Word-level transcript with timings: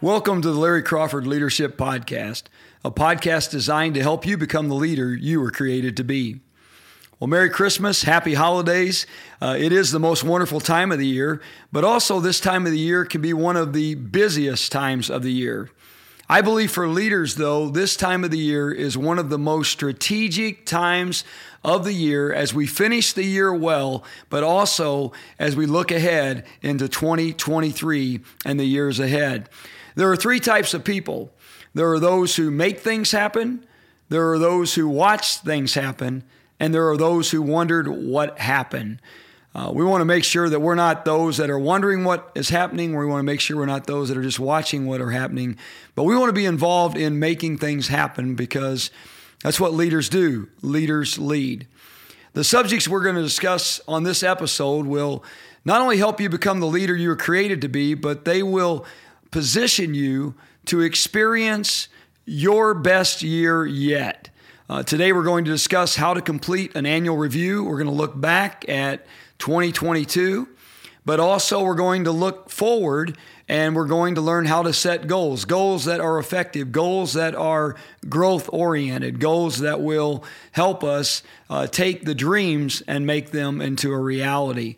Welcome 0.00 0.42
to 0.42 0.50
the 0.50 0.58
Larry 0.58 0.82
Crawford 0.82 1.28
Leadership 1.28 1.76
Podcast, 1.76 2.44
a 2.84 2.90
podcast 2.90 3.52
designed 3.52 3.94
to 3.94 4.02
help 4.02 4.26
you 4.26 4.36
become 4.36 4.68
the 4.68 4.74
leader 4.74 5.14
you 5.14 5.40
were 5.40 5.52
created 5.52 5.96
to 5.98 6.02
be. 6.02 6.40
Well, 7.22 7.28
Merry 7.28 7.50
Christmas, 7.50 8.02
Happy 8.02 8.34
Holidays. 8.34 9.06
Uh, 9.40 9.54
it 9.56 9.72
is 9.72 9.92
the 9.92 10.00
most 10.00 10.24
wonderful 10.24 10.58
time 10.58 10.90
of 10.90 10.98
the 10.98 11.06
year, 11.06 11.40
but 11.70 11.84
also 11.84 12.18
this 12.18 12.40
time 12.40 12.66
of 12.66 12.72
the 12.72 12.78
year 12.80 13.04
can 13.04 13.20
be 13.20 13.32
one 13.32 13.56
of 13.56 13.72
the 13.72 13.94
busiest 13.94 14.72
times 14.72 15.08
of 15.08 15.22
the 15.22 15.30
year. 15.30 15.70
I 16.28 16.40
believe 16.40 16.72
for 16.72 16.88
leaders, 16.88 17.36
though, 17.36 17.68
this 17.68 17.94
time 17.94 18.24
of 18.24 18.32
the 18.32 18.40
year 18.40 18.72
is 18.72 18.98
one 18.98 19.20
of 19.20 19.28
the 19.28 19.38
most 19.38 19.70
strategic 19.70 20.66
times 20.66 21.22
of 21.62 21.84
the 21.84 21.92
year 21.92 22.32
as 22.32 22.52
we 22.52 22.66
finish 22.66 23.12
the 23.12 23.22
year 23.22 23.54
well, 23.54 24.02
but 24.28 24.42
also 24.42 25.12
as 25.38 25.54
we 25.54 25.64
look 25.64 25.92
ahead 25.92 26.44
into 26.60 26.88
2023 26.88 28.18
and 28.44 28.58
the 28.58 28.64
years 28.64 28.98
ahead. 28.98 29.48
There 29.94 30.10
are 30.10 30.16
three 30.16 30.40
types 30.40 30.74
of 30.74 30.82
people 30.82 31.32
there 31.72 31.92
are 31.92 32.00
those 32.00 32.34
who 32.34 32.50
make 32.50 32.80
things 32.80 33.12
happen, 33.12 33.64
there 34.08 34.28
are 34.32 34.40
those 34.40 34.74
who 34.74 34.88
watch 34.88 35.36
things 35.38 35.74
happen, 35.74 36.24
and 36.62 36.72
there 36.72 36.88
are 36.88 36.96
those 36.96 37.32
who 37.32 37.42
wondered 37.42 37.88
what 37.88 38.38
happened. 38.38 39.02
Uh, 39.52 39.72
we 39.74 39.84
want 39.84 40.00
to 40.00 40.04
make 40.04 40.22
sure 40.22 40.48
that 40.48 40.60
we're 40.60 40.76
not 40.76 41.04
those 41.04 41.38
that 41.38 41.50
are 41.50 41.58
wondering 41.58 42.04
what 42.04 42.30
is 42.36 42.50
happening. 42.50 42.96
We 42.96 43.04
want 43.04 43.18
to 43.18 43.24
make 43.24 43.40
sure 43.40 43.56
we're 43.56 43.66
not 43.66 43.88
those 43.88 44.08
that 44.10 44.16
are 44.16 44.22
just 44.22 44.38
watching 44.38 44.86
what 44.86 45.00
are 45.00 45.10
happening. 45.10 45.58
But 45.96 46.04
we 46.04 46.16
want 46.16 46.28
to 46.28 46.32
be 46.32 46.44
involved 46.46 46.96
in 46.96 47.18
making 47.18 47.58
things 47.58 47.88
happen 47.88 48.36
because 48.36 48.92
that's 49.42 49.58
what 49.58 49.74
leaders 49.74 50.08
do. 50.08 50.50
Leaders 50.62 51.18
lead. 51.18 51.66
The 52.34 52.44
subjects 52.44 52.86
we're 52.86 53.02
going 53.02 53.16
to 53.16 53.22
discuss 53.22 53.80
on 53.88 54.04
this 54.04 54.22
episode 54.22 54.86
will 54.86 55.24
not 55.64 55.80
only 55.80 55.96
help 55.96 56.20
you 56.20 56.28
become 56.28 56.60
the 56.60 56.66
leader 56.68 56.94
you 56.94 57.08
were 57.08 57.16
created 57.16 57.60
to 57.62 57.68
be, 57.68 57.94
but 57.94 58.24
they 58.24 58.44
will 58.44 58.86
position 59.32 59.94
you 59.94 60.36
to 60.66 60.80
experience 60.80 61.88
your 62.24 62.72
best 62.72 63.20
year 63.20 63.66
yet. 63.66 64.30
Uh, 64.70 64.80
today, 64.80 65.12
we're 65.12 65.24
going 65.24 65.44
to 65.44 65.50
discuss 65.50 65.96
how 65.96 66.14
to 66.14 66.22
complete 66.22 66.76
an 66.76 66.86
annual 66.86 67.16
review. 67.16 67.64
We're 67.64 67.78
going 67.78 67.88
to 67.88 67.92
look 67.92 68.18
back 68.18 68.64
at 68.68 69.04
2022, 69.38 70.48
but 71.04 71.18
also 71.18 71.64
we're 71.64 71.74
going 71.74 72.04
to 72.04 72.12
look 72.12 72.48
forward 72.48 73.18
and 73.48 73.74
we're 73.74 73.88
going 73.88 74.14
to 74.14 74.20
learn 74.20 74.46
how 74.46 74.62
to 74.62 74.72
set 74.72 75.08
goals 75.08 75.44
goals 75.46 75.84
that 75.86 76.00
are 76.00 76.16
effective, 76.16 76.70
goals 76.70 77.14
that 77.14 77.34
are 77.34 77.74
growth 78.08 78.48
oriented, 78.52 79.18
goals 79.18 79.58
that 79.58 79.80
will 79.80 80.22
help 80.52 80.84
us 80.84 81.24
uh, 81.50 81.66
take 81.66 82.04
the 82.04 82.14
dreams 82.14 82.84
and 82.86 83.04
make 83.04 83.32
them 83.32 83.60
into 83.60 83.92
a 83.92 83.98
reality. 83.98 84.76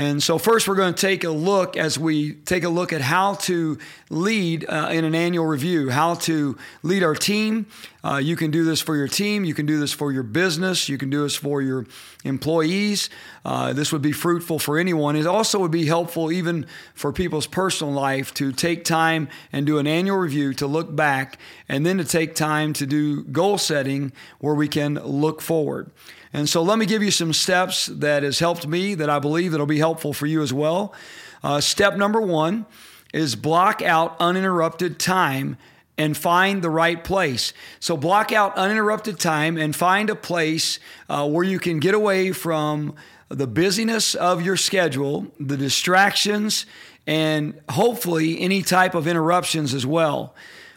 And 0.00 0.22
so, 0.22 0.38
first, 0.38 0.66
we're 0.66 0.76
going 0.76 0.94
to 0.94 0.98
take 0.98 1.24
a 1.24 1.30
look 1.30 1.76
as 1.76 1.98
we 1.98 2.32
take 2.32 2.64
a 2.64 2.70
look 2.70 2.94
at 2.94 3.02
how 3.02 3.34
to 3.34 3.76
lead 4.08 4.64
uh, 4.66 4.88
in 4.90 5.04
an 5.04 5.14
annual 5.14 5.44
review, 5.44 5.90
how 5.90 6.14
to 6.14 6.56
lead 6.82 7.02
our 7.02 7.14
team. 7.14 7.66
Uh, 8.02 8.16
you 8.16 8.34
can 8.34 8.50
do 8.50 8.64
this 8.64 8.80
for 8.80 8.96
your 8.96 9.08
team, 9.08 9.44
you 9.44 9.52
can 9.52 9.66
do 9.66 9.78
this 9.78 9.92
for 9.92 10.10
your 10.10 10.22
business, 10.22 10.88
you 10.88 10.96
can 10.96 11.10
do 11.10 11.24
this 11.24 11.36
for 11.36 11.60
your 11.60 11.84
employees. 12.24 13.10
Uh, 13.44 13.74
this 13.74 13.92
would 13.92 14.00
be 14.00 14.10
fruitful 14.10 14.58
for 14.58 14.78
anyone. 14.78 15.16
It 15.16 15.26
also 15.26 15.58
would 15.58 15.70
be 15.70 15.84
helpful 15.84 16.32
even 16.32 16.64
for 16.94 17.12
people's 17.12 17.46
personal 17.46 17.92
life 17.92 18.32
to 18.34 18.52
take 18.52 18.86
time 18.86 19.28
and 19.52 19.66
do 19.66 19.76
an 19.76 19.86
annual 19.86 20.16
review 20.16 20.54
to 20.54 20.66
look 20.66 20.96
back 20.96 21.38
and 21.68 21.84
then 21.84 21.98
to 21.98 22.04
take 22.06 22.34
time 22.34 22.72
to 22.72 22.86
do 22.86 23.22
goal 23.24 23.58
setting 23.58 24.12
where 24.38 24.54
we 24.54 24.66
can 24.66 24.94
look 24.94 25.42
forward. 25.42 25.90
And 26.32 26.48
so 26.48 26.62
let 26.62 26.78
me 26.78 26.86
give 26.86 27.02
you 27.02 27.10
some 27.10 27.32
steps 27.32 27.86
that 27.86 28.22
has 28.22 28.38
helped 28.38 28.66
me 28.66 28.94
that 28.94 29.10
I 29.10 29.18
believe 29.18 29.50
that'll 29.50 29.66
be 29.66 29.78
helpful 29.78 30.12
for 30.12 30.26
you 30.26 30.42
as 30.42 30.52
well. 30.52 30.94
Uh, 31.42 31.60
step 31.60 31.96
number 31.96 32.20
one 32.20 32.66
is 33.12 33.34
block 33.34 33.82
out 33.82 34.16
uninterrupted 34.20 34.98
time 34.98 35.56
and 35.98 36.16
find 36.16 36.62
the 36.62 36.70
right 36.70 37.02
place. 37.02 37.52
So 37.78 37.96
block 37.96 38.32
out 38.32 38.56
uninterrupted 38.56 39.18
time 39.18 39.58
and 39.58 39.74
find 39.74 40.08
a 40.08 40.14
place 40.14 40.78
uh, 41.08 41.28
where 41.28 41.44
you 41.44 41.58
can 41.58 41.78
get 41.80 41.94
away 41.94 42.32
from 42.32 42.94
the 43.28 43.46
busyness 43.46 44.14
of 44.14 44.42
your 44.42 44.56
schedule, 44.56 45.26
the 45.38 45.56
distractions, 45.56 46.64
and 47.06 47.60
hopefully 47.68 48.40
any 48.40 48.62
type 48.62 48.94
of 48.94 49.06
interruptions 49.06 49.74
as 49.74 49.84
well. 49.84 50.34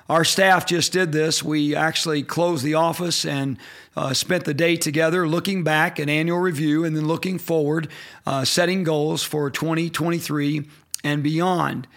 Our 0.10 0.26
staff 0.26 0.66
just 0.66 0.92
did 0.92 1.12
this. 1.12 1.44
We 1.44 1.76
actually 1.76 2.24
closed 2.24 2.64
the 2.64 2.74
office 2.74 3.26
and 3.26 3.58
uh, 3.96 4.14
spent 4.14 4.44
the 4.44 4.54
day 4.54 4.76
together 4.76 5.28
looking 5.28 5.64
back, 5.64 5.98
an 5.98 6.10
annual 6.10 6.40
review, 6.40 6.84
and 6.84 6.96
then 6.96 7.08
looking 7.08 7.38
forward, 7.40 7.88
uh, 8.26 8.44
setting 8.44 8.84
goals 8.84 9.24
for 9.24 9.50
2023 9.50 10.68
and 11.04 11.24
beyond. 11.24 11.88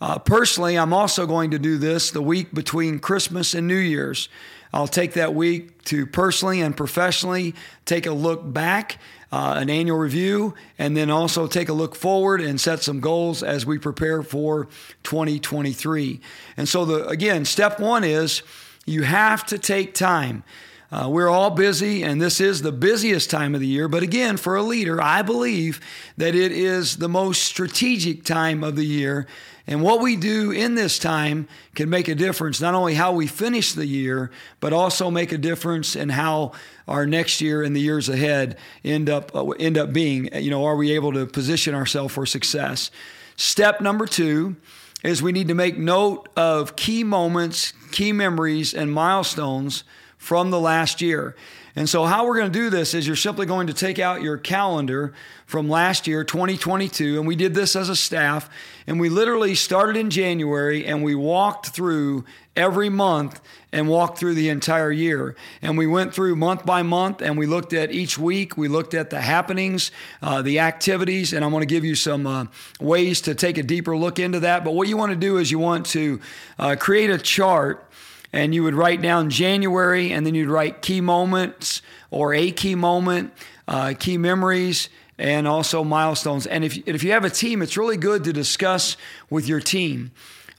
Uh, 0.00 0.18
personally, 0.18 0.76
I'm 0.76 0.92
also 0.92 1.26
going 1.26 1.52
to 1.52 1.58
do 1.58 1.78
this 1.78 2.10
the 2.10 2.20
week 2.20 2.52
between 2.52 2.98
Christmas 2.98 3.54
and 3.54 3.66
New 3.66 3.76
Year's. 3.76 4.28
I'll 4.76 4.86
take 4.86 5.14
that 5.14 5.34
week 5.34 5.82
to 5.84 6.04
personally 6.04 6.60
and 6.60 6.76
professionally 6.76 7.54
take 7.86 8.04
a 8.04 8.12
look 8.12 8.52
back, 8.52 8.98
uh, 9.32 9.54
an 9.56 9.70
annual 9.70 9.96
review, 9.96 10.54
and 10.78 10.94
then 10.94 11.10
also 11.10 11.46
take 11.46 11.70
a 11.70 11.72
look 11.72 11.96
forward 11.96 12.42
and 12.42 12.60
set 12.60 12.82
some 12.82 13.00
goals 13.00 13.42
as 13.42 13.64
we 13.64 13.78
prepare 13.78 14.22
for 14.22 14.68
2023. 15.02 16.20
And 16.58 16.68
so, 16.68 16.84
the, 16.84 17.08
again, 17.08 17.46
step 17.46 17.80
one 17.80 18.04
is 18.04 18.42
you 18.84 19.04
have 19.04 19.46
to 19.46 19.56
take 19.56 19.94
time. 19.94 20.44
Uh, 20.92 21.08
we're 21.10 21.30
all 21.30 21.50
busy, 21.50 22.02
and 22.02 22.20
this 22.20 22.38
is 22.38 22.60
the 22.60 22.70
busiest 22.70 23.30
time 23.30 23.54
of 23.54 23.62
the 23.62 23.66
year. 23.66 23.88
But 23.88 24.02
again, 24.02 24.36
for 24.36 24.56
a 24.56 24.62
leader, 24.62 25.00
I 25.00 25.22
believe 25.22 25.80
that 26.18 26.34
it 26.34 26.52
is 26.52 26.98
the 26.98 27.08
most 27.08 27.44
strategic 27.44 28.24
time 28.24 28.62
of 28.62 28.76
the 28.76 28.84
year 28.84 29.26
and 29.66 29.82
what 29.82 30.00
we 30.00 30.14
do 30.14 30.52
in 30.52 30.76
this 30.76 30.98
time 30.98 31.48
can 31.74 31.90
make 31.90 32.06
a 32.06 32.14
difference, 32.14 32.60
not 32.60 32.74
only 32.74 32.94
how 32.94 33.12
we 33.12 33.26
finish 33.26 33.72
the 33.72 33.86
year, 33.86 34.30
but 34.60 34.72
also 34.72 35.10
make 35.10 35.32
a 35.32 35.38
difference 35.38 35.96
in 35.96 36.10
how 36.10 36.52
our 36.86 37.04
next 37.04 37.40
year 37.40 37.64
and 37.64 37.74
the 37.74 37.80
years 37.80 38.08
ahead 38.08 38.56
end 38.84 39.10
up, 39.10 39.34
uh, 39.34 39.48
end 39.50 39.76
up 39.76 39.92
being. 39.92 40.32
You 40.40 40.50
know, 40.50 40.64
are 40.64 40.76
we 40.76 40.92
able 40.92 41.12
to 41.14 41.26
position 41.26 41.74
ourselves 41.74 42.14
for 42.14 42.26
success? 42.26 42.92
Step 43.34 43.80
number 43.80 44.06
two 44.06 44.54
is 45.02 45.20
we 45.20 45.32
need 45.32 45.48
to 45.48 45.54
make 45.54 45.76
note 45.76 46.28
of 46.36 46.76
key 46.76 47.02
moments, 47.02 47.72
key 47.90 48.12
memories, 48.12 48.72
and 48.72 48.92
milestones 48.92 49.82
from 50.16 50.50
the 50.50 50.60
last 50.60 51.00
year. 51.00 51.34
And 51.78 51.86
so, 51.86 52.04
how 52.06 52.26
we're 52.26 52.38
going 52.38 52.50
to 52.50 52.58
do 52.58 52.70
this 52.70 52.94
is 52.94 53.06
you're 53.06 53.16
simply 53.16 53.44
going 53.44 53.66
to 53.66 53.74
take 53.74 53.98
out 53.98 54.22
your 54.22 54.38
calendar 54.38 55.12
from 55.44 55.68
last 55.68 56.06
year, 56.06 56.24
2022, 56.24 57.18
and 57.18 57.26
we 57.28 57.36
did 57.36 57.54
this 57.54 57.76
as 57.76 57.90
a 57.90 57.94
staff. 57.94 58.48
And 58.86 58.98
we 58.98 59.10
literally 59.10 59.54
started 59.54 59.96
in 59.96 60.08
January 60.08 60.86
and 60.86 61.04
we 61.04 61.14
walked 61.14 61.68
through 61.68 62.24
every 62.56 62.88
month 62.88 63.40
and 63.72 63.88
walked 63.88 64.18
through 64.18 64.34
the 64.34 64.48
entire 64.48 64.90
year. 64.90 65.36
And 65.60 65.76
we 65.76 65.86
went 65.86 66.14
through 66.14 66.36
month 66.36 66.64
by 66.64 66.82
month 66.82 67.20
and 67.20 67.36
we 67.36 67.46
looked 67.46 67.74
at 67.74 67.92
each 67.92 68.16
week. 68.16 68.56
We 68.56 68.68
looked 68.68 68.94
at 68.94 69.10
the 69.10 69.20
happenings, 69.20 69.90
uh, 70.22 70.40
the 70.40 70.60
activities, 70.60 71.32
and 71.34 71.44
I'm 71.44 71.50
going 71.50 71.60
to 71.60 71.66
give 71.66 71.84
you 71.84 71.94
some 71.94 72.26
uh, 72.26 72.46
ways 72.80 73.20
to 73.22 73.34
take 73.34 73.58
a 73.58 73.62
deeper 73.62 73.96
look 73.96 74.18
into 74.18 74.40
that. 74.40 74.64
But 74.64 74.72
what 74.72 74.88
you 74.88 74.96
want 74.96 75.10
to 75.10 75.16
do 75.16 75.36
is 75.36 75.50
you 75.50 75.58
want 75.58 75.86
to 75.86 76.20
uh, 76.58 76.76
create 76.78 77.10
a 77.10 77.18
chart 77.18 77.85
and 78.32 78.54
you 78.54 78.62
would 78.62 78.74
write 78.74 79.00
down 79.00 79.30
January, 79.30 80.12
and 80.12 80.26
then 80.26 80.34
you'd 80.34 80.48
write 80.48 80.82
key 80.82 81.00
moments 81.00 81.82
or 82.10 82.34
a 82.34 82.50
key 82.50 82.74
moment, 82.74 83.32
uh, 83.68 83.94
key 83.98 84.18
memories, 84.18 84.88
and 85.18 85.48
also 85.48 85.82
milestones. 85.82 86.46
And 86.46 86.64
if, 86.64 86.76
if 86.86 87.02
you 87.02 87.12
have 87.12 87.24
a 87.24 87.30
team, 87.30 87.62
it's 87.62 87.76
really 87.76 87.96
good 87.96 88.24
to 88.24 88.32
discuss 88.32 88.96
with 89.30 89.48
your 89.48 89.60
team. 89.60 90.10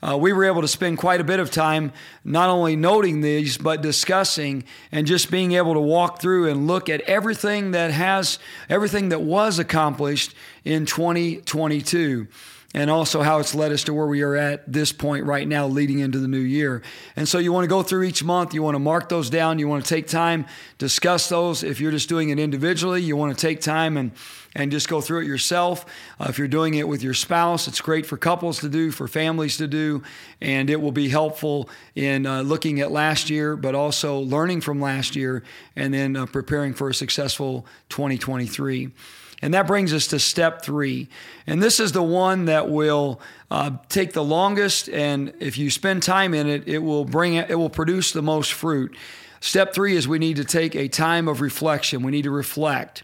Uh, 0.01 0.15
we 0.15 0.31
were 0.31 0.45
able 0.45 0.61
to 0.61 0.67
spend 0.67 0.97
quite 0.97 1.19
a 1.19 1.23
bit 1.23 1.39
of 1.39 1.49
time 1.49 1.91
not 2.23 2.49
only 2.49 2.75
noting 2.75 3.21
these, 3.21 3.57
but 3.57 3.81
discussing 3.81 4.63
and 4.91 5.07
just 5.07 5.31
being 5.31 5.53
able 5.53 5.73
to 5.73 5.79
walk 5.79 6.21
through 6.21 6.49
and 6.49 6.67
look 6.67 6.87
at 6.87 7.01
everything 7.01 7.71
that 7.71 7.89
has, 7.89 8.37
everything 8.69 9.09
that 9.09 9.21
was 9.21 9.57
accomplished 9.57 10.35
in 10.63 10.85
2022 10.85 12.27
and 12.73 12.89
also 12.89 13.21
how 13.21 13.39
it's 13.39 13.55
led 13.55 13.71
us 13.71 13.83
to 13.85 13.93
where 13.93 14.07
we 14.07 14.21
are 14.21 14.35
at 14.35 14.71
this 14.71 14.91
point 14.91 15.25
right 15.25 15.47
now, 15.47 15.67
leading 15.67 15.99
into 15.99 16.19
the 16.19 16.27
new 16.27 16.37
year. 16.37 16.81
And 17.15 17.27
so 17.27 17.37
you 17.37 17.53
want 17.53 17.63
to 17.63 17.69
go 17.69 17.81
through 17.81 18.03
each 18.03 18.23
month, 18.23 18.53
you 18.53 18.61
want 18.61 18.75
to 18.75 18.79
mark 18.79 19.09
those 19.09 19.29
down, 19.29 19.57
you 19.57 19.67
want 19.67 19.85
to 19.85 19.89
take 19.89 20.07
time, 20.07 20.45
discuss 20.77 21.29
those. 21.29 21.63
If 21.63 21.79
you're 21.79 21.91
just 21.91 22.09
doing 22.09 22.29
it 22.29 22.39
individually, 22.39 23.01
you 23.01 23.15
want 23.15 23.37
to 23.37 23.41
take 23.41 23.61
time 23.61 23.97
and 23.97 24.11
and 24.57 24.71
just 24.71 24.89
go 24.89 24.99
through 24.99 25.21
it 25.21 25.27
yourself. 25.27 25.85
Uh, 26.19 26.25
if 26.29 26.39
you're 26.39 26.47
doing 26.47 26.73
it 26.73 26.87
with 26.87 27.03
your 27.03 27.13
spouse, 27.13 27.67
it's 27.67 27.79
great 27.79 28.07
for 28.07 28.17
couples 28.17 28.59
to 28.59 28.69
do, 28.69 28.89
for 28.89 29.07
families 29.07 29.57
to 29.57 29.67
do, 29.67 30.01
and 30.41 30.69
it 30.71 30.81
will 30.81 30.91
be 30.91 31.09
helpful 31.09 31.69
in 31.93 32.25
uh, 32.25 32.41
looking 32.41 32.81
at 32.81 32.91
last 32.91 33.29
year, 33.29 33.55
but 33.55 33.75
also 33.75 34.17
learning 34.19 34.61
from 34.61 34.81
last 34.81 35.15
year 35.15 35.43
and 35.75 35.93
then 35.93 36.15
uh, 36.15 36.25
preparing 36.25 36.73
for 36.73 36.89
a 36.89 36.93
successful 36.93 37.67
2023. 37.89 38.89
And 39.41 39.53
that 39.53 39.67
brings 39.67 39.93
us 39.93 40.07
to 40.07 40.19
step 40.19 40.63
three. 40.63 41.09
And 41.45 41.61
this 41.61 41.79
is 41.79 41.91
the 41.91 42.03
one 42.03 42.45
that 42.45 42.69
will 42.69 43.21
uh, 43.51 43.71
take 43.87 44.13
the 44.13 44.23
longest. 44.23 44.89
And 44.89 45.33
if 45.39 45.57
you 45.57 45.69
spend 45.69 46.01
time 46.01 46.33
in 46.33 46.47
it, 46.47 46.67
it 46.67 46.79
will 46.79 47.05
bring 47.05 47.35
it, 47.35 47.51
it 47.51 47.55
will 47.55 47.69
produce 47.69 48.11
the 48.11 48.23
most 48.23 48.53
fruit. 48.53 48.95
Step 49.39 49.73
three 49.73 49.95
is 49.95 50.07
we 50.07 50.17
need 50.17 50.37
to 50.37 50.45
take 50.45 50.75
a 50.75 50.87
time 50.87 51.27
of 51.27 51.41
reflection. 51.41 52.01
We 52.01 52.11
need 52.11 52.23
to 52.23 52.31
reflect. 52.31 53.03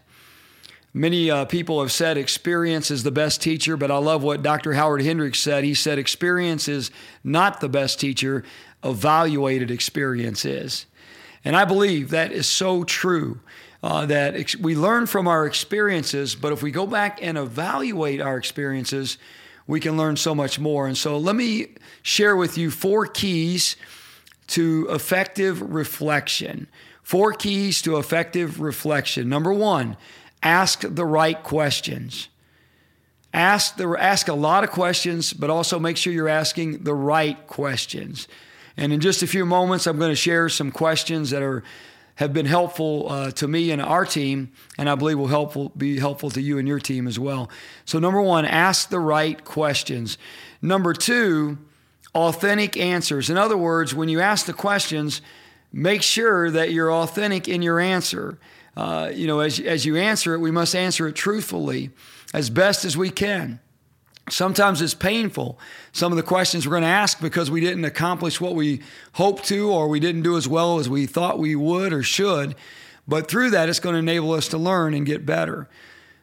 Many 0.92 1.30
uh, 1.30 1.44
people 1.44 1.80
have 1.80 1.90
said 1.90 2.16
experience 2.16 2.90
is 2.90 3.02
the 3.02 3.10
best 3.10 3.42
teacher, 3.42 3.76
but 3.76 3.90
I 3.90 3.96
love 3.98 4.22
what 4.22 4.42
Dr. 4.42 4.74
Howard 4.74 5.02
Hendricks 5.02 5.40
said. 5.40 5.64
He 5.64 5.74
said 5.74 5.98
experience 5.98 6.68
is 6.68 6.92
not 7.24 7.60
the 7.60 7.68
best 7.68 7.98
teacher, 7.98 8.44
evaluated 8.84 9.70
experience 9.72 10.44
is. 10.44 10.86
And 11.44 11.56
I 11.56 11.64
believe 11.64 12.10
that 12.10 12.30
is 12.30 12.46
so 12.46 12.84
true. 12.84 13.40
Uh, 13.84 14.06
that 14.06 14.34
ex- 14.34 14.56
we 14.56 14.74
learn 14.74 15.04
from 15.04 15.28
our 15.28 15.44
experiences, 15.44 16.34
but 16.34 16.54
if 16.54 16.62
we 16.62 16.70
go 16.70 16.86
back 16.86 17.18
and 17.20 17.36
evaluate 17.36 18.18
our 18.18 18.38
experiences, 18.38 19.18
we 19.66 19.78
can 19.78 19.94
learn 19.98 20.16
so 20.16 20.34
much 20.34 20.58
more. 20.58 20.86
And 20.86 20.96
so 20.96 21.18
let 21.18 21.36
me 21.36 21.66
share 22.00 22.34
with 22.34 22.56
you 22.56 22.70
four 22.70 23.04
keys 23.04 23.76
to 24.46 24.86
effective 24.88 25.60
reflection. 25.60 26.66
Four 27.02 27.34
keys 27.34 27.82
to 27.82 27.98
effective 27.98 28.58
reflection. 28.58 29.28
Number 29.28 29.52
one, 29.52 29.98
ask 30.42 30.80
the 30.80 31.04
right 31.04 31.42
questions. 31.42 32.30
Ask, 33.34 33.76
the, 33.76 33.94
ask 34.00 34.28
a 34.28 34.32
lot 34.32 34.64
of 34.64 34.70
questions, 34.70 35.34
but 35.34 35.50
also 35.50 35.78
make 35.78 35.98
sure 35.98 36.10
you're 36.10 36.26
asking 36.26 36.84
the 36.84 36.94
right 36.94 37.46
questions. 37.46 38.28
And 38.78 38.94
in 38.94 39.00
just 39.00 39.22
a 39.22 39.26
few 39.26 39.44
moments, 39.44 39.86
I'm 39.86 39.98
going 39.98 40.10
to 40.10 40.16
share 40.16 40.48
some 40.48 40.70
questions 40.72 41.28
that 41.32 41.42
are 41.42 41.62
have 42.16 42.32
been 42.32 42.46
helpful 42.46 43.10
uh, 43.10 43.30
to 43.32 43.48
me 43.48 43.70
and 43.70 43.82
our 43.82 44.04
team, 44.04 44.52
and 44.78 44.88
I 44.88 44.94
believe 44.94 45.18
will 45.18 45.26
helpful 45.26 45.70
be 45.76 45.98
helpful 45.98 46.30
to 46.30 46.40
you 46.40 46.58
and 46.58 46.68
your 46.68 46.78
team 46.78 47.08
as 47.08 47.18
well. 47.18 47.50
So, 47.84 47.98
number 47.98 48.22
one, 48.22 48.44
ask 48.44 48.88
the 48.88 49.00
right 49.00 49.44
questions. 49.44 50.16
Number 50.62 50.94
two, 50.94 51.58
authentic 52.14 52.76
answers. 52.76 53.30
In 53.30 53.36
other 53.36 53.56
words, 53.56 53.94
when 53.94 54.08
you 54.08 54.20
ask 54.20 54.46
the 54.46 54.52
questions, 54.52 55.20
make 55.72 56.02
sure 56.02 56.50
that 56.50 56.70
you're 56.70 56.92
authentic 56.92 57.48
in 57.48 57.62
your 57.62 57.80
answer. 57.80 58.38
Uh, 58.76 59.10
you 59.12 59.26
know, 59.26 59.40
as, 59.40 59.58
as 59.60 59.84
you 59.84 59.96
answer 59.96 60.34
it, 60.34 60.38
we 60.38 60.50
must 60.50 60.74
answer 60.74 61.08
it 61.08 61.14
truthfully 61.14 61.90
as 62.32 62.50
best 62.50 62.84
as 62.84 62.96
we 62.96 63.10
can. 63.10 63.60
Sometimes 64.30 64.80
it's 64.80 64.94
painful. 64.94 65.58
Some 65.92 66.12
of 66.12 66.16
the 66.16 66.22
questions 66.22 66.66
we're 66.66 66.72
going 66.72 66.82
to 66.82 66.88
ask 66.88 67.20
because 67.20 67.50
we 67.50 67.60
didn't 67.60 67.84
accomplish 67.84 68.40
what 68.40 68.54
we 68.54 68.80
hoped 69.12 69.44
to, 69.44 69.70
or 69.70 69.88
we 69.88 70.00
didn't 70.00 70.22
do 70.22 70.36
as 70.36 70.48
well 70.48 70.78
as 70.78 70.88
we 70.88 71.06
thought 71.06 71.38
we 71.38 71.54
would 71.54 71.92
or 71.92 72.02
should. 72.02 72.54
But 73.06 73.28
through 73.28 73.50
that, 73.50 73.68
it's 73.68 73.80
going 73.80 73.94
to 73.94 73.98
enable 73.98 74.32
us 74.32 74.48
to 74.48 74.58
learn 74.58 74.94
and 74.94 75.04
get 75.04 75.26
better. 75.26 75.68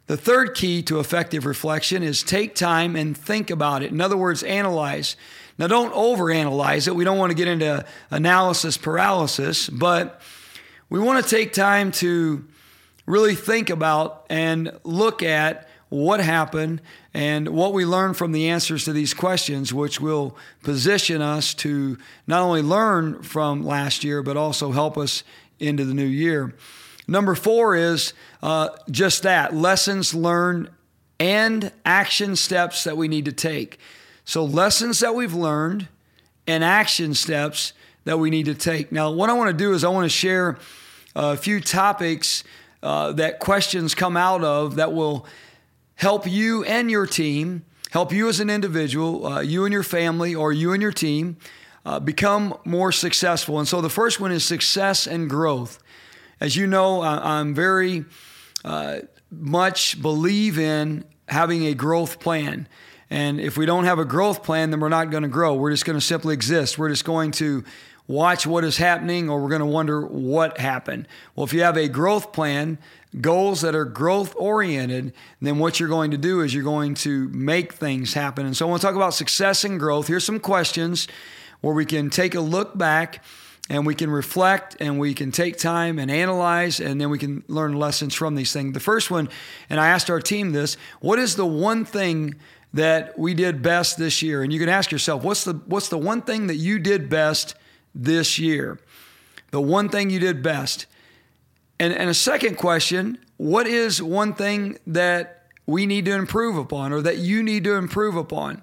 The 0.08 0.18
third 0.18 0.56
key 0.56 0.82
to 0.84 1.00
effective 1.00 1.46
reflection 1.46 2.02
is 2.02 2.24
take 2.24 2.56
time 2.56 2.96
and 2.96 3.16
think 3.16 3.50
about 3.50 3.84
it. 3.84 3.92
In 3.92 4.02
other 4.02 4.18
words, 4.18 4.42
analyze. 4.44 5.16
Now, 5.60 5.68
don't 5.68 5.94
overanalyze 5.94 6.88
it. 6.88 6.96
We 6.96 7.04
don't 7.04 7.20
want 7.20 7.30
to 7.30 7.36
get 7.36 7.48
into 7.48 7.86
analysis 8.10 8.78
paralysis, 8.78 9.70
but 9.70 10.22
we 10.90 11.00
want 11.00 11.24
to 11.24 11.30
take 11.30 11.54
time 11.54 11.92
to 11.94 12.46
really 13.06 13.36
think 13.36 13.70
about 13.70 14.26
and 14.30 14.78
look 14.84 15.22
at 15.22 15.70
what 15.92 16.22
happened 16.22 16.82
and 17.14 17.50
what 17.50 17.74
we 17.74 17.84
learn 17.84 18.14
from 18.14 18.32
the 18.32 18.48
answers 18.48 18.86
to 18.86 18.94
these 18.94 19.14
questions, 19.14 19.74
which 19.74 20.00
will 20.00 20.38
position 20.64 21.22
us 21.22 21.54
to 21.54 21.98
not 22.26 22.42
only 22.42 22.62
learn 22.62 23.22
from 23.22 23.66
last 23.66 24.02
year, 24.02 24.24
but 24.24 24.38
also 24.38 24.72
help 24.72 24.98
us 24.98 25.26
into 25.60 25.84
the 25.84 25.94
new 25.94 26.06
year. 26.06 26.56
Number 27.10 27.36
four 27.36 27.76
is 27.76 28.14
uh, 28.42 28.70
just 28.90 29.24
that 29.24 29.54
lessons 29.54 30.14
learned 30.14 30.70
and 31.20 31.74
action 31.84 32.38
steps 32.38 32.86
that 32.86 32.96
we 32.96 33.10
need 33.10 33.26
to 33.26 33.34
take. 33.34 33.78
So, 34.24 34.46
lessons 34.46 35.02
that 35.02 35.14
we've 35.14 35.34
learned 35.34 35.90
and 36.48 36.64
action 36.64 37.14
steps 37.14 37.74
that 38.06 38.18
we 38.18 38.30
need 38.30 38.46
to 38.46 38.56
take. 38.56 38.94
Now, 38.94 39.12
what 39.12 39.30
I 39.30 39.34
want 39.34 39.50
to 39.50 39.58
do 39.58 39.74
is 39.74 39.84
I 39.84 39.90
want 39.90 40.06
to 40.06 40.10
share 40.10 40.58
a 41.18 41.36
few 41.36 41.60
topics 41.60 42.46
uh, 42.82 43.12
that 43.14 43.40
questions 43.40 43.94
come 43.94 44.16
out 44.16 44.42
of 44.42 44.76
that 44.76 44.94
will 44.94 45.26
help 46.02 46.26
you 46.26 46.64
and 46.64 46.90
your 46.90 47.06
team, 47.06 47.64
help 47.92 48.12
you 48.12 48.28
as 48.28 48.40
an 48.40 48.50
individual, 48.50 49.28
uh, 49.28 49.40
you 49.40 49.66
and 49.66 49.72
your 49.72 49.84
family, 49.84 50.34
or 50.34 50.52
you 50.52 50.74
and 50.74 50.82
your 50.82 50.92
team 50.92 51.38
uh, 51.86 52.00
become 52.00 52.58
more 52.66 52.92
successful. 52.92 53.60
And 53.60 53.68
so 53.68 53.82
the 53.82 53.90
first 53.90 54.20
one 54.20 54.32
is 54.32 54.44
success 54.44 55.06
and 55.06 55.30
growth. 55.30 55.78
As 56.40 56.56
you 56.56 56.66
know, 56.66 57.02
I, 57.02 57.40
am 57.40 57.54
very 57.54 58.06
uh, 58.66 59.02
much 59.30 60.02
believe 60.02 60.58
in 60.58 61.06
having 61.28 61.68
a 61.68 61.76
growth 61.76 62.20
plan. 62.20 62.68
And 63.12 63.40
if 63.40 63.56
we 63.56 63.68
don't 63.68 63.84
have 63.84 64.00
a 64.00 64.06
growth 64.06 64.42
plan, 64.42 64.72
then 64.72 64.80
we're 64.80 64.90
not 64.90 65.12
going 65.12 65.24
to 65.24 65.30
grow. 65.30 65.54
We're 65.54 65.72
just 65.72 65.86
going 65.86 66.00
to 66.00 66.06
simply 66.06 66.34
exist. 66.34 66.80
We're 66.80 66.90
just 66.90 67.06
going 67.06 67.30
to 67.34 67.64
watch 68.08 68.48
what 68.48 68.64
is 68.64 68.78
happening 68.78 69.30
or 69.30 69.40
we're 69.40 69.50
going 69.50 69.60
to 69.60 69.66
wonder 69.66 70.02
what 70.02 70.58
happened. 70.58 71.08
Well, 71.36 71.44
if 71.44 71.54
you 71.54 71.62
have 71.62 71.78
a 71.78 71.88
growth 71.88 72.34
plan, 72.34 72.80
goals 73.20 73.62
that 73.62 73.76
are 73.76 73.86
growth 73.86 74.34
oriented, 74.38 75.14
then 75.42 75.60
what 75.60 75.80
you're 75.80 75.90
going 75.90 76.12
to 76.12 76.18
do 76.18 76.42
is 76.42 76.54
you're 76.54 76.64
going 76.64 76.94
to 76.94 77.28
make 77.30 77.74
things 77.74 78.14
happen. 78.14 78.46
And 78.46 78.56
so 78.56 78.66
I 78.66 78.70
want 78.70 78.82
to 78.82 78.88
talk 78.88 78.96
about 78.96 79.14
success 79.14 79.64
and 79.64 79.80
growth. 79.80 80.08
Here's 80.08 80.24
some 80.24 80.40
questions 80.40 81.08
where 81.60 81.74
we 81.74 81.86
can 81.86 82.10
take 82.10 82.36
a 82.36 82.40
look 82.40 82.78
back 82.78 83.24
and 83.70 83.86
we 83.86 83.96
can 83.96 84.10
reflect 84.10 84.78
and 84.80 85.00
we 85.00 85.14
can 85.14 85.32
take 85.32 85.58
time 85.58 86.00
and 86.00 86.10
analyze 86.10 86.80
and 86.80 87.00
then 87.00 87.10
we 87.10 87.18
can 87.18 87.44
learn 87.48 87.74
lessons 87.74 88.14
from 88.14 88.36
these 88.36 88.54
things. 88.54 88.74
The 88.74 88.80
first 88.80 89.12
one, 89.12 89.30
and 89.70 89.80
I 89.80 89.90
asked 89.90 90.10
our 90.10 90.20
team 90.20 90.52
this, 90.52 90.78
what 91.00 91.20
is 91.20 91.36
the 91.36 91.46
one 91.46 91.86
thing 91.86 92.36
that 92.74 93.18
we 93.20 93.34
did 93.34 93.62
best 93.62 93.98
this 93.98 94.22
year? 94.22 94.44
And 94.44 94.52
you 94.52 94.60
can 94.60 94.70
ask 94.70 94.92
yourself, 94.92 95.24
what's 95.24 95.44
the 95.44 95.54
what's 95.66 95.90
the 95.90 95.98
one 95.98 96.22
thing 96.22 96.48
that 96.48 96.56
you 96.56 96.80
did 96.80 97.10
best 97.10 97.56
this 97.94 98.40
year? 98.40 98.80
The 99.52 99.62
one 99.62 99.90
thing 99.90 100.10
you 100.10 100.20
did 100.20 100.42
best. 100.42 100.86
And, 101.82 101.96
and 101.96 102.12
a 102.12 102.14
second 102.14 102.58
question 102.58 103.18
what 103.38 103.66
is 103.66 104.04
one 104.04 104.36
thing 104.36 104.78
that 104.86 105.48
we 105.66 105.88
need 105.88 106.06
to 106.06 106.12
improve 106.12 106.56
upon 106.56 106.94
or 106.94 107.02
that 107.02 107.18
you 107.18 107.42
need 107.42 107.64
to 107.64 107.74
improve 107.74 108.16
upon? 108.16 108.62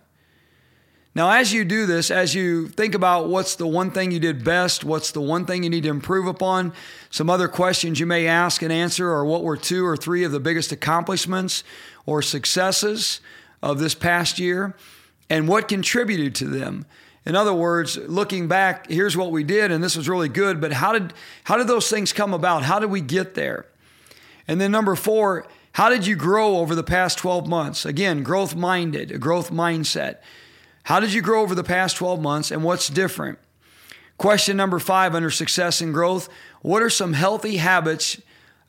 Now, 1.16 1.32
as 1.32 1.52
you 1.52 1.64
do 1.64 1.84
this, 1.84 2.12
as 2.12 2.32
you 2.36 2.68
think 2.68 2.94
about 2.94 3.28
what's 3.28 3.56
the 3.56 3.66
one 3.66 3.90
thing 3.90 4.12
you 4.12 4.20
did 4.20 4.44
best, 4.44 4.84
what's 4.84 5.10
the 5.10 5.20
one 5.20 5.46
thing 5.46 5.64
you 5.64 5.70
need 5.70 5.82
to 5.82 5.88
improve 5.88 6.28
upon, 6.28 6.72
some 7.10 7.28
other 7.28 7.48
questions 7.48 7.98
you 7.98 8.06
may 8.06 8.28
ask 8.28 8.62
and 8.62 8.72
answer 8.72 9.10
are 9.10 9.24
what 9.24 9.42
were 9.42 9.56
two 9.56 9.84
or 9.84 9.96
three 9.96 10.22
of 10.22 10.30
the 10.30 10.38
biggest 10.38 10.70
accomplishments 10.70 11.64
or 12.06 12.22
successes 12.22 13.20
of 13.60 13.80
this 13.80 13.96
past 13.96 14.38
year, 14.38 14.76
and 15.28 15.48
what 15.48 15.66
contributed 15.66 16.36
to 16.36 16.44
them? 16.44 16.86
In 17.26 17.36
other 17.36 17.52
words, 17.52 17.96
looking 17.96 18.48
back, 18.48 18.88
here's 18.88 19.16
what 19.16 19.30
we 19.30 19.44
did, 19.44 19.70
and 19.70 19.82
this 19.82 19.96
was 19.96 20.08
really 20.08 20.28
good, 20.28 20.60
but 20.60 20.72
how 20.72 20.92
did, 20.92 21.12
how 21.44 21.56
did 21.56 21.66
those 21.66 21.90
things 21.90 22.12
come 22.12 22.32
about? 22.32 22.62
How 22.62 22.78
did 22.78 22.90
we 22.90 23.00
get 23.00 23.34
there? 23.34 23.66
And 24.46 24.60
then 24.60 24.70
number 24.70 24.94
four, 24.94 25.46
how 25.72 25.90
did 25.90 26.06
you 26.06 26.16
grow 26.16 26.56
over 26.56 26.74
the 26.74 26.82
past 26.82 27.18
12 27.18 27.46
months? 27.46 27.84
Again, 27.84 28.22
growth 28.22 28.56
minded, 28.56 29.12
a 29.12 29.18
growth 29.18 29.50
mindset. 29.50 30.16
How 30.84 31.00
did 31.00 31.12
you 31.12 31.20
grow 31.20 31.42
over 31.42 31.54
the 31.54 31.62
past 31.62 31.96
12 31.98 32.20
months 32.20 32.50
and 32.50 32.64
what's 32.64 32.88
different? 32.88 33.38
Question 34.16 34.56
number 34.56 34.78
five 34.78 35.14
under 35.14 35.30
success 35.30 35.80
and 35.80 35.94
growth 35.94 36.28
What 36.62 36.82
are 36.82 36.90
some 36.90 37.12
healthy 37.12 37.58
habits 37.58 38.20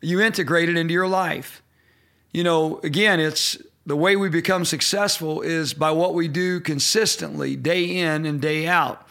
you 0.01 0.21
integrated 0.21 0.77
into 0.77 0.93
your 0.93 1.07
life? 1.07 1.63
You 2.31 2.43
know, 2.43 2.79
again, 2.83 3.19
it's 3.19 3.57
the 3.89 3.97
way 3.97 4.15
we 4.15 4.29
become 4.29 4.65
successful 4.65 5.41
is 5.41 5.73
by 5.73 5.89
what 5.89 6.13
we 6.13 6.27
do 6.27 6.59
consistently, 6.59 7.55
day 7.55 7.97
in 7.97 8.23
and 8.23 8.39
day 8.39 8.67
out. 8.67 9.07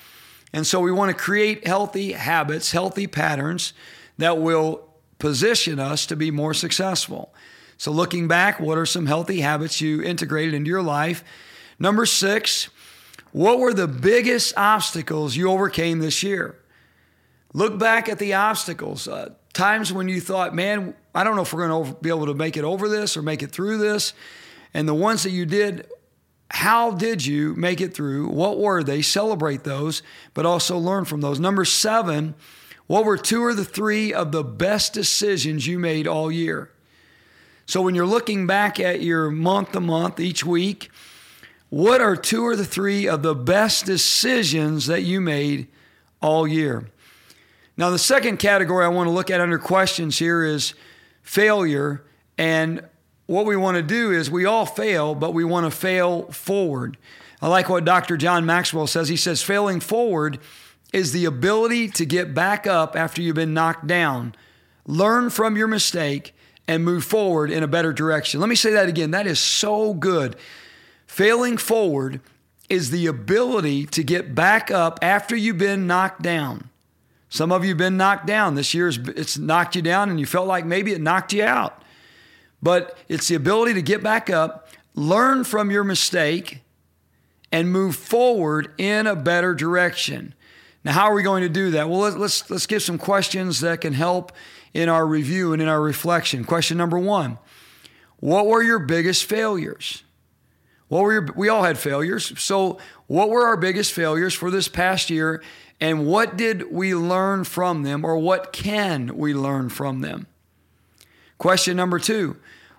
And 0.52 0.64
so 0.64 0.78
we 0.78 0.92
want 0.92 1.10
to 1.10 1.20
create 1.20 1.66
healthy 1.66 2.12
habits, 2.12 2.70
healthy 2.70 3.08
patterns 3.08 3.72
that 4.18 4.38
will 4.38 4.88
position 5.18 5.80
us 5.80 6.06
to 6.06 6.14
be 6.14 6.30
more 6.30 6.54
successful. 6.54 7.34
So, 7.76 7.90
looking 7.90 8.28
back, 8.28 8.60
what 8.60 8.78
are 8.78 8.86
some 8.86 9.06
healthy 9.06 9.40
habits 9.40 9.80
you 9.80 10.00
integrated 10.00 10.54
into 10.54 10.68
your 10.68 10.82
life? 10.82 11.24
Number 11.80 12.06
six, 12.06 12.68
what 13.32 13.58
were 13.58 13.74
the 13.74 13.88
biggest 13.88 14.56
obstacles 14.56 15.34
you 15.34 15.50
overcame 15.50 15.98
this 15.98 16.22
year? 16.22 16.56
Look 17.52 17.80
back 17.80 18.08
at 18.08 18.20
the 18.20 18.34
obstacles. 18.34 19.08
Uh, 19.08 19.30
times 19.54 19.92
when 19.92 20.08
you 20.08 20.20
thought, 20.20 20.54
man, 20.54 20.94
I 21.16 21.24
don't 21.24 21.34
know 21.34 21.42
if 21.42 21.52
we're 21.52 21.66
going 21.66 21.94
to 21.94 22.00
be 22.00 22.10
able 22.10 22.26
to 22.26 22.34
make 22.34 22.56
it 22.56 22.62
over 22.62 22.88
this 22.88 23.16
or 23.16 23.22
make 23.22 23.42
it 23.42 23.50
through 23.50 23.78
this. 23.78 24.12
And 24.74 24.88
the 24.88 24.94
ones 24.94 25.22
that 25.22 25.30
you 25.30 25.46
did, 25.46 25.88
how 26.50 26.92
did 26.92 27.24
you 27.24 27.54
make 27.54 27.80
it 27.80 27.94
through? 27.94 28.28
What 28.28 28.58
were 28.58 28.82
they? 28.82 29.02
Celebrate 29.02 29.64
those, 29.64 30.02
but 30.34 30.46
also 30.46 30.78
learn 30.78 31.04
from 31.04 31.20
those. 31.20 31.38
Number 31.38 31.64
seven, 31.64 32.34
what 32.86 33.04
were 33.04 33.18
two 33.18 33.44
or 33.44 33.54
the 33.54 33.64
three 33.64 34.12
of 34.12 34.32
the 34.32 34.44
best 34.44 34.92
decisions 34.92 35.66
you 35.66 35.78
made 35.78 36.06
all 36.06 36.32
year? 36.32 36.70
So 37.66 37.82
when 37.82 37.94
you're 37.94 38.06
looking 38.06 38.46
back 38.46 38.80
at 38.80 39.02
your 39.02 39.30
month 39.30 39.72
to 39.72 39.80
month, 39.80 40.18
each 40.20 40.44
week, 40.44 40.90
what 41.68 42.00
are 42.00 42.16
two 42.16 42.46
or 42.46 42.56
the 42.56 42.64
three 42.64 43.06
of 43.06 43.22
the 43.22 43.34
best 43.34 43.84
decisions 43.84 44.86
that 44.86 45.02
you 45.02 45.20
made 45.20 45.68
all 46.22 46.48
year? 46.48 46.88
Now, 47.76 47.90
the 47.90 47.98
second 47.98 48.38
category 48.38 48.86
I 48.86 48.88
want 48.88 49.06
to 49.06 49.12
look 49.12 49.30
at 49.30 49.40
under 49.40 49.58
questions 49.58 50.18
here 50.18 50.42
is 50.42 50.72
failure 51.22 52.02
and 52.38 52.82
what 53.28 53.44
we 53.44 53.56
want 53.56 53.76
to 53.76 53.82
do 53.82 54.10
is 54.10 54.30
we 54.30 54.46
all 54.46 54.64
fail, 54.64 55.14
but 55.14 55.34
we 55.34 55.44
want 55.44 55.66
to 55.66 55.70
fail 55.70 56.22
forward. 56.32 56.96
I 57.42 57.48
like 57.48 57.68
what 57.68 57.84
Dr. 57.84 58.16
John 58.16 58.46
Maxwell 58.46 58.86
says. 58.86 59.10
He 59.10 59.16
says, 59.16 59.42
failing 59.42 59.80
forward 59.80 60.38
is 60.94 61.12
the 61.12 61.26
ability 61.26 61.88
to 61.90 62.06
get 62.06 62.32
back 62.32 62.66
up 62.66 62.96
after 62.96 63.20
you've 63.20 63.36
been 63.36 63.52
knocked 63.52 63.86
down, 63.86 64.34
learn 64.86 65.28
from 65.28 65.58
your 65.58 65.68
mistake, 65.68 66.34
and 66.66 66.82
move 66.82 67.04
forward 67.04 67.50
in 67.50 67.62
a 67.62 67.68
better 67.68 67.92
direction. 67.92 68.40
Let 68.40 68.48
me 68.48 68.54
say 68.54 68.72
that 68.72 68.88
again. 68.88 69.10
That 69.10 69.26
is 69.26 69.38
so 69.38 69.92
good. 69.92 70.34
Failing 71.06 71.58
forward 71.58 72.22
is 72.70 72.90
the 72.90 73.06
ability 73.06 73.84
to 73.86 74.02
get 74.02 74.34
back 74.34 74.70
up 74.70 74.98
after 75.02 75.36
you've 75.36 75.58
been 75.58 75.86
knocked 75.86 76.22
down. 76.22 76.70
Some 77.28 77.52
of 77.52 77.62
you 77.62 77.70
have 77.70 77.78
been 77.78 77.98
knocked 77.98 78.26
down. 78.26 78.54
This 78.54 78.72
year 78.72 78.88
it's 78.88 79.36
knocked 79.36 79.76
you 79.76 79.82
down 79.82 80.08
and 80.08 80.18
you 80.18 80.24
felt 80.24 80.48
like 80.48 80.64
maybe 80.64 80.92
it 80.92 81.00
knocked 81.02 81.34
you 81.34 81.44
out. 81.44 81.82
But 82.62 82.98
it's 83.08 83.28
the 83.28 83.34
ability 83.34 83.74
to 83.74 83.82
get 83.82 84.02
back 84.02 84.30
up, 84.30 84.68
learn 84.94 85.44
from 85.44 85.70
your 85.70 85.84
mistake, 85.84 86.62
and 87.52 87.70
move 87.70 87.96
forward 87.96 88.72
in 88.78 89.06
a 89.06 89.16
better 89.16 89.54
direction. 89.54 90.34
Now, 90.84 90.92
how 90.92 91.10
are 91.10 91.14
we 91.14 91.22
going 91.22 91.42
to 91.42 91.48
do 91.48 91.70
that? 91.72 91.88
Well, 91.88 92.00
let's 92.10 92.50
let's 92.50 92.66
give 92.66 92.82
some 92.82 92.98
questions 92.98 93.60
that 93.60 93.80
can 93.80 93.92
help 93.92 94.32
in 94.74 94.88
our 94.88 95.06
review 95.06 95.52
and 95.52 95.62
in 95.62 95.68
our 95.68 95.80
reflection. 95.80 96.44
Question 96.44 96.76
number 96.76 96.98
one: 96.98 97.38
What 98.20 98.46
were 98.46 98.62
your 98.62 98.78
biggest 98.78 99.24
failures? 99.24 100.02
What 100.88 101.02
were 101.02 101.12
your, 101.12 101.28
we 101.36 101.48
all 101.48 101.64
had 101.64 101.78
failures. 101.78 102.32
So, 102.40 102.78
what 103.06 103.28
were 103.28 103.46
our 103.46 103.56
biggest 103.56 103.92
failures 103.92 104.34
for 104.34 104.50
this 104.50 104.68
past 104.68 105.10
year, 105.10 105.42
and 105.80 106.06
what 106.06 106.36
did 106.36 106.72
we 106.72 106.94
learn 106.94 107.44
from 107.44 107.82
them, 107.82 108.04
or 108.04 108.18
what 108.18 108.52
can 108.52 109.16
we 109.16 109.34
learn 109.34 109.68
from 109.68 110.00
them? 110.00 110.26
Question 111.36 111.76
number 111.76 111.98
two 111.98 112.36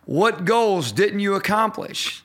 What 0.10 0.44
goals 0.44 0.92
didn't 0.92 1.20
you 1.20 1.36
accomplish, 1.36 2.24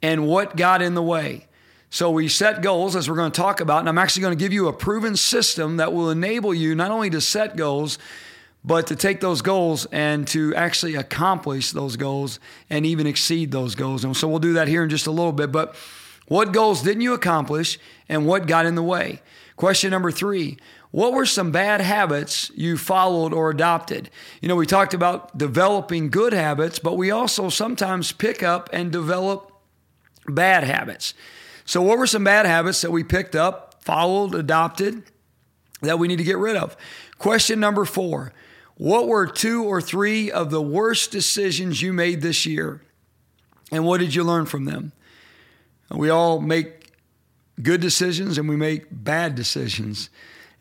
and 0.00 0.26
what 0.26 0.56
got 0.56 0.80
in 0.80 0.94
the 0.94 1.02
way? 1.02 1.48
So 1.90 2.10
we 2.10 2.28
set 2.28 2.62
goals, 2.62 2.96
as 2.96 3.10
we're 3.10 3.16
going 3.16 3.30
to 3.30 3.38
talk 3.38 3.60
about, 3.60 3.80
and 3.80 3.90
I'm 3.90 3.98
actually 3.98 4.22
going 4.22 4.38
to 4.38 4.42
give 4.42 4.54
you 4.54 4.68
a 4.68 4.72
proven 4.72 5.16
system 5.18 5.76
that 5.76 5.92
will 5.92 6.08
enable 6.08 6.54
you 6.54 6.74
not 6.74 6.90
only 6.90 7.10
to 7.10 7.20
set 7.20 7.56
goals, 7.56 7.98
but 8.64 8.86
to 8.86 8.96
take 8.96 9.20
those 9.20 9.42
goals 9.42 9.84
and 9.92 10.26
to 10.28 10.54
actually 10.54 10.94
accomplish 10.94 11.72
those 11.72 11.96
goals 11.96 12.40
and 12.70 12.86
even 12.86 13.06
exceed 13.06 13.52
those 13.52 13.74
goals. 13.74 14.02
And 14.02 14.16
so 14.16 14.26
we'll 14.26 14.38
do 14.38 14.54
that 14.54 14.66
here 14.66 14.82
in 14.82 14.88
just 14.88 15.06
a 15.06 15.10
little 15.10 15.32
bit. 15.32 15.52
But 15.52 15.76
what 16.26 16.54
goals 16.54 16.80
didn't 16.80 17.02
you 17.02 17.12
accomplish 17.12 17.78
and 18.08 18.26
what 18.26 18.46
got 18.46 18.64
in 18.64 18.76
the 18.76 18.82
way? 18.82 19.20
Question 19.56 19.90
number 19.90 20.10
three 20.10 20.56
What 20.90 21.12
were 21.12 21.26
some 21.26 21.52
bad 21.52 21.80
habits 21.80 22.50
you 22.54 22.76
followed 22.76 23.32
or 23.32 23.50
adopted? 23.50 24.10
You 24.40 24.48
know, 24.48 24.56
we 24.56 24.66
talked 24.66 24.92
about 24.92 25.36
developing 25.38 26.10
good 26.10 26.32
habits, 26.32 26.78
but 26.80 26.96
we 26.96 27.10
also 27.10 27.48
sometimes 27.48 28.10
pick 28.10 28.42
up 28.42 28.68
and 28.72 28.90
develop 28.90 29.52
bad 30.26 30.64
habits. 30.64 31.14
So, 31.64 31.80
what 31.82 31.98
were 31.98 32.08
some 32.08 32.24
bad 32.24 32.46
habits 32.46 32.80
that 32.80 32.90
we 32.90 33.04
picked 33.04 33.36
up, 33.36 33.82
followed, 33.84 34.34
adopted 34.34 35.04
that 35.82 35.98
we 35.98 36.08
need 36.08 36.18
to 36.18 36.24
get 36.24 36.38
rid 36.38 36.56
of? 36.56 36.76
Question 37.18 37.60
number 37.60 37.84
four 37.84 38.32
What 38.76 39.06
were 39.06 39.28
two 39.28 39.62
or 39.64 39.80
three 39.80 40.28
of 40.30 40.50
the 40.50 40.62
worst 40.62 41.12
decisions 41.12 41.80
you 41.80 41.92
made 41.92 42.20
this 42.20 42.44
year? 42.46 42.82
And 43.70 43.84
what 43.84 44.00
did 44.00 44.16
you 44.16 44.24
learn 44.24 44.46
from 44.46 44.64
them? 44.64 44.90
We 45.90 46.08
all 46.10 46.40
make 46.40 46.92
good 47.62 47.80
decisions 47.80 48.38
and 48.38 48.48
we 48.48 48.56
make 48.56 48.86
bad 48.90 49.34
decisions. 49.34 50.10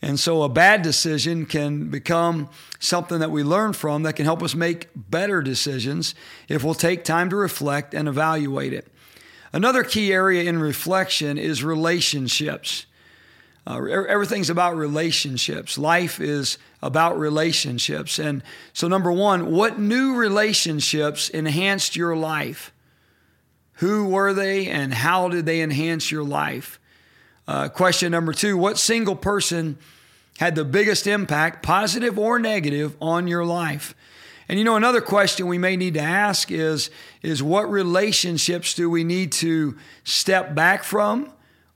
And 0.01 0.19
so 0.19 0.43
a 0.43 0.49
bad 0.49 0.81
decision 0.81 1.45
can 1.45 1.89
become 1.89 2.49
something 2.79 3.19
that 3.19 3.31
we 3.31 3.43
learn 3.43 3.73
from 3.73 4.03
that 4.03 4.13
can 4.13 4.25
help 4.25 4.41
us 4.41 4.55
make 4.55 4.87
better 4.95 5.41
decisions 5.41 6.15
if 6.47 6.63
we'll 6.63 6.73
take 6.73 7.03
time 7.03 7.29
to 7.31 7.35
reflect 7.35 7.93
and 7.93 8.07
evaluate 8.07 8.71
it. 8.71 8.87
Another 9.51 9.83
key 9.83 10.13
area 10.13 10.43
in 10.43 10.59
reflection 10.59 11.37
is 11.37 11.63
relationships. 11.63 12.85
Uh, 13.67 13.83
everything's 13.83 14.49
about 14.49 14.77
relationships. 14.77 15.77
Life 15.77 16.19
is 16.19 16.57
about 16.81 17.19
relationships. 17.19 18.19
And 18.19 18.41
so, 18.73 18.87
number 18.87 19.11
one, 19.11 19.51
what 19.51 19.79
new 19.79 20.15
relationships 20.15 21.29
enhanced 21.29 21.95
your 21.95 22.15
life? 22.15 22.71
Who 23.73 24.07
were 24.07 24.33
they 24.33 24.67
and 24.67 24.93
how 24.93 25.29
did 25.29 25.45
they 25.45 25.61
enhance 25.61 26.11
your 26.11 26.23
life? 26.23 26.79
Uh, 27.49 27.67
question 27.67 28.11
number 28.11 28.31
two, 28.31 28.55
what 28.55 28.77
single 28.77 29.15
person 29.15 29.75
had 30.37 30.53
the 30.53 30.63
biggest 30.63 31.07
impact, 31.07 31.63
positive 31.63 32.19
or 32.19 32.37
negative, 32.37 32.95
on 33.01 33.27
your 33.27 33.43
life? 33.43 33.95
And 34.47 34.59
you 34.59 34.63
know, 34.63 34.75
another 34.75 35.01
question 35.01 35.47
we 35.47 35.57
may 35.57 35.75
need 35.75 35.95
to 35.95 35.99
ask 35.99 36.51
is, 36.51 36.91
is 37.23 37.41
what 37.41 37.67
relationships 37.67 38.75
do 38.75 38.87
we 38.87 39.03
need 39.03 39.31
to 39.31 39.75
step 40.03 40.53
back 40.53 40.83
from 40.83 41.33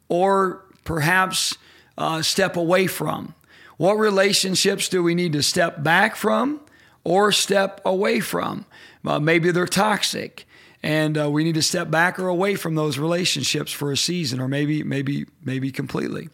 or 0.10 0.64
perhaps 0.84 1.58
uh, 1.98 2.22
step 2.22 2.56
away 2.56 2.86
from? 2.86 3.34
What 3.78 3.96
relationships 3.96 4.88
do 4.90 5.02
we 5.02 5.16
need 5.16 5.34
to 5.34 5.42
step 5.42 5.82
back 5.82 6.16
from 6.16 6.62
or 7.04 7.32
step 7.32 7.82
away 7.84 8.20
from? 8.20 8.68
Uh, 9.04 9.20
maybe 9.20 9.50
they're 9.50 9.66
toxic 9.66 10.46
and 10.84 11.18
uh, 11.18 11.30
we 11.32 11.44
need 11.44 11.56
to 11.56 11.62
step 11.62 11.90
back 11.90 12.20
or 12.20 12.28
away 12.28 12.56
from 12.56 12.76
those 12.76 12.98
relationships 12.98 13.72
for 13.72 13.92
a 13.92 13.98
season 13.98 14.40
or 14.40 14.48
maybe 14.48 14.84
maybe 14.84 15.26
maybe 15.44 15.72
completely 15.72 16.30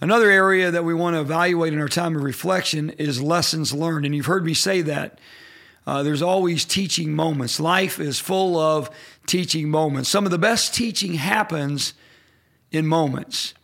another 0.00 0.30
area 0.30 0.70
that 0.70 0.84
we 0.84 0.94
want 0.94 1.14
to 1.14 1.20
evaluate 1.20 1.72
in 1.72 1.80
our 1.80 1.88
time 1.88 2.16
of 2.16 2.22
reflection 2.22 2.90
is 2.90 3.20
lessons 3.20 3.74
learned 3.74 4.06
and 4.06 4.14
you've 4.14 4.26
heard 4.26 4.44
me 4.44 4.54
say 4.54 4.80
that 4.80 5.18
uh, 5.88 6.02
there's 6.02 6.20
always 6.20 6.66
teaching 6.66 7.14
moments. 7.14 7.58
Life 7.58 7.98
is 7.98 8.20
full 8.20 8.58
of 8.58 8.90
teaching 9.26 9.70
moments. 9.70 10.10
Some 10.10 10.26
of 10.26 10.30
the 10.30 10.36
best 10.36 10.74
teaching 10.74 11.14
happens 11.14 11.94
in 12.70 12.86
moments 12.86 13.54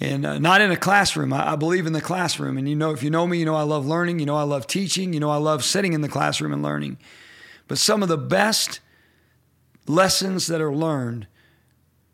and 0.00 0.24
uh, 0.24 0.38
not 0.38 0.62
in 0.62 0.70
a 0.70 0.76
classroom. 0.78 1.34
I, 1.34 1.52
I, 1.52 1.56
believe 1.56 1.86
in 1.86 1.92
the 1.92 2.00
classroom. 2.00 2.56
And 2.56 2.66
you 2.66 2.74
know, 2.74 2.92
if 2.92 3.02
you 3.02 3.10
know 3.10 3.26
me, 3.26 3.40
you 3.40 3.44
know 3.44 3.56
I 3.56 3.64
love 3.64 3.86
learning. 3.86 4.20
You 4.20 4.24
know 4.24 4.36
I 4.36 4.44
love 4.44 4.66
teaching. 4.66 5.12
You 5.12 5.20
know 5.20 5.28
I 5.28 5.36
love 5.36 5.62
sitting 5.62 5.92
in 5.92 6.00
the 6.00 6.08
classroom 6.08 6.54
and 6.54 6.62
learning. 6.62 6.96
But 7.68 7.76
some 7.76 8.02
of 8.02 8.08
the 8.08 8.16
best 8.16 8.80
lessons 9.86 10.46
that 10.46 10.60
are 10.60 10.74
learned 10.74 11.26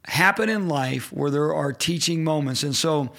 happen 0.05 0.49
in 0.49 0.69
life 0.69 1.13
where 1.13 1.31
there 1.31 1.53
are 1.55 1.73
teaching 1.73 2.25
moments. 2.25 2.63
And 2.63 2.75
so, 2.75 3.13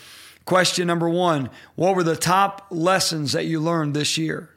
question 0.45 0.87
number 0.87 1.09
one 1.09 1.49
what 1.75 1.95
were 1.95 2.03
the 2.03 2.15
top 2.15 2.67
lessons 2.69 3.33
that 3.33 3.45
you 3.45 3.59
learned 3.59 3.93
this 3.93 4.17
year? 4.17 4.49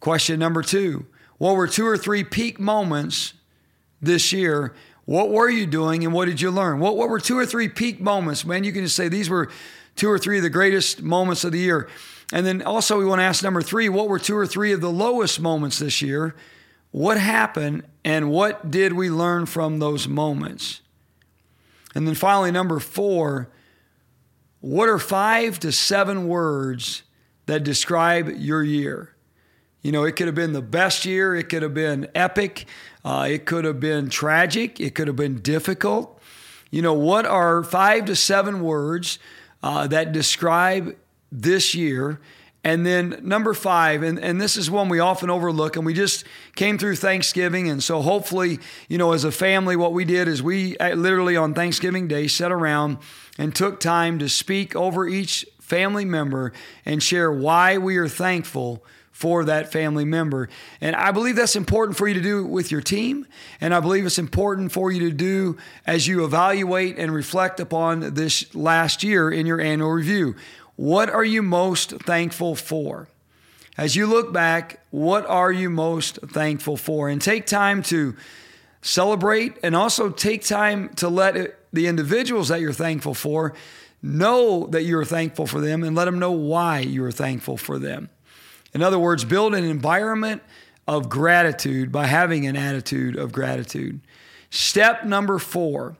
Question 0.00 0.38
number 0.38 0.62
two 0.62 1.06
What 1.38 1.56
were 1.56 1.68
two 1.68 1.86
or 1.86 1.98
three 1.98 2.24
peak 2.24 2.58
moments 2.58 3.34
this 4.00 4.32
year? 4.32 4.74
What 5.04 5.30
were 5.30 5.50
you 5.50 5.66
doing 5.66 6.04
and 6.04 6.14
what 6.14 6.26
did 6.26 6.40
you 6.40 6.50
learn? 6.50 6.78
What, 6.78 6.96
what 6.96 7.08
were 7.08 7.18
two 7.18 7.36
or 7.36 7.44
three 7.44 7.68
peak 7.68 8.00
moments? 8.00 8.44
Man, 8.44 8.62
you 8.62 8.72
can 8.72 8.84
just 8.84 8.94
say 8.94 9.08
these 9.08 9.28
were 9.28 9.50
two 9.96 10.08
or 10.08 10.18
three 10.18 10.36
of 10.36 10.44
the 10.44 10.50
greatest 10.50 11.02
moments 11.02 11.42
of 11.42 11.50
the 11.50 11.58
year. 11.58 11.88
And 12.32 12.46
then 12.46 12.62
also, 12.62 12.96
we 12.96 13.04
want 13.04 13.18
to 13.18 13.24
ask 13.24 13.42
number 13.42 13.60
three 13.60 13.88
what 13.88 14.08
were 14.08 14.20
two 14.20 14.36
or 14.36 14.46
three 14.46 14.72
of 14.72 14.80
the 14.80 14.90
lowest 14.90 15.40
moments 15.40 15.80
this 15.80 16.00
year? 16.00 16.36
What 16.90 17.18
happened 17.18 17.84
and 18.04 18.30
what 18.30 18.70
did 18.70 18.92
we 18.92 19.10
learn 19.10 19.46
from 19.46 19.78
those 19.78 20.08
moments? 20.08 20.80
And 21.94 22.06
then 22.06 22.14
finally, 22.14 22.50
number 22.50 22.78
four, 22.78 23.48
what 24.60 24.88
are 24.88 24.98
five 24.98 25.58
to 25.60 25.72
seven 25.72 26.26
words 26.28 27.02
that 27.46 27.64
describe 27.64 28.28
your 28.28 28.62
year? 28.62 29.14
You 29.82 29.92
know, 29.92 30.04
it 30.04 30.12
could 30.12 30.26
have 30.26 30.34
been 30.34 30.52
the 30.52 30.62
best 30.62 31.04
year, 31.06 31.34
it 31.34 31.48
could 31.48 31.62
have 31.62 31.72
been 31.72 32.08
epic, 32.14 32.66
uh, 33.04 33.26
it 33.30 33.46
could 33.46 33.64
have 33.64 33.80
been 33.80 34.10
tragic, 34.10 34.78
it 34.78 34.94
could 34.94 35.06
have 35.06 35.16
been 35.16 35.40
difficult. 35.40 36.20
You 36.70 36.82
know, 36.82 36.92
what 36.92 37.24
are 37.24 37.62
five 37.64 38.04
to 38.06 38.16
seven 38.16 38.60
words 38.60 39.18
uh, 39.62 39.86
that 39.86 40.12
describe 40.12 40.96
this 41.32 41.74
year? 41.74 42.20
And 42.62 42.84
then 42.84 43.20
number 43.22 43.54
five, 43.54 44.02
and, 44.02 44.18
and 44.18 44.38
this 44.38 44.58
is 44.58 44.70
one 44.70 44.90
we 44.90 45.00
often 45.00 45.30
overlook, 45.30 45.76
and 45.76 45.86
we 45.86 45.94
just 45.94 46.24
came 46.56 46.76
through 46.76 46.96
Thanksgiving. 46.96 47.70
And 47.70 47.82
so 47.82 48.02
hopefully, 48.02 48.58
you 48.88 48.98
know, 48.98 49.12
as 49.12 49.24
a 49.24 49.32
family, 49.32 49.76
what 49.76 49.94
we 49.94 50.04
did 50.04 50.28
is 50.28 50.42
we 50.42 50.76
uh, 50.76 50.94
literally 50.94 51.36
on 51.36 51.54
Thanksgiving 51.54 52.06
Day 52.06 52.28
sat 52.28 52.52
around 52.52 52.98
and 53.38 53.54
took 53.54 53.80
time 53.80 54.18
to 54.18 54.28
speak 54.28 54.76
over 54.76 55.08
each 55.08 55.46
family 55.60 56.04
member 56.04 56.52
and 56.84 57.02
share 57.02 57.32
why 57.32 57.78
we 57.78 57.96
are 57.96 58.08
thankful 58.08 58.84
for 59.10 59.44
that 59.44 59.70
family 59.70 60.04
member. 60.04 60.48
And 60.80 60.96
I 60.96 61.12
believe 61.12 61.36
that's 61.36 61.54
important 61.54 61.98
for 61.98 62.08
you 62.08 62.14
to 62.14 62.22
do 62.22 62.42
with 62.44 62.72
your 62.72 62.80
team. 62.80 63.26
And 63.60 63.74
I 63.74 63.80
believe 63.80 64.06
it's 64.06 64.18
important 64.18 64.72
for 64.72 64.90
you 64.90 65.10
to 65.10 65.14
do 65.14 65.58
as 65.86 66.08
you 66.08 66.24
evaluate 66.24 66.98
and 66.98 67.12
reflect 67.12 67.60
upon 67.60 68.14
this 68.14 68.54
last 68.54 69.02
year 69.02 69.30
in 69.30 69.44
your 69.44 69.60
annual 69.60 69.90
review. 69.90 70.36
What 70.80 71.10
are 71.10 71.22
you 71.22 71.42
most 71.42 71.90
thankful 71.90 72.54
for? 72.54 73.06
As 73.76 73.96
you 73.96 74.06
look 74.06 74.32
back, 74.32 74.80
what 74.88 75.26
are 75.26 75.52
you 75.52 75.68
most 75.68 76.20
thankful 76.22 76.78
for? 76.78 77.10
And 77.10 77.20
take 77.20 77.44
time 77.44 77.82
to 77.82 78.16
celebrate 78.80 79.58
and 79.62 79.76
also 79.76 80.08
take 80.08 80.42
time 80.42 80.88
to 80.94 81.10
let 81.10 81.58
the 81.70 81.86
individuals 81.86 82.48
that 82.48 82.62
you're 82.62 82.72
thankful 82.72 83.12
for 83.12 83.52
know 84.00 84.68
that 84.68 84.84
you're 84.84 85.04
thankful 85.04 85.46
for 85.46 85.60
them 85.60 85.84
and 85.84 85.94
let 85.94 86.06
them 86.06 86.18
know 86.18 86.32
why 86.32 86.78
you're 86.78 87.12
thankful 87.12 87.58
for 87.58 87.78
them. 87.78 88.08
In 88.72 88.80
other 88.80 88.98
words, 88.98 89.22
build 89.26 89.54
an 89.54 89.64
environment 89.64 90.42
of 90.88 91.10
gratitude 91.10 91.92
by 91.92 92.06
having 92.06 92.46
an 92.46 92.56
attitude 92.56 93.18
of 93.18 93.32
gratitude. 93.32 94.00
Step 94.48 95.04
number 95.04 95.38
four 95.38 95.98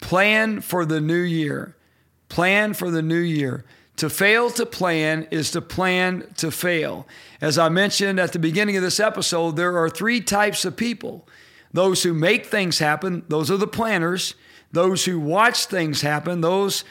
plan 0.00 0.62
for 0.62 0.86
the 0.86 1.02
new 1.02 1.20
year. 1.20 1.76
Plan 2.30 2.72
for 2.72 2.90
the 2.90 3.02
new 3.02 3.20
year. 3.20 3.66
To 3.96 4.10
fail 4.10 4.50
to 4.50 4.66
plan 4.66 5.26
is 5.30 5.50
to 5.52 5.62
plan 5.62 6.26
to 6.36 6.50
fail. 6.50 7.06
As 7.40 7.58
I 7.58 7.70
mentioned 7.70 8.20
at 8.20 8.32
the 8.32 8.38
beginning 8.38 8.76
of 8.76 8.82
this 8.82 9.00
episode, 9.00 9.56
there 9.56 9.78
are 9.78 9.88
three 9.88 10.20
types 10.20 10.64
of 10.64 10.76
people 10.76 11.26
those 11.72 12.02
who 12.04 12.14
make 12.14 12.46
things 12.46 12.78
happen, 12.78 13.24
those 13.28 13.50
are 13.50 13.56
the 13.58 13.66
planners. 13.66 14.34
Those 14.72 15.04
who 15.04 15.20
watch 15.20 15.66
things 15.66 16.00
happen, 16.00 16.40
those 16.40 16.84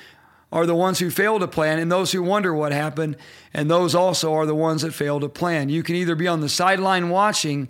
are 0.52 0.66
the 0.66 0.76
ones 0.76 1.00
who 1.00 1.10
fail 1.10 1.40
to 1.40 1.48
plan, 1.48 1.80
and 1.80 1.92
those 1.92 2.12
who 2.12 2.24
wonder 2.24 2.54
what 2.54 2.72
happened, 2.72 3.18
and 3.54 3.70
those 3.70 3.94
also 3.94 4.34
are 4.34 4.46
the 4.46 4.56
ones 4.56 4.82
that 4.82 4.94
fail 4.94 5.20
to 5.20 5.30
plan. 5.30 5.70
You 5.70 5.84
can 5.84 5.96
either 5.96 6.16
be 6.16 6.28
on 6.28 6.40
the 6.40 6.50
sideline 6.50 7.10
watching, 7.10 7.68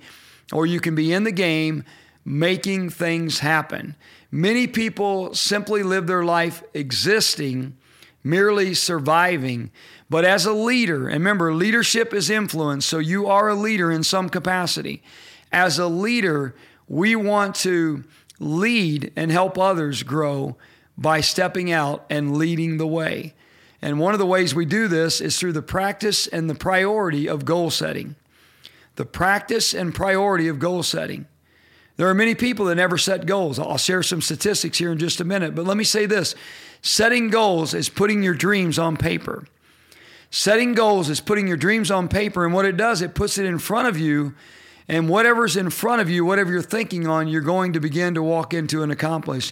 or 0.54 0.66
you 0.66 0.80
can 0.80 0.94
be 0.94 1.12
in 1.12 1.24
the 1.24 1.32
game 1.32 1.84
making 2.24 2.90
things 2.90 3.40
happen. 3.40 3.96
Many 4.32 4.68
people 4.68 5.34
simply 5.34 5.84
live 5.84 6.08
their 6.08 6.24
life 6.24 6.64
existing, 6.74 7.76
merely 8.26 8.74
surviving. 8.74 9.72
But 10.10 10.26
as 10.26 10.46
a 10.46 10.52
leader, 10.52 11.08
and 11.08 11.20
remember, 11.20 11.54
leadership 11.54 12.14
is 12.14 12.30
influence, 12.30 12.86
so 12.86 12.98
you 12.98 13.28
are 13.28 13.48
a 13.48 13.56
leader 13.56 13.92
in 13.92 14.04
some 14.04 14.30
capacity. 14.30 15.04
As 15.52 15.80
a 15.80 15.88
leader, 15.88 16.56
we 16.88 17.16
want 17.16 17.56
to 17.58 18.04
lead 18.40 19.14
and 19.16 19.32
help 19.32 19.58
others 19.58 20.04
grow 20.04 20.58
by 20.98 21.22
stepping 21.22 21.72
out 21.72 22.06
and 22.10 22.36
leading 22.36 22.78
the 22.78 22.88
way. 22.88 23.34
And 23.82 24.00
one 24.00 24.14
of 24.14 24.20
the 24.20 24.26
ways 24.26 24.56
we 24.56 24.66
do 24.66 24.88
this 24.88 25.22
is 25.22 25.38
through 25.38 25.54
the 25.54 25.62
practice 25.62 26.28
and 26.28 26.50
the 26.50 26.56
priority 26.56 27.28
of 27.28 27.46
goal 27.46 27.70
setting. 27.70 28.16
The 28.96 29.06
practice 29.06 29.74
and 29.74 29.94
priority 29.94 30.48
of 30.48 30.58
goal 30.58 30.82
setting. 30.82 31.28
There 31.98 32.10
are 32.10 32.14
many 32.14 32.36
people 32.36 32.66
that 32.66 32.76
never 32.76 32.98
set 32.98 33.26
goals. 33.26 33.60
I'll 33.60 33.78
share 33.78 34.04
some 34.04 34.22
statistics 34.22 34.78
here 34.78 34.92
in 34.92 34.98
just 34.98 35.22
a 35.22 35.26
minute, 35.26 35.56
but 35.56 35.66
let 35.66 35.78
me 35.78 35.84
say 35.84 36.06
this 36.06 36.36
setting 36.86 37.30
goals 37.32 37.74
is 37.74 37.90
putting 37.90 38.22
your 38.22 38.36
dreams 38.36 38.78
on 38.78 38.96
paper. 38.96 39.48
Setting 40.30 40.74
goals 40.74 41.10
is 41.10 41.20
putting 41.20 41.48
your 41.48 41.58
dreams 41.58 41.90
on 41.90 42.08
paper, 42.08 42.46
and 42.46 42.54
what 42.54 42.66
it 42.66 42.78
does, 42.78 43.02
it 43.02 43.16
puts 43.16 43.40
it 43.40 43.46
in 43.46 43.58
front 43.58 43.88
of 43.88 43.98
you. 43.98 44.36
And 44.88 45.10
whatever's 45.10 45.58
in 45.58 45.72
front 45.72 46.02
of 46.02 46.12
you, 46.12 46.24
whatever 46.24 46.52
you're 46.52 46.62
thinking 46.62 47.08
on, 47.08 47.28
you're 47.28 47.42
going 47.42 47.74
to 47.74 47.80
begin 47.80 48.14
to 48.14 48.22
walk 48.22 48.54
into 48.54 48.84
and 48.84 48.92
accomplish. 48.92 49.52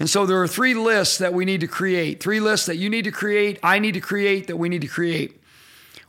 And 0.00 0.10
so 0.10 0.26
there 0.26 0.42
are 0.42 0.48
three 0.48 0.74
lists 0.74 1.18
that 1.18 1.32
we 1.32 1.44
need 1.44 1.60
to 1.60 1.68
create, 1.68 2.20
three 2.20 2.40
lists 2.40 2.66
that 2.66 2.78
you 2.78 2.90
need 2.90 3.04
to 3.04 3.12
create, 3.12 3.60
I 3.62 3.78
need 3.78 3.94
to 3.94 4.00
create, 4.00 4.48
that 4.48 4.56
we 4.56 4.68
need 4.68 4.80
to 4.80 4.88
create. 4.88 5.40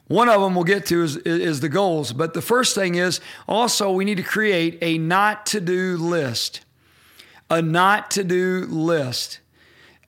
One 0.08 0.28
of 0.28 0.42
them 0.42 0.56
we'll 0.56 0.64
get 0.64 0.88
to 0.88 1.04
is, 1.04 1.18
is 1.18 1.60
the 1.60 1.70
goals. 1.70 2.14
But 2.14 2.34
the 2.34 2.42
first 2.42 2.74
thing 2.74 2.96
is 2.96 3.22
also 3.48 3.92
we 3.92 4.06
need 4.06 4.18
to 4.18 4.24
create 4.24 4.80
a 4.82 4.98
not 4.98 5.46
to 5.48 5.62
do 5.62 5.98
list. 5.98 6.62
A 7.52 7.62
not 7.62 8.10
to 8.12 8.24
do 8.24 8.66
list. 8.66 9.40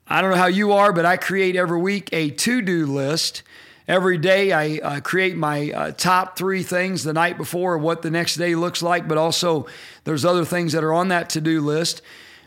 I 0.08 0.20
don't 0.20 0.30
know 0.30 0.36
how 0.36 0.46
you 0.46 0.72
are, 0.72 0.92
but 0.92 1.04
I 1.04 1.16
create 1.16 1.56
every 1.56 1.80
week 1.80 2.08
a 2.12 2.30
to 2.30 2.62
do 2.62 2.86
list. 2.86 3.42
Every 3.88 4.18
day 4.18 4.52
I 4.52 4.78
uh, 4.78 5.00
create 5.00 5.36
my 5.36 5.70
uh, 5.70 5.92
top 5.92 6.36
three 6.36 6.62
things 6.62 7.04
the 7.04 7.12
night 7.12 7.36
before, 7.36 7.78
what 7.78 8.02
the 8.02 8.10
next 8.10 8.36
day 8.36 8.54
looks 8.54 8.82
like, 8.82 9.08
but 9.08 9.18
also 9.18 9.66
there's 10.04 10.24
other 10.24 10.44
things 10.44 10.72
that 10.72 10.84
are 10.84 10.92
on 10.92 11.08
that 11.08 11.30
to 11.30 11.40
do 11.40 11.60
list. 11.60 12.02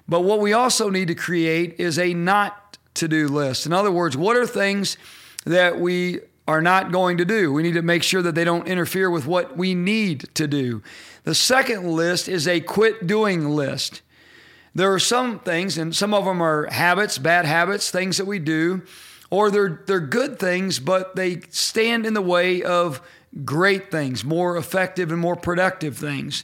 But 0.07 0.21
what 0.21 0.39
we 0.39 0.53
also 0.53 0.89
need 0.89 1.07
to 1.09 1.15
create 1.15 1.75
is 1.79 1.99
a 1.99 2.13
not 2.13 2.77
to 2.95 3.07
do 3.07 3.27
list. 3.27 3.65
In 3.65 3.73
other 3.73 3.91
words, 3.91 4.17
what 4.17 4.35
are 4.35 4.47
things 4.47 4.97
that 5.45 5.79
we 5.79 6.19
are 6.49 6.61
not 6.63 6.91
going 6.91 7.17
to 7.19 7.25
do. 7.25 7.53
We 7.53 7.61
need 7.61 7.75
to 7.75 7.83
make 7.83 8.01
sure 8.01 8.23
that 8.23 8.33
they 8.33 8.43
don't 8.43 8.67
interfere 8.67 9.11
with 9.11 9.27
what 9.27 9.55
we 9.55 9.75
need 9.75 10.29
to 10.33 10.47
do. 10.47 10.81
The 11.23 11.35
second 11.35 11.91
list 11.91 12.27
is 12.27 12.47
a 12.47 12.59
quit 12.59 13.05
doing 13.05 13.49
list. 13.49 14.01
There 14.75 14.93
are 14.93 14.99
some 14.99 15.39
things, 15.39 15.77
and 15.77 15.95
some 15.95 16.13
of 16.13 16.25
them 16.25 16.41
are 16.41 16.67
habits, 16.67 17.17
bad 17.17 17.45
habits, 17.45 17.89
things 17.89 18.17
that 18.17 18.25
we 18.25 18.39
do, 18.39 18.83
or 19.29 19.51
they're, 19.51 19.83
they're 19.85 19.99
good 19.99 20.39
things, 20.39 20.79
but 20.79 21.15
they 21.15 21.41
stand 21.49 22.05
in 22.05 22.13
the 22.13 22.21
way 22.21 22.63
of 22.63 23.01
great 23.45 23.91
things, 23.91 24.23
more 24.23 24.57
effective 24.57 25.11
and 25.11 25.19
more 25.19 25.35
productive 25.35 25.97
things. 25.97 26.43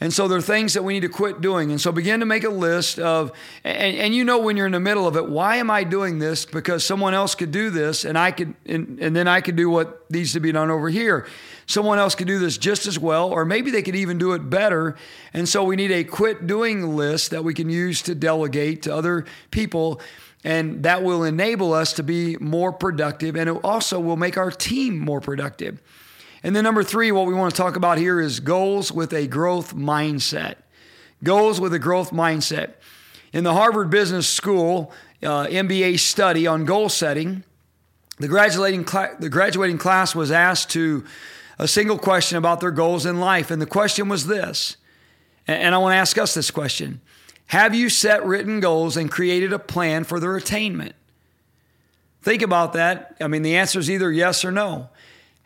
And 0.00 0.12
so 0.12 0.28
there 0.28 0.38
are 0.38 0.42
things 0.42 0.74
that 0.74 0.84
we 0.84 0.92
need 0.92 1.00
to 1.00 1.08
quit 1.08 1.40
doing. 1.40 1.72
And 1.72 1.80
so 1.80 1.90
begin 1.90 2.20
to 2.20 2.26
make 2.26 2.44
a 2.44 2.50
list 2.50 3.00
of, 3.00 3.32
and, 3.64 3.96
and, 3.96 4.14
you 4.14 4.22
know 4.22 4.38
when 4.38 4.56
you're 4.56 4.66
in 4.66 4.72
the 4.72 4.78
middle 4.78 5.08
of 5.08 5.16
it, 5.16 5.28
why 5.28 5.56
am 5.56 5.70
I 5.70 5.82
doing 5.82 6.20
this? 6.20 6.44
Because 6.44 6.84
someone 6.84 7.14
else 7.14 7.34
could 7.34 7.50
do 7.50 7.70
this 7.70 8.04
and 8.04 8.16
I 8.16 8.30
could, 8.30 8.54
and, 8.64 9.00
and 9.00 9.16
then 9.16 9.26
I 9.26 9.40
could 9.40 9.56
do 9.56 9.68
what 9.68 10.08
needs 10.08 10.34
to 10.34 10.40
be 10.40 10.52
done 10.52 10.70
over 10.70 10.88
here. 10.88 11.26
Someone 11.66 11.98
else 11.98 12.14
could 12.14 12.28
do 12.28 12.38
this 12.38 12.56
just 12.56 12.86
as 12.86 12.96
well, 12.98 13.28
or 13.28 13.44
maybe 13.44 13.72
they 13.72 13.82
could 13.82 13.96
even 13.96 14.18
do 14.18 14.34
it 14.34 14.48
better. 14.48 14.96
And 15.34 15.48
so 15.48 15.64
we 15.64 15.74
need 15.74 15.90
a 15.90 16.04
quit 16.04 16.46
doing 16.46 16.96
list 16.96 17.32
that 17.32 17.42
we 17.42 17.52
can 17.52 17.68
use 17.68 18.00
to 18.02 18.14
delegate 18.14 18.82
to 18.82 18.94
other 18.94 19.26
people. 19.50 20.00
And 20.44 20.84
that 20.84 21.02
will 21.02 21.24
enable 21.24 21.74
us 21.74 21.92
to 21.94 22.04
be 22.04 22.36
more 22.36 22.72
productive. 22.72 23.34
And 23.34 23.48
it 23.48 23.64
also 23.64 23.98
will 23.98 24.16
make 24.16 24.38
our 24.38 24.52
team 24.52 24.96
more 24.96 25.20
productive. 25.20 25.82
And 26.42 26.54
then, 26.54 26.64
number 26.64 26.84
three, 26.84 27.10
what 27.10 27.26
we 27.26 27.34
want 27.34 27.54
to 27.54 27.60
talk 27.60 27.76
about 27.76 27.98
here 27.98 28.20
is 28.20 28.40
goals 28.40 28.92
with 28.92 29.12
a 29.12 29.26
growth 29.26 29.74
mindset. 29.74 30.56
Goals 31.24 31.60
with 31.60 31.74
a 31.74 31.78
growth 31.78 32.10
mindset. 32.10 32.74
In 33.32 33.44
the 33.44 33.54
Harvard 33.54 33.90
Business 33.90 34.28
School 34.28 34.92
uh, 35.22 35.46
MBA 35.46 35.98
study 35.98 36.46
on 36.46 36.64
goal 36.64 36.88
setting, 36.88 37.42
the 38.18 38.28
graduating, 38.28 38.86
cl- 38.86 39.16
the 39.18 39.28
graduating 39.28 39.78
class 39.78 40.14
was 40.14 40.30
asked 40.30 40.70
to 40.70 41.04
a 41.58 41.66
single 41.66 41.98
question 41.98 42.38
about 42.38 42.60
their 42.60 42.70
goals 42.70 43.04
in 43.04 43.20
life. 43.20 43.50
And 43.50 43.60
the 43.60 43.66
question 43.66 44.08
was 44.08 44.26
this, 44.26 44.76
and 45.46 45.74
I 45.74 45.78
want 45.78 45.92
to 45.92 45.96
ask 45.96 46.16
us 46.18 46.34
this 46.34 46.50
question 46.50 47.00
Have 47.46 47.74
you 47.74 47.88
set 47.88 48.24
written 48.24 48.60
goals 48.60 48.96
and 48.96 49.10
created 49.10 49.52
a 49.52 49.58
plan 49.58 50.04
for 50.04 50.20
their 50.20 50.36
attainment? 50.36 50.94
Think 52.22 52.42
about 52.42 52.74
that. 52.74 53.16
I 53.20 53.28
mean, 53.28 53.42
the 53.42 53.56
answer 53.56 53.78
is 53.78 53.90
either 53.90 54.10
yes 54.10 54.44
or 54.44 54.52
no. 54.52 54.90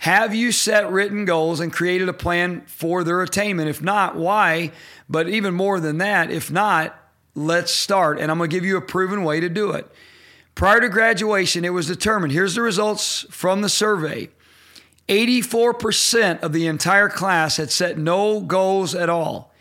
Have 0.03 0.35
you 0.35 0.51
set 0.51 0.91
written 0.91 1.27
goals 1.27 1.61
and 1.61 1.73
created 1.73 2.09
a 2.09 2.13
plan 2.13 2.63
for 2.63 3.05
their 3.05 3.23
attainment? 3.23 3.69
If 3.69 3.81
not, 3.81 4.17
why? 4.17 4.73
But 5.09 5.29
even 5.29 5.55
more 5.55 5.79
than 5.79 5.99
that, 5.99 6.29
if 6.29 6.51
not, 6.51 6.99
let's 7.37 7.71
start. 7.73 8.19
And 8.19 8.29
I'm 8.29 8.37
going 8.37 8.51
to 8.51 8.57
give 8.57 8.65
you 8.65 8.77
a 8.77 8.81
proven 8.81 9.23
way 9.23 9.39
to 9.39 9.49
do 9.49 9.71
it. 9.71 9.89
Prior 10.57 10.81
to 10.81 10.89
graduation, 10.89 11.65
it 11.65 11.73
was 11.73 11.87
determined 11.87 12.33
here's 12.33 12.57
the 12.57 12.63
results 12.63 13.27
from 13.31 13.63
the 13.63 13.69
survey 13.69 14.31
84% 15.09 16.41
of 16.41 16.53
the 16.53 16.67
entire 16.67 17.09
class 17.09 17.59
had 17.59 17.71
set 17.71 17.97
no 17.97 18.41
goals 18.41 18.97
at 18.97 19.09
all. 19.09 19.55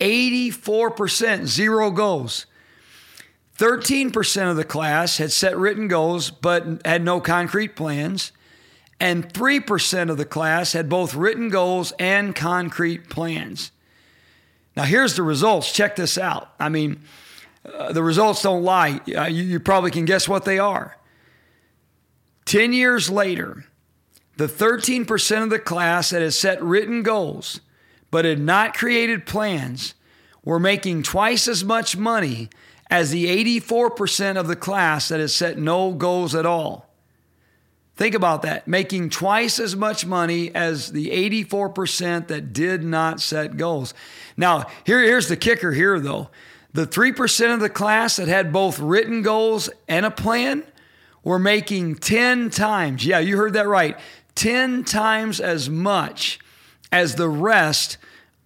84%, 0.00 1.44
zero 1.44 1.90
goals. 1.90 2.46
13% 3.58 4.50
of 4.50 4.56
the 4.56 4.64
class 4.64 5.18
had 5.18 5.30
set 5.30 5.58
written 5.58 5.88
goals 5.88 6.30
but 6.30 6.80
had 6.86 7.04
no 7.04 7.20
concrete 7.20 7.76
plans 7.76 8.32
and 9.00 9.32
3% 9.32 10.10
of 10.10 10.16
the 10.16 10.24
class 10.24 10.72
had 10.72 10.88
both 10.88 11.14
written 11.14 11.48
goals 11.48 11.92
and 11.98 12.34
concrete 12.34 13.08
plans. 13.08 13.70
Now, 14.76 14.84
here's 14.84 15.14
the 15.14 15.22
results. 15.22 15.72
Check 15.72 15.96
this 15.96 16.18
out. 16.18 16.52
I 16.58 16.68
mean, 16.68 17.00
uh, 17.64 17.92
the 17.92 18.02
results 18.02 18.42
don't 18.42 18.62
lie. 18.62 19.00
Uh, 19.14 19.24
you, 19.24 19.42
you 19.44 19.60
probably 19.60 19.90
can 19.90 20.04
guess 20.04 20.28
what 20.28 20.44
they 20.44 20.58
are. 20.58 20.96
10 22.46 22.72
years 22.72 23.10
later, 23.10 23.66
the 24.36 24.46
13% 24.46 25.42
of 25.42 25.50
the 25.50 25.58
class 25.58 26.10
that 26.10 26.22
had 26.22 26.32
set 26.32 26.62
written 26.62 27.02
goals 27.02 27.60
but 28.10 28.24
had 28.24 28.40
not 28.40 28.74
created 28.74 29.26
plans 29.26 29.94
were 30.44 30.58
making 30.58 31.02
twice 31.02 31.46
as 31.46 31.62
much 31.62 31.96
money 31.96 32.48
as 32.90 33.10
the 33.10 33.26
84% 33.60 34.38
of 34.38 34.46
the 34.46 34.56
class 34.56 35.08
that 35.08 35.20
had 35.20 35.30
set 35.30 35.58
no 35.58 35.92
goals 35.92 36.34
at 36.34 36.46
all. 36.46 36.87
Think 37.98 38.14
about 38.14 38.42
that, 38.42 38.68
making 38.68 39.10
twice 39.10 39.58
as 39.58 39.74
much 39.74 40.06
money 40.06 40.54
as 40.54 40.92
the 40.92 41.08
84% 41.08 42.28
that 42.28 42.52
did 42.52 42.84
not 42.84 43.20
set 43.20 43.56
goals. 43.56 43.92
Now, 44.36 44.66
here, 44.84 45.02
here's 45.02 45.26
the 45.26 45.36
kicker 45.36 45.72
here, 45.72 45.98
though. 45.98 46.30
The 46.72 46.86
3% 46.86 47.52
of 47.52 47.58
the 47.58 47.68
class 47.68 48.14
that 48.14 48.28
had 48.28 48.52
both 48.52 48.78
written 48.78 49.22
goals 49.22 49.68
and 49.88 50.06
a 50.06 50.12
plan 50.12 50.62
were 51.24 51.40
making 51.40 51.96
10 51.96 52.50
times, 52.50 53.04
yeah, 53.04 53.18
you 53.18 53.36
heard 53.36 53.54
that 53.54 53.66
right, 53.66 53.98
10 54.36 54.84
times 54.84 55.40
as 55.40 55.68
much 55.68 56.38
as 56.92 57.16
the 57.16 57.28
rest 57.28 57.98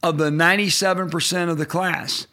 of 0.03 0.17
the 0.17 0.31
97% 0.31 1.51
of 1.51 1.59
the 1.59 1.67
class. 1.67 2.27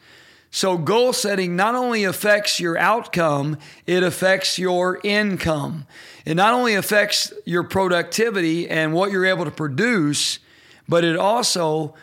So, 0.52 0.78
goal 0.78 1.14
setting 1.14 1.56
not 1.56 1.76
only 1.76 2.04
affects 2.04 2.60
your 2.60 2.78
outcome, 2.78 3.58
it 3.86 4.02
affects 4.02 4.58
your 4.58 5.00
income. 5.04 5.86
It 6.26 6.36
not 6.36 6.54
only 6.54 6.74
affects 6.74 7.32
your 7.46 7.64
productivity 7.64 8.68
and 8.68 8.94
what 8.94 9.12
you're 9.12 9.28
able 9.28 9.46
to 9.46 9.52
produce, 9.52 10.40
but 10.88 11.04
it 11.04 11.16
also 11.16 11.94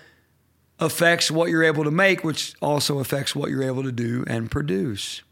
affects 0.78 1.30
what 1.30 1.50
you're 1.50 1.64
able 1.64 1.84
to 1.84 1.90
make, 1.90 2.22
which 2.22 2.54
also 2.62 3.00
affects 3.00 3.34
what 3.34 3.50
you're 3.50 3.64
able 3.64 3.82
to 3.82 3.92
do 3.92 4.24
and 4.28 4.50
produce. 4.50 5.22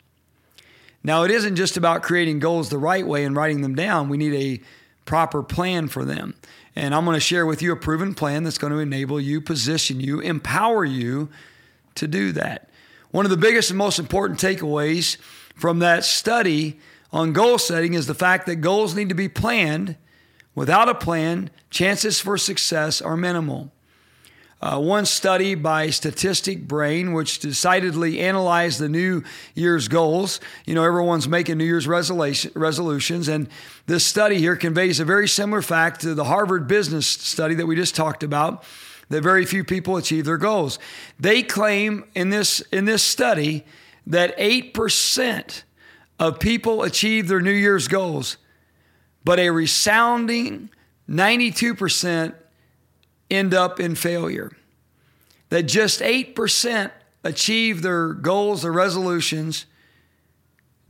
Now, 1.04 1.22
it 1.22 1.30
isn't 1.30 1.54
just 1.54 1.76
about 1.76 2.02
creating 2.02 2.38
goals 2.40 2.70
the 2.70 2.78
right 2.78 3.06
way 3.06 3.24
and 3.24 3.36
writing 3.36 3.60
them 3.60 3.74
down. 3.74 4.08
We 4.08 4.16
need 4.16 4.34
a 4.34 4.62
proper 5.04 5.42
plan 5.42 5.86
for 5.88 6.04
them. 6.04 6.34
And 6.74 6.94
I'm 6.94 7.04
going 7.04 7.14
to 7.14 7.20
share 7.20 7.46
with 7.46 7.62
you 7.62 7.72
a 7.72 7.76
proven 7.76 8.14
plan 8.14 8.42
that's 8.42 8.58
going 8.58 8.72
to 8.72 8.78
enable 8.78 9.20
you, 9.20 9.40
position 9.40 10.00
you, 10.00 10.20
empower 10.20 10.84
you 10.84 11.28
to 11.94 12.08
do 12.08 12.32
that. 12.32 12.70
One 13.14 13.24
of 13.24 13.30
the 13.30 13.36
biggest 13.36 13.70
and 13.70 13.78
most 13.78 14.00
important 14.00 14.40
takeaways 14.40 15.18
from 15.54 15.78
that 15.78 16.04
study 16.04 16.80
on 17.12 17.32
goal 17.32 17.58
setting 17.58 17.94
is 17.94 18.08
the 18.08 18.12
fact 18.12 18.44
that 18.46 18.56
goals 18.56 18.96
need 18.96 19.08
to 19.08 19.14
be 19.14 19.28
planned. 19.28 19.94
Without 20.56 20.88
a 20.88 20.96
plan, 20.96 21.50
chances 21.70 22.18
for 22.18 22.36
success 22.36 23.00
are 23.00 23.16
minimal. 23.16 23.70
Uh, 24.60 24.80
one 24.80 25.06
study 25.06 25.54
by 25.54 25.90
Statistic 25.90 26.66
Brain, 26.66 27.12
which 27.12 27.38
decidedly 27.38 28.18
analyzed 28.18 28.80
the 28.80 28.88
New 28.88 29.22
Year's 29.54 29.86
goals. 29.86 30.40
You 30.66 30.74
know, 30.74 30.82
everyone's 30.82 31.28
making 31.28 31.58
New 31.58 31.64
Year's 31.66 31.86
resolutions, 31.86 33.28
and 33.28 33.48
this 33.86 34.04
study 34.04 34.38
here 34.38 34.56
conveys 34.56 34.98
a 34.98 35.04
very 35.04 35.28
similar 35.28 35.62
fact 35.62 36.00
to 36.00 36.16
the 36.16 36.24
Harvard 36.24 36.66
Business 36.66 37.06
study 37.06 37.54
that 37.54 37.66
we 37.66 37.76
just 37.76 37.94
talked 37.94 38.24
about. 38.24 38.64
That 39.08 39.22
very 39.22 39.44
few 39.44 39.64
people 39.64 39.96
achieve 39.96 40.24
their 40.24 40.38
goals. 40.38 40.78
They 41.20 41.42
claim 41.42 42.04
in 42.14 42.30
this 42.30 42.60
in 42.72 42.84
this 42.84 43.02
study 43.02 43.64
that 44.06 44.34
eight 44.38 44.74
percent 44.74 45.64
of 46.18 46.38
people 46.38 46.82
achieve 46.82 47.28
their 47.28 47.40
New 47.40 47.52
Year's 47.52 47.88
goals, 47.88 48.36
but 49.24 49.38
a 49.38 49.50
resounding 49.50 50.70
92% 51.08 52.34
end 53.30 53.54
up 53.54 53.80
in 53.80 53.94
failure. 53.94 54.52
That 55.50 55.64
just 55.64 56.00
8% 56.00 56.90
achieve 57.22 57.82
their 57.82 58.12
goals 58.12 58.64
or 58.64 58.72
resolutions, 58.72 59.66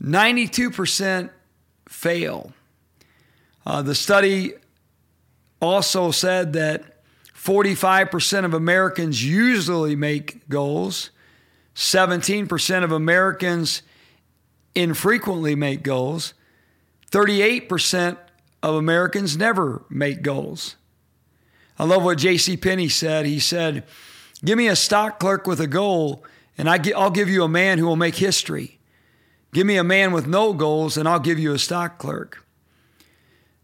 92% 0.01 1.29
fail. 1.87 2.53
Uh, 3.65 3.81
the 3.81 3.95
study 3.95 4.53
also 5.61 6.11
said 6.11 6.53
that 6.53 6.94
45% 7.45 8.43
of 8.43 8.55
Americans 8.55 9.23
usually 9.23 9.95
make 9.95 10.49
goals, 10.49 11.11
17% 11.75 12.83
of 12.83 12.91
Americans 12.91 13.83
infrequently 14.73 15.53
make 15.53 15.83
goals, 15.83 16.33
38% 17.11 18.17
of 18.63 18.73
Americans 18.73 19.37
never 19.37 19.83
make 19.91 20.23
goals. 20.23 20.75
I 21.77 21.83
love 21.83 22.03
what 22.03 22.17
J.C. 22.17 22.57
Penney 22.57 22.89
said. 22.89 23.27
He 23.27 23.39
said, 23.39 23.83
"Give 24.43 24.57
me 24.57 24.67
a 24.67 24.75
stock 24.75 25.19
clerk 25.19 25.45
with 25.45 25.59
a 25.59 25.67
goal, 25.67 26.25
and 26.57 26.67
I 26.67 26.77
will 26.77 27.11
give 27.11 27.29
you 27.29 27.43
a 27.43 27.47
man 27.47 27.77
who 27.77 27.85
will 27.85 27.95
make 27.95 28.15
history. 28.15 28.79
Give 29.53 29.67
me 29.67 29.77
a 29.77 29.83
man 29.83 30.11
with 30.13 30.25
no 30.25 30.51
goals, 30.53 30.97
and 30.97 31.07
I'll 31.07 31.19
give 31.19 31.37
you 31.37 31.53
a 31.53 31.59
stock 31.59 31.99
clerk." 31.99 32.43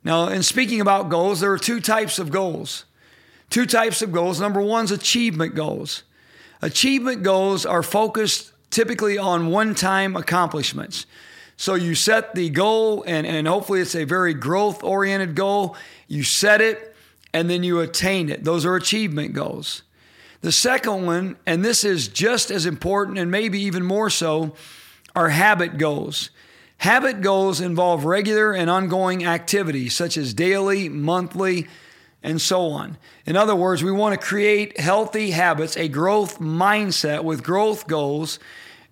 Now, 0.03 0.27
in 0.27 0.43
speaking 0.43 0.81
about 0.81 1.09
goals, 1.09 1.39
there 1.39 1.51
are 1.51 1.57
two 1.57 1.79
types 1.79 2.19
of 2.19 2.29
goals. 2.29 2.85
Two 3.51 3.65
types 3.65 4.01
of 4.01 4.11
goals. 4.11 4.39
Number 4.39 4.61
one 4.61 4.85
is 4.85 4.91
achievement 4.91 5.53
goals. 5.55 6.03
Achievement 6.61 7.21
goals 7.21 7.65
are 7.65 7.83
focused 7.83 8.53
typically 8.69 9.17
on 9.17 9.47
one 9.47 9.75
time 9.75 10.15
accomplishments. 10.15 11.05
So 11.57 11.75
you 11.75 11.93
set 11.93 12.33
the 12.33 12.49
goal, 12.49 13.03
and, 13.05 13.27
and 13.27 13.47
hopefully 13.47 13.81
it's 13.81 13.93
a 13.93 14.05
very 14.05 14.33
growth 14.33 14.83
oriented 14.83 15.35
goal. 15.35 15.75
You 16.07 16.23
set 16.23 16.61
it, 16.61 16.95
and 17.33 17.49
then 17.49 17.61
you 17.61 17.81
attain 17.81 18.29
it. 18.29 18.43
Those 18.43 18.65
are 18.65 18.75
achievement 18.75 19.33
goals. 19.33 19.83
The 20.39 20.51
second 20.53 21.05
one, 21.05 21.35
and 21.45 21.63
this 21.63 21.83
is 21.83 22.07
just 22.07 22.51
as 22.51 22.65
important 22.65 23.19
and 23.19 23.29
maybe 23.29 23.59
even 23.59 23.83
more 23.83 24.09
so, 24.09 24.55
are 25.13 25.29
habit 25.29 25.77
goals. 25.77 26.29
Habit 26.77 27.21
goals 27.21 27.59
involve 27.59 28.05
regular 28.05 28.53
and 28.53 28.69
ongoing 28.69 29.25
activities 29.25 29.93
such 29.93 30.17
as 30.17 30.33
daily, 30.33 30.89
monthly, 30.89 31.67
and 32.23 32.39
so 32.39 32.67
on. 32.67 32.97
In 33.25 33.35
other 33.35 33.55
words, 33.55 33.83
we 33.83 33.91
want 33.91 34.19
to 34.19 34.25
create 34.25 34.79
healthy 34.79 35.31
habits, 35.31 35.75
a 35.77 35.87
growth 35.87 36.39
mindset 36.39 37.23
with 37.23 37.43
growth 37.43 37.87
goals. 37.87 38.39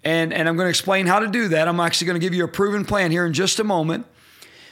And, 0.04 0.34
and 0.34 0.48
I'm 0.48 0.56
going 0.56 0.65
to 0.65 0.70
explain 0.70 1.06
how 1.06 1.20
to 1.20 1.28
do 1.28 1.50
that. 1.50 1.68
I'm 1.68 1.80
actually 1.80 2.08
going 2.08 2.20
to 2.20 2.26
give 2.26 2.34
you 2.34 2.44
a 2.44 2.48
proven 2.48 2.86
plan 2.86 3.12
here 3.12 3.26
in 3.26 3.34
just 3.34 3.60
a 3.60 3.63
moment. 3.63 4.06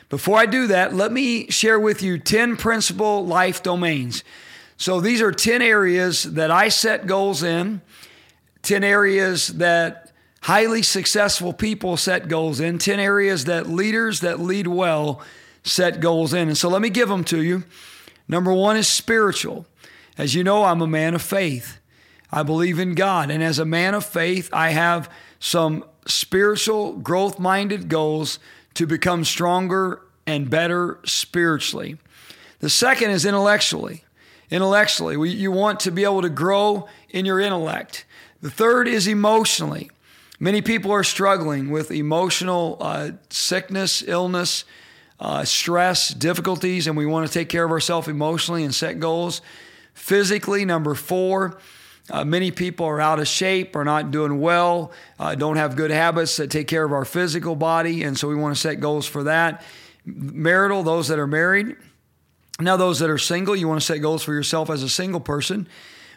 Before 0.09 0.37
I 0.37 0.45
do 0.45 0.67
that, 0.67 0.93
let 0.93 1.11
me 1.11 1.49
share 1.49 1.79
with 1.79 2.01
you 2.01 2.17
10 2.17 2.55
principal 2.55 3.25
life 3.25 3.61
domains. 3.61 4.23
So 4.77 5.01
these 5.01 5.21
are 5.21 5.31
10 5.31 5.61
areas 5.61 6.23
that 6.23 6.49
I 6.49 6.69
set 6.69 7.07
goals 7.07 7.43
in, 7.43 7.81
10 8.61 8.83
areas 8.83 9.47
that 9.47 10.11
highly 10.41 10.81
successful 10.81 11.51
people 11.51 11.97
set 11.97 12.29
goals 12.29 12.59
in, 12.59 12.77
10 12.77 12.99
areas 12.99 13.45
that 13.45 13.67
leaders 13.67 14.21
that 14.21 14.39
lead 14.39 14.67
well 14.67 15.21
set 15.63 15.99
goals 15.99 16.33
in. 16.33 16.47
And 16.47 16.57
so 16.57 16.69
let 16.69 16.81
me 16.81 16.89
give 16.89 17.09
them 17.09 17.25
to 17.25 17.41
you. 17.43 17.63
Number 18.27 18.53
one 18.53 18.77
is 18.77 18.87
spiritual. 18.87 19.65
As 20.17 20.35
you 20.35 20.43
know, 20.43 20.63
I'm 20.63 20.81
a 20.81 20.87
man 20.87 21.13
of 21.13 21.21
faith. 21.21 21.79
I 22.31 22.43
believe 22.43 22.79
in 22.79 22.95
God. 22.95 23.29
And 23.29 23.43
as 23.43 23.59
a 23.59 23.65
man 23.65 23.93
of 23.93 24.05
faith, 24.05 24.49
I 24.51 24.71
have 24.71 25.09
some 25.39 25.85
spiritual, 26.05 26.93
growth 26.93 27.39
minded 27.39 27.89
goals 27.89 28.39
to 28.73 28.85
become 28.85 29.23
stronger 29.23 30.01
and 30.25 30.49
better 30.49 30.99
spiritually. 31.05 31.97
The 32.59 32.69
second 32.69 33.11
is 33.11 33.25
intellectually. 33.25 34.03
Intellectually, 34.49 35.17
we, 35.17 35.29
you 35.29 35.51
want 35.51 35.79
to 35.81 35.91
be 35.91 36.03
able 36.03 36.21
to 36.21 36.29
grow 36.29 36.87
in 37.09 37.25
your 37.25 37.39
intellect. 37.39 38.05
The 38.41 38.49
third 38.49 38.87
is 38.87 39.07
emotionally. 39.07 39.89
Many 40.39 40.61
people 40.61 40.91
are 40.91 41.03
struggling 41.03 41.69
with 41.69 41.91
emotional 41.91 42.77
uh, 42.79 43.11
sickness, 43.29 44.03
illness, 44.05 44.63
uh, 45.19 45.43
stress, 45.43 46.09
difficulties, 46.09 46.87
and 46.87 46.95
we 46.95 47.05
want 47.05 47.27
to 47.27 47.33
take 47.33 47.49
care 47.49 47.63
of 47.63 47.71
ourselves 47.71 48.07
emotionally 48.07 48.63
and 48.63 48.73
set 48.73 48.99
goals. 48.99 49.41
Physically, 49.93 50.63
number 50.63 50.93
four, 50.93 51.59
uh, 52.09 52.23
many 52.23 52.51
people 52.51 52.85
are 52.85 53.01
out 53.01 53.19
of 53.19 53.27
shape, 53.27 53.75
are 53.75 53.83
not 53.83 54.11
doing 54.11 54.39
well, 54.39 54.91
uh, 55.19 55.35
don't 55.35 55.57
have 55.57 55.75
good 55.75 55.91
habits 55.91 56.37
that 56.37 56.51
take 56.51 56.67
care 56.67 56.83
of 56.83 56.93
our 56.93 57.05
physical 57.05 57.55
body, 57.55 58.03
and 58.03 58.17
so 58.17 58.27
we 58.27 58.35
want 58.35 58.55
to 58.55 58.61
set 58.61 58.79
goals 58.79 59.07
for 59.07 59.23
that. 59.23 59.63
Marital, 60.05 60.83
those 60.83 61.07
that 61.09 61.19
are 61.19 61.27
married. 61.27 61.75
Now, 62.59 62.77
those 62.77 62.99
that 62.99 63.09
are 63.09 63.17
single, 63.17 63.55
you 63.55 63.67
want 63.67 63.81
to 63.81 63.85
set 63.85 63.97
goals 63.97 64.23
for 64.23 64.33
yourself 64.33 64.69
as 64.69 64.81
a 64.83 64.89
single 64.89 65.19
person. 65.19 65.67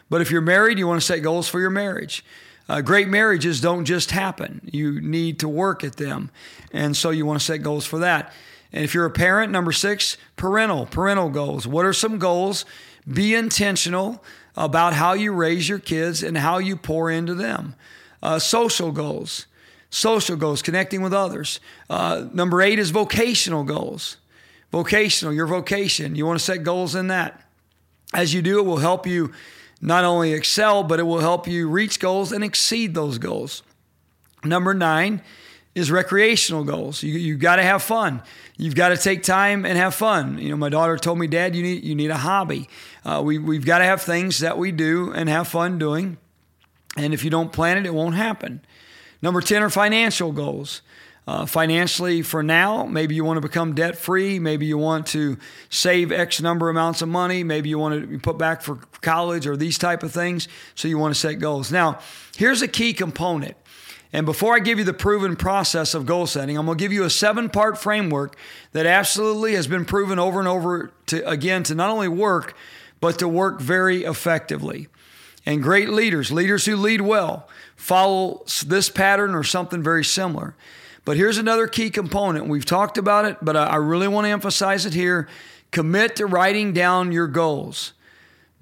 But 0.09 0.21
if 0.21 0.31
you're 0.31 0.41
married, 0.41 0.79
you 0.79 0.87
want 0.87 0.99
to 0.99 1.05
set 1.05 1.19
goals 1.19 1.47
for 1.47 1.59
your 1.59 1.69
marriage. 1.69 2.23
Uh, 2.69 2.81
great 2.81 3.07
marriages 3.07 3.59
don't 3.59 3.85
just 3.85 4.11
happen, 4.11 4.61
you 4.71 5.01
need 5.01 5.39
to 5.39 5.49
work 5.49 5.83
at 5.83 5.97
them. 5.97 6.31
And 6.71 6.95
so 6.95 7.09
you 7.09 7.25
want 7.25 7.39
to 7.39 7.45
set 7.45 7.63
goals 7.63 7.85
for 7.85 7.99
that. 7.99 8.31
And 8.73 8.83
if 8.83 8.93
you're 8.93 9.05
a 9.05 9.11
parent, 9.11 9.51
number 9.51 9.71
six, 9.71 10.17
parental, 10.35 10.85
parental 10.85 11.29
goals. 11.29 11.67
What 11.67 11.85
are 11.85 11.93
some 11.93 12.19
goals? 12.19 12.65
Be 13.11 13.35
intentional 13.35 14.23
about 14.55 14.93
how 14.93 15.13
you 15.13 15.33
raise 15.33 15.67
your 15.67 15.79
kids 15.79 16.23
and 16.23 16.37
how 16.37 16.57
you 16.57 16.75
pour 16.75 17.09
into 17.09 17.33
them. 17.33 17.75
Uh, 18.23 18.39
social 18.39 18.91
goals, 18.91 19.47
social 19.89 20.35
goals, 20.35 20.61
connecting 20.61 21.01
with 21.01 21.13
others. 21.13 21.59
Uh, 21.89 22.27
number 22.33 22.61
eight 22.61 22.79
is 22.79 22.91
vocational 22.91 23.63
goals. 23.63 24.17
Vocational, 24.71 25.33
your 25.33 25.47
vocation. 25.47 26.15
You 26.15 26.25
want 26.25 26.39
to 26.39 26.45
set 26.45 26.63
goals 26.63 26.95
in 26.95 27.07
that. 27.07 27.41
As 28.13 28.33
you 28.33 28.41
do, 28.41 28.59
it 28.59 28.63
will 28.63 28.77
help 28.77 29.05
you 29.05 29.33
not 29.81 30.03
only 30.03 30.33
excel, 30.33 30.83
but 30.83 30.99
it 30.99 31.03
will 31.03 31.19
help 31.19 31.47
you 31.47 31.67
reach 31.67 31.99
goals 31.99 32.31
and 32.31 32.43
exceed 32.43 32.93
those 32.93 33.17
goals. 33.17 33.63
Number 34.43 34.73
nine 34.73 35.21
is 35.73 35.89
recreational 35.89 36.63
goals. 36.63 37.01
You 37.03 37.13
you 37.13 37.37
got 37.37 37.55
to 37.57 37.63
have 37.63 37.81
fun. 37.81 38.21
You've 38.57 38.75
got 38.75 38.89
to 38.89 38.97
take 38.97 39.23
time 39.23 39.65
and 39.65 39.77
have 39.77 39.95
fun. 39.95 40.37
You 40.37 40.49
know, 40.49 40.57
my 40.57 40.69
daughter 40.69 40.97
told 40.97 41.17
me, 41.17 41.27
Dad, 41.27 41.55
you 41.55 41.63
need 41.63 41.83
you 41.83 41.95
need 41.95 42.11
a 42.11 42.17
hobby. 42.17 42.67
Uh, 43.05 43.21
we 43.23 43.37
we've 43.37 43.65
got 43.65 43.79
to 43.79 43.85
have 43.85 44.01
things 44.01 44.39
that 44.39 44.57
we 44.57 44.71
do 44.71 45.11
and 45.13 45.29
have 45.29 45.47
fun 45.47 45.77
doing. 45.77 46.17
And 46.97 47.13
if 47.13 47.23
you 47.23 47.29
don't 47.29 47.53
plan 47.53 47.77
it, 47.77 47.85
it 47.85 47.93
won't 47.93 48.15
happen. 48.15 48.61
Number 49.21 49.41
ten 49.41 49.63
are 49.63 49.69
financial 49.69 50.31
goals. 50.31 50.81
Uh, 51.27 51.45
financially, 51.45 52.23
for 52.23 52.41
now, 52.41 52.83
maybe 52.83 53.13
you 53.13 53.23
want 53.23 53.37
to 53.37 53.41
become 53.41 53.75
debt 53.75 53.95
free. 53.95 54.39
Maybe 54.39 54.65
you 54.65 54.77
want 54.77 55.05
to 55.07 55.37
save 55.69 56.11
X 56.11 56.41
number 56.41 56.67
amounts 56.67 57.03
of 57.03 57.09
money. 57.09 57.43
Maybe 57.43 57.69
you 57.69 57.77
want 57.77 58.09
to 58.09 58.19
put 58.19 58.39
back 58.39 58.63
for 58.63 58.77
college 59.01 59.45
or 59.45 59.55
these 59.55 59.77
type 59.77 60.01
of 60.01 60.11
things. 60.11 60.47
So 60.73 60.87
you 60.87 60.97
want 60.97 61.13
to 61.13 61.19
set 61.19 61.35
goals. 61.35 61.71
Now, 61.71 61.99
here's 62.35 62.63
a 62.63 62.67
key 62.67 62.93
component 62.93 63.55
and 64.13 64.25
before 64.25 64.55
I 64.55 64.59
give 64.59 64.77
you 64.77 64.83
the 64.83 64.93
proven 64.93 65.35
process 65.35 65.93
of 65.93 66.05
goal 66.05 66.27
setting, 66.27 66.57
I'm 66.57 66.65
going 66.65 66.77
to 66.77 66.83
give 66.83 66.91
you 66.91 67.03
a 67.03 67.09
seven 67.09 67.49
part 67.49 67.77
framework 67.77 68.35
that 68.73 68.85
absolutely 68.85 69.55
has 69.55 69.67
been 69.67 69.85
proven 69.85 70.19
over 70.19 70.39
and 70.39 70.47
over 70.47 70.91
to, 71.07 71.27
again, 71.27 71.63
to 71.63 71.75
not 71.75 71.89
only 71.89 72.09
work, 72.09 72.55
but 72.99 73.19
to 73.19 73.27
work 73.27 73.61
very 73.61 74.03
effectively. 74.03 74.89
And 75.45 75.63
great 75.63 75.89
leaders, 75.89 76.31
leaders 76.31 76.65
who 76.65 76.75
lead 76.75 77.01
well, 77.01 77.47
follow 77.75 78.43
this 78.65 78.89
pattern 78.89 79.33
or 79.33 79.43
something 79.43 79.81
very 79.81 80.03
similar. 80.03 80.55
But 81.03 81.17
here's 81.17 81.37
another 81.37 81.67
key 81.67 81.89
component. 81.89 82.47
We've 82.47 82.65
talked 82.65 82.97
about 82.97 83.25
it, 83.25 83.37
but 83.41 83.55
I 83.55 83.77
really 83.77 84.07
want 84.07 84.25
to 84.25 84.31
emphasize 84.31 84.85
it 84.85 84.93
here. 84.93 85.27
Commit 85.71 86.17
to 86.17 86.25
writing 86.25 86.73
down 86.73 87.11
your 87.11 87.27
goals. 87.27 87.93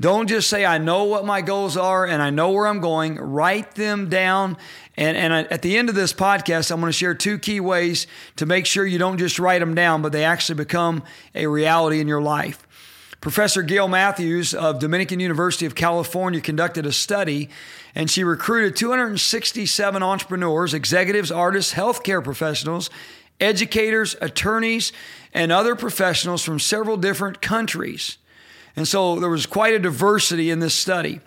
Don't 0.02 0.28
just 0.28 0.50
say, 0.50 0.66
I 0.66 0.78
know 0.78 1.04
what 1.04 1.26
my 1.26 1.42
goals 1.42 1.76
are 1.76 2.06
and 2.06 2.22
I 2.22 2.30
know 2.30 2.52
where 2.52 2.68
I'm 2.68 2.80
going. 2.80 3.16
Write 3.16 3.76
them 3.76 4.08
down. 4.08 4.56
And, 4.96 5.18
and 5.18 5.34
at 5.34 5.62
the 5.62 5.78
end 5.78 5.90
of 5.90 5.96
this 5.96 6.14
podcast, 6.14 6.72
I'm 6.72 6.80
going 6.80 6.90
to 6.90 6.98
share 6.98 7.14
two 7.14 7.38
key 7.38 7.60
ways 7.60 8.08
to 8.38 8.46
make 8.46 8.66
sure 8.66 8.86
you 8.86 8.98
don't 8.98 9.18
just 9.18 9.40
write 9.40 9.60
them 9.60 9.76
down, 9.76 10.02
but 10.02 10.14
they 10.14 10.24
actually 10.24 10.56
become 10.56 11.04
a 11.36 11.48
reality 11.48 12.00
in 12.00 12.08
your 12.08 12.22
life. 12.22 12.66
Professor 13.20 13.62
Gail 13.62 13.90
Matthews 13.90 14.54
of 14.54 14.80
Dominican 14.80 15.20
University 15.20 15.66
of 15.66 15.76
California 15.76 16.40
conducted 16.40 16.86
a 16.86 16.94
study 16.94 17.50
and 17.94 18.10
she 18.10 18.24
recruited 18.24 18.78
267 18.78 20.02
entrepreneurs, 20.02 20.74
executives, 20.74 21.30
artists, 21.30 21.74
healthcare 21.74 22.24
professionals, 22.24 22.90
educators, 23.42 24.16
attorneys, 24.22 24.94
and 25.34 25.52
other 25.52 25.76
professionals 25.76 26.42
from 26.42 26.60
several 26.60 26.96
different 26.96 27.42
countries. 27.42 28.18
And 28.76 28.88
so 28.88 29.20
there 29.20 29.30
was 29.30 29.46
quite 29.46 29.74
a 29.74 29.80
diversity 29.80 30.50
in 30.50 30.60
this 30.60 30.74
study. 30.74 31.22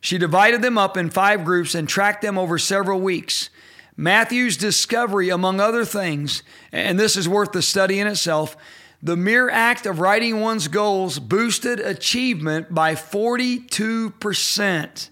She 0.00 0.18
divided 0.18 0.62
them 0.62 0.78
up 0.78 0.96
in 0.96 1.10
five 1.10 1.44
groups 1.44 1.74
and 1.74 1.88
tracked 1.88 2.22
them 2.22 2.38
over 2.38 2.58
several 2.58 3.00
weeks. 3.00 3.50
Matthews' 3.96 4.56
discovery, 4.56 5.28
among 5.28 5.60
other 5.60 5.84
things, 5.84 6.44
and 6.70 7.00
this 7.00 7.16
is 7.16 7.28
worth 7.28 7.50
the 7.50 7.62
study 7.62 7.98
in 7.98 8.06
itself, 8.06 8.56
the 9.02 9.16
mere 9.16 9.50
act 9.50 9.86
of 9.86 9.98
writing 9.98 10.40
one's 10.40 10.68
goals 10.68 11.18
boosted 11.18 11.80
achievement 11.80 12.72
by 12.72 12.94
42%. 12.94 15.10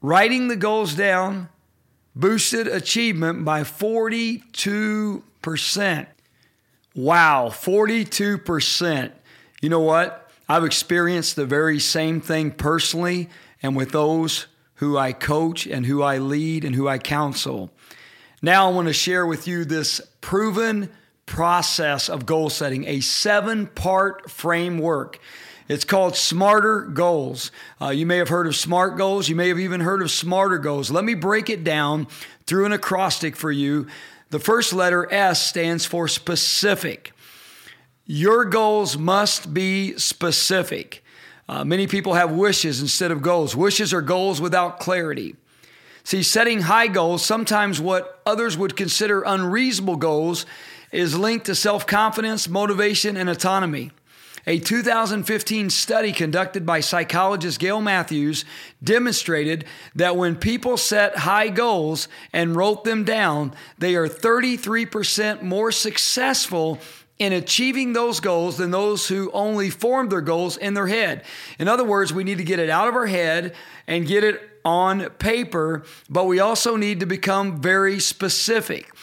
Writing 0.00 0.48
the 0.48 0.56
goals 0.56 0.94
down 0.94 1.48
boosted 2.14 2.66
achievement 2.66 3.44
by 3.44 3.62
42%. 3.62 6.06
Wow, 6.94 7.48
42%. 7.48 9.12
You 9.62 9.68
know 9.68 9.80
what? 9.80 10.28
I've 10.48 10.64
experienced 10.64 11.36
the 11.36 11.46
very 11.46 11.78
same 11.78 12.20
thing 12.20 12.50
personally 12.50 13.30
and 13.62 13.76
with 13.76 13.92
those 13.92 14.48
who 14.74 14.98
I 14.98 15.12
coach 15.12 15.68
and 15.68 15.86
who 15.86 16.02
I 16.02 16.18
lead 16.18 16.64
and 16.64 16.74
who 16.74 16.88
I 16.88 16.98
counsel. 16.98 17.70
Now 18.42 18.68
I 18.68 18.72
want 18.72 18.88
to 18.88 18.92
share 18.92 19.24
with 19.24 19.46
you 19.46 19.64
this 19.64 20.00
proven 20.20 20.90
process 21.26 22.08
of 22.08 22.26
goal 22.26 22.50
setting, 22.50 22.88
a 22.88 22.98
seven 22.98 23.68
part 23.68 24.28
framework. 24.28 25.20
It's 25.68 25.84
called 25.84 26.16
Smarter 26.16 26.80
Goals. 26.80 27.52
Uh, 27.80 27.90
you 27.90 28.04
may 28.04 28.16
have 28.16 28.30
heard 28.30 28.48
of 28.48 28.56
SMART 28.56 28.96
goals. 28.96 29.28
You 29.28 29.36
may 29.36 29.46
have 29.46 29.60
even 29.60 29.80
heard 29.80 30.02
of 30.02 30.10
Smarter 30.10 30.58
goals. 30.58 30.90
Let 30.90 31.04
me 31.04 31.14
break 31.14 31.48
it 31.48 31.62
down 31.62 32.08
through 32.46 32.66
an 32.66 32.72
acrostic 32.72 33.36
for 33.36 33.52
you. 33.52 33.86
The 34.30 34.40
first 34.40 34.72
letter 34.72 35.10
S 35.12 35.40
stands 35.40 35.86
for 35.86 36.08
specific. 36.08 37.11
Your 38.14 38.44
goals 38.44 38.98
must 38.98 39.54
be 39.54 39.96
specific. 39.96 41.02
Uh, 41.48 41.64
many 41.64 41.86
people 41.86 42.12
have 42.12 42.30
wishes 42.30 42.82
instead 42.82 43.10
of 43.10 43.22
goals. 43.22 43.56
Wishes 43.56 43.94
are 43.94 44.02
goals 44.02 44.38
without 44.38 44.78
clarity. 44.78 45.34
See, 46.04 46.22
setting 46.22 46.60
high 46.60 46.88
goals, 46.88 47.24
sometimes 47.24 47.80
what 47.80 48.20
others 48.26 48.58
would 48.58 48.76
consider 48.76 49.22
unreasonable 49.22 49.96
goals, 49.96 50.44
is 50.90 51.16
linked 51.16 51.46
to 51.46 51.54
self 51.54 51.86
confidence, 51.86 52.50
motivation, 52.50 53.16
and 53.16 53.30
autonomy. 53.30 53.92
A 54.46 54.58
2015 54.58 55.70
study 55.70 56.12
conducted 56.12 56.66
by 56.66 56.80
psychologist 56.80 57.58
Gail 57.60 57.80
Matthews 57.80 58.44
demonstrated 58.84 59.64
that 59.94 60.16
when 60.16 60.36
people 60.36 60.76
set 60.76 61.16
high 61.18 61.48
goals 61.48 62.08
and 62.30 62.56
wrote 62.56 62.84
them 62.84 63.04
down, 63.04 63.54
they 63.78 63.94
are 63.94 64.08
33% 64.08 65.40
more 65.40 65.72
successful 65.72 66.78
in 67.22 67.32
achieving 67.32 67.92
those 67.92 68.18
goals 68.18 68.56
than 68.56 68.72
those 68.72 69.08
who 69.08 69.30
only 69.32 69.70
form 69.70 70.08
their 70.08 70.20
goals 70.20 70.56
in 70.56 70.74
their 70.74 70.88
head. 70.88 71.24
In 71.58 71.68
other 71.68 71.84
words, 71.84 72.12
we 72.12 72.24
need 72.24 72.38
to 72.38 72.44
get 72.44 72.58
it 72.58 72.68
out 72.68 72.88
of 72.88 72.96
our 72.96 73.06
head 73.06 73.54
and 73.86 74.06
get 74.06 74.24
it 74.24 74.40
on 74.64 75.08
paper, 75.10 75.84
but 76.10 76.24
we 76.24 76.40
also 76.40 76.76
need 76.76 77.00
to 77.00 77.06
become 77.06 77.60
very 77.60 78.00
specific. 78.00 78.94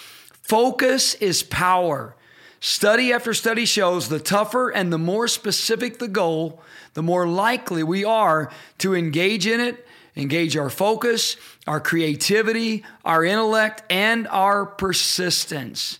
Focus 0.41 1.13
is 1.15 1.43
power. 1.43 2.15
Study 2.59 3.13
after 3.13 3.33
study 3.33 3.65
shows 3.65 4.09
the 4.09 4.19
tougher 4.19 4.69
and 4.69 4.91
the 4.91 4.97
more 4.97 5.27
specific 5.27 5.99
the 5.99 6.07
goal, 6.09 6.61
the 6.93 7.03
more 7.03 7.25
likely 7.25 7.83
we 7.83 8.03
are 8.03 8.51
to 8.79 8.95
engage 8.95 9.47
in 9.47 9.61
it, 9.61 9.87
engage 10.17 10.57
our 10.57 10.69
focus, 10.69 11.37
our 11.67 11.79
creativity, 11.79 12.83
our 13.05 13.23
intellect, 13.23 13.83
and 13.89 14.27
our 14.27 14.65
persistence. 14.65 15.99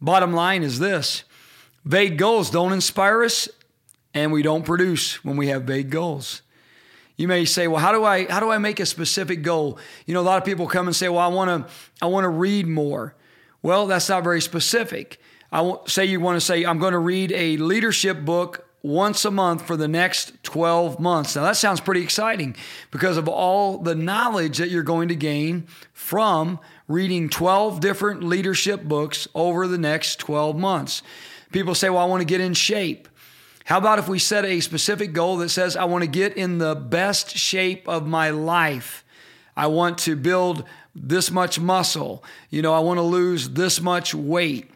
Bottom 0.00 0.32
line 0.32 0.62
is 0.62 0.78
this 0.78 1.24
vague 1.88 2.18
goals 2.18 2.50
don't 2.50 2.72
inspire 2.72 3.24
us, 3.24 3.48
and 4.14 4.30
we 4.30 4.42
don't 4.42 4.64
produce 4.64 5.24
when 5.24 5.36
we 5.36 5.48
have 5.48 5.64
vague 5.64 5.90
goals. 5.90 6.42
You 7.16 7.26
may 7.26 7.44
say, 7.44 7.66
"Well, 7.66 7.80
how 7.80 7.90
do 7.90 8.04
I 8.04 8.30
how 8.30 8.38
do 8.38 8.50
I 8.50 8.58
make 8.58 8.78
a 8.78 8.86
specific 8.86 9.42
goal?" 9.42 9.78
You 10.06 10.14
know, 10.14 10.20
a 10.20 10.22
lot 10.22 10.38
of 10.38 10.44
people 10.44 10.68
come 10.68 10.86
and 10.86 10.94
say, 10.94 11.08
"Well, 11.08 11.18
I 11.18 11.26
want 11.26 11.66
to 11.66 11.72
I 12.00 12.06
want 12.06 12.24
to 12.24 12.28
read 12.28 12.68
more." 12.68 13.16
Well, 13.62 13.88
that's 13.88 14.08
not 14.08 14.22
very 14.22 14.40
specific. 14.40 15.20
I 15.50 15.76
say 15.86 16.04
you 16.04 16.20
want 16.20 16.36
to 16.36 16.40
say, 16.40 16.64
I'm 16.64 16.78
going 16.78 16.92
to 16.92 16.98
read 16.98 17.32
a 17.32 17.56
leadership 17.56 18.24
book 18.24 18.66
once 18.82 19.24
a 19.24 19.30
month 19.30 19.66
for 19.66 19.76
the 19.76 19.88
next 19.88 20.42
12 20.44 21.00
months. 21.00 21.34
Now, 21.34 21.42
that 21.42 21.56
sounds 21.56 21.80
pretty 21.80 22.02
exciting 22.02 22.54
because 22.90 23.16
of 23.16 23.26
all 23.26 23.78
the 23.78 23.94
knowledge 23.94 24.58
that 24.58 24.70
you're 24.70 24.82
going 24.82 25.08
to 25.08 25.16
gain 25.16 25.66
from 25.92 26.60
reading 26.86 27.28
12 27.28 27.80
different 27.80 28.22
leadership 28.22 28.84
books 28.84 29.26
over 29.34 29.66
the 29.66 29.78
next 29.78 30.20
12 30.20 30.56
months. 30.56 31.02
People 31.52 31.74
say, 31.74 31.88
Well, 31.90 32.02
I 32.02 32.06
want 32.06 32.20
to 32.20 32.26
get 32.26 32.40
in 32.40 32.54
shape. 32.54 33.08
How 33.64 33.78
about 33.78 33.98
if 33.98 34.08
we 34.08 34.18
set 34.18 34.44
a 34.46 34.60
specific 34.60 35.12
goal 35.12 35.36
that 35.38 35.50
says, 35.50 35.76
I 35.76 35.84
want 35.84 36.02
to 36.02 36.08
get 36.08 36.36
in 36.36 36.56
the 36.56 36.74
best 36.74 37.36
shape 37.36 37.86
of 37.86 38.06
my 38.06 38.30
life? 38.30 39.04
I 39.54 39.66
want 39.66 39.98
to 39.98 40.16
build 40.16 40.64
this 40.94 41.30
much 41.30 41.60
muscle. 41.60 42.24
You 42.48 42.62
know, 42.62 42.72
I 42.72 42.78
want 42.78 42.98
to 42.98 43.02
lose 43.02 43.50
this 43.50 43.80
much 43.80 44.14
weight 44.14 44.70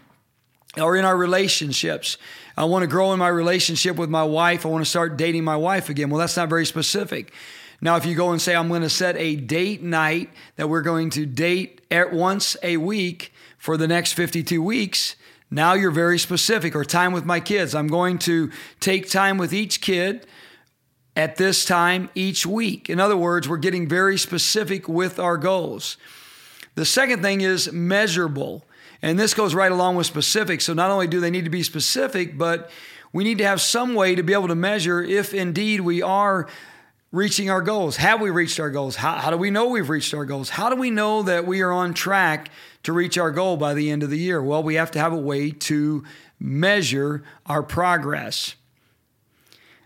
or 0.79 0.97
in 0.97 1.05
our 1.05 1.17
relationships. 1.17 2.19
I 2.57 2.65
want 2.65 2.83
to 2.83 2.87
grow 2.87 3.13
in 3.13 3.19
my 3.19 3.29
relationship 3.29 3.97
with 3.97 4.11
my 4.11 4.25
wife. 4.25 4.67
I 4.67 4.69
want 4.69 4.85
to 4.85 4.91
start 4.91 5.17
dating 5.17 5.45
my 5.45 5.57
wife 5.57 5.89
again. 5.89 6.11
Well, 6.11 6.19
that's 6.19 6.37
not 6.37 6.49
very 6.49 6.67
specific. 6.67 7.33
Now, 7.81 7.97
if 7.97 8.07
you 8.07 8.15
go 8.15 8.31
and 8.31 8.41
say, 8.41 8.55
I'm 8.55 8.69
going 8.69 8.83
to 8.83 8.91
set 8.91 9.17
a 9.17 9.37
date 9.37 9.83
night 9.83 10.31
that 10.57 10.69
we're 10.69 10.83
going 10.83 11.11
to 11.11 11.27
date 11.27 11.81
at 11.91 12.13
once 12.13 12.57
a 12.63 12.77
week 12.77 13.33
for 13.59 13.77
the 13.77 13.89
next 13.89 14.13
52 14.13 14.63
weeks, 14.63 15.17
now 15.53 15.75
you're 15.75 15.91
very 15.91 16.19
specific. 16.19 16.75
Or 16.75 16.85
time 16.85 17.13
with 17.13 17.27
my 17.27 17.39
kids. 17.39 17.75
I'm 17.75 17.89
going 17.89 18.19
to 18.21 18.51
take 18.81 19.11
time 19.11 19.37
with 19.37 19.53
each 19.53 19.81
kid 19.81 20.27
at 21.15 21.37
this 21.37 21.65
time 21.67 22.09
each 22.15 22.47
week. 22.47 22.89
In 22.89 22.99
other 22.99 23.17
words, 23.17 23.49
we're 23.49 23.59
getting 23.59 23.87
very 23.87 24.17
specific 24.17 24.89
with 24.89 25.19
our 25.19 25.37
goals. 25.37 25.99
The 26.75 26.87
second 26.87 27.21
thing 27.21 27.43
is 27.43 27.71
measurable. 27.71 28.65
And 29.03 29.19
this 29.19 29.35
goes 29.35 29.55
right 29.55 29.71
along 29.71 29.97
with 29.97 30.07
specific. 30.07 30.63
So 30.63 30.73
not 30.73 30.91
only 30.91 31.07
do 31.07 31.21
they 31.21 31.31
need 31.31 31.45
to 31.45 31.51
be 31.51 31.63
specific, 31.63 32.39
but 32.39 32.71
we 33.13 33.23
need 33.23 33.39
to 33.39 33.45
have 33.45 33.61
some 33.61 33.95
way 33.95 34.15
to 34.15 34.23
be 34.23 34.33
able 34.33 34.49
to 34.49 34.55
measure 34.55 35.03
if 35.03 35.35
indeed 35.35 35.83
we 35.83 36.01
are 36.01 36.49
reaching 37.13 37.51
our 37.51 37.61
goals. 37.61 37.99
Have 37.99 38.21
we 38.21 38.31
reached 38.31 38.59
our 38.59 38.71
goals? 38.71 38.97
How, 38.97 39.13
how 39.13 39.31
do 39.31 39.37
we 39.37 39.51
know 39.51 39.69
we've 39.69 39.91
reached 39.91 40.15
our 40.15 40.25
goals? 40.25 40.49
How 40.49 40.71
do 40.71 40.77
we 40.77 40.91
know 40.91 41.23
that 41.23 41.47
we 41.47 41.61
are 41.61 41.71
on 41.71 41.95
track 41.95 42.51
to 42.83 42.93
reach 42.93 43.19
our 43.19 43.31
goal 43.31 43.59
by 43.59 43.75
the 43.75 43.91
end 43.91 44.03
of 44.03 44.11
the 44.11 44.19
year? 44.19 44.43
Well, 44.43 44.63
we 44.63 44.75
have 44.75 44.91
to 44.93 44.99
have 44.99 45.13
a 45.13 45.19
way 45.19 45.51
to 45.51 46.05
measure 46.41 47.23
our 47.47 47.63
progress. 47.63 48.55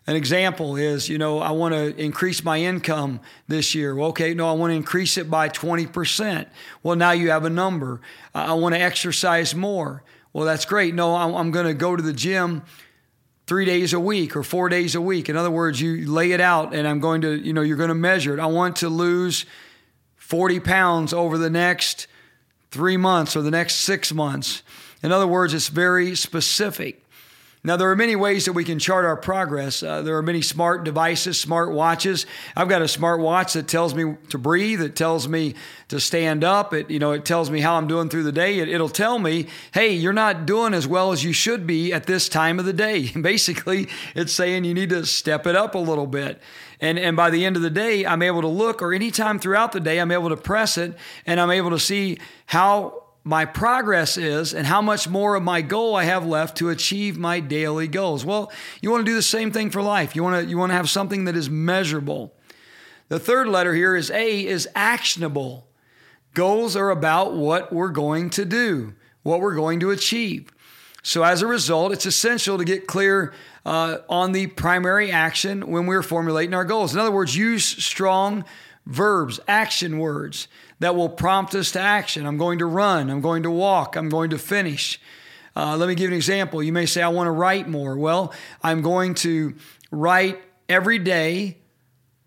An 0.07 0.15
example 0.15 0.77
is, 0.77 1.09
you 1.09 1.19
know, 1.19 1.41
I 1.41 1.51
want 1.51 1.75
to 1.75 1.95
increase 2.01 2.45
my 2.45 2.59
income 2.61 3.19
this 3.49 3.75
year. 3.75 3.93
Well, 3.93 4.11
okay, 4.11 4.35
no, 4.35 4.49
I 4.49 4.53
want 4.53 4.71
to 4.71 4.77
increase 4.77 5.19
it 5.19 5.29
by 5.29 5.49
20%. 5.49 6.47
Well, 6.85 6.95
now 6.95 7.11
you 7.11 7.31
have 7.31 7.45
a 7.45 7.51
number. 7.51 8.01
I 8.33 8.55
want 8.55 8.77
to 8.77 8.81
exercise 8.81 9.53
more. 9.53 10.05
Well, 10.33 10.47
that's 10.47 10.65
great. 10.65 10.95
No, 10.95 11.17
I'm 11.17 11.51
going 11.51 11.67
to 11.67 11.75
go 11.75 11.97
to 11.97 12.03
the 12.03 12.13
gym 12.13 12.63
three 13.47 13.65
days 13.65 13.93
a 13.93 14.01
week 14.01 14.35
or 14.35 14.43
four 14.43 14.69
days 14.69 14.95
a 14.95 15.01
week. 15.01 15.29
In 15.29 15.37
other 15.37 15.51
words, 15.51 15.81
you 15.81 16.11
lay 16.11 16.33
it 16.33 16.41
out 16.41 16.75
and 16.75 16.87
I'm 16.87 17.01
going 17.01 17.21
to, 17.23 17.35
you 17.35 17.53
know, 17.53 17.63
you're 17.63 17.77
going 17.77 17.89
to 17.89 17.95
measure 17.95 18.35
it. 18.35 18.41
I 18.41 18.47
want 18.47 18.77
to 18.77 18.89
lose 18.89 19.47
40 20.17 20.61
pounds 20.61 21.13
over 21.13 21.39
the 21.39 21.51
next 21.51 22.09
three 22.73 22.97
months 22.97 23.37
or 23.37 23.43
the 23.43 23.51
next 23.51 23.77
six 23.77 24.13
months. 24.13 24.63
In 25.03 25.13
other 25.13 25.27
words, 25.27 25.55
it's 25.55 25.69
very 25.69 26.17
specific. 26.17 27.06
Now, 27.67 27.77
there 27.77 27.91
are 27.91 27.97
many 27.97 28.15
ways 28.15 28.45
that 28.45 28.53
we 28.53 28.63
can 28.63 28.79
chart 28.79 29.05
our 29.05 29.17
progress. 29.17 29.83
Uh, 29.83 30.01
there 30.01 30.17
are 30.17 30.23
many 30.23 30.41
smart 30.41 30.85
devices, 30.85 31.41
smart 31.41 31.73
watches. 31.73 32.25
I've 32.55 32.69
got 32.69 32.81
a 32.81 32.87
smart 32.87 33.19
watch 33.19 33.55
that 33.55 33.67
tells 33.67 33.93
me 33.93 34.15
to 34.29 34.39
breathe. 34.39 34.81
It 34.81 34.95
tells 34.95 35.27
me 35.27 35.57
to 35.89 35.99
stand 35.99 36.45
up. 36.45 36.73
It, 36.73 36.89
you 36.93 37.01
know, 37.01 37.11
it 37.11 37.25
tells 37.25 37.51
me 37.51 37.59
how 37.59 37.75
I'm 37.75 37.89
doing 37.89 38.09
through 38.09 38.23
the 38.23 38.31
day. 38.31 38.61
It, 38.61 38.69
it'll 38.69 38.89
tell 38.89 39.19
me, 39.19 39.49
hey, 39.75 39.93
you're 39.93 40.13
not 40.13 40.47
doing 40.47 40.75
as 40.75 40.87
well 40.87 41.11
as 41.11 41.25
you 41.25 41.33
should 41.33 41.67
be 41.67 41.93
at 41.93 42.07
this 42.07 42.29
time 42.29 42.61
of 42.61 42.67
the 42.67 42.73
day. 42.73 43.09
Basically, 43.21 43.89
it's 44.15 44.33
saying 44.33 44.63
you 44.63 44.73
need 44.73 44.91
to 44.91 45.05
step 45.05 45.45
it 45.45 45.57
up 45.57 45.75
a 45.75 45.79
little 45.79 46.07
bit. 46.07 46.41
And, 46.81 47.01
and 47.01 47.17
by 47.17 47.31
the 47.31 47.45
end 47.45 47.57
of 47.57 47.63
the 47.63 47.71
day, 47.71 48.07
I'm 48.07 48.23
able 48.23 48.43
to 48.43 48.49
look, 48.49 48.81
or 48.81 48.95
anytime 48.95 49.41
throughout 49.41 49.73
the 49.73 49.81
day, 49.81 49.99
I'm 49.99 50.13
able 50.13 50.29
to 50.29 50.37
press 50.37 50.79
it 50.79 50.95
and 51.27 51.41
I'm 51.41 51.51
able 51.51 51.71
to 51.71 51.81
see 51.81 52.19
how 52.47 53.06
my 53.27 53.45
progress 53.45 54.17
is 54.17 54.55
and 54.55 54.69
how 54.69 54.81
much 54.81 55.09
more 55.09 55.35
of 55.35 55.43
my 55.43 55.61
goal 55.61 55.97
I 55.97 56.05
have 56.05 56.25
left 56.25 56.59
to 56.59 56.71
achieve 56.71 57.19
my 57.19 57.41
daily 57.41 57.89
goals. 57.89 58.25
Well, 58.25 58.53
you 58.81 58.89
want 58.89 59.05
to 59.05 59.11
do 59.11 59.17
the 59.17 59.23
same 59.23 59.51
thing 59.51 59.71
for 59.71 59.83
life. 59.83 60.15
You 60.15 60.23
want 60.23 60.45
to 60.45 60.49
you 60.49 60.57
want 60.57 60.71
to 60.71 60.77
have 60.77 60.89
something 60.89 61.25
that 61.25 61.37
is 61.37 61.51
measurable. 61.51 62.33
The 63.09 63.19
third 63.19 63.49
letter 63.49 63.75
here 63.75 63.97
is 63.97 64.13
A 64.13 64.47
is 64.47 64.69
actionable. 64.77 65.67
Goals 66.35 66.77
are 66.77 66.91
about 66.91 67.35
what 67.35 67.73
we're 67.73 67.89
going 67.89 68.31
to 68.31 68.45
do, 68.45 68.95
what 69.25 69.41
we're 69.41 69.57
going 69.57 69.81
to 69.81 69.91
achieve. 69.91 70.53
So 71.03 71.25
as 71.25 71.43
a 71.43 71.49
result, 71.49 71.93
it's 71.93 72.07
essential 72.07 72.59
to 72.59 72.65
get 72.65 72.87
clear 72.87 73.35
uh, 73.65 73.99
on 74.09 74.31
the 74.31 74.47
primary 74.47 75.11
action 75.11 75.69
when 75.69 75.87
we're 75.87 76.03
formulating 76.03 76.55
our 76.55 76.65
goals. 76.65 76.95
In 76.95 77.01
other 77.01 77.11
words, 77.11 77.37
use 77.37 77.65
strong 77.65 78.45
verbs, 78.87 79.41
action 79.49 79.99
words 79.99 80.47
that 80.79 80.95
will 80.95 81.09
prompt 81.09 81.55
us 81.55 81.73
to 81.73 81.81
action. 81.81 82.27
I'm 82.27 82.39
going 82.39 82.59
to 82.59 82.67
run, 82.67 83.11
I'm 83.11 83.21
going 83.21 83.43
to 83.45 83.51
walk, 83.51 83.97
I'm 83.97 84.09
going 84.09 84.31
to 84.31 84.39
finish. 84.39 85.01
Uh, 85.55 85.77
let 85.77 85.89
me 85.89 85.95
give 85.95 86.11
an 86.11 86.17
example. 86.17 86.63
You 86.63 86.73
may 86.73 86.85
say, 86.85 87.03
I 87.03 87.09
want 87.09 87.29
to 87.29 87.33
write 87.33 87.67
more. 87.67 87.97
Well, 87.97 88.35
I'm 88.63 88.83
going 88.83 89.15
to 89.17 89.55
write 89.91 90.39
every 90.69 90.99
day 90.99 91.57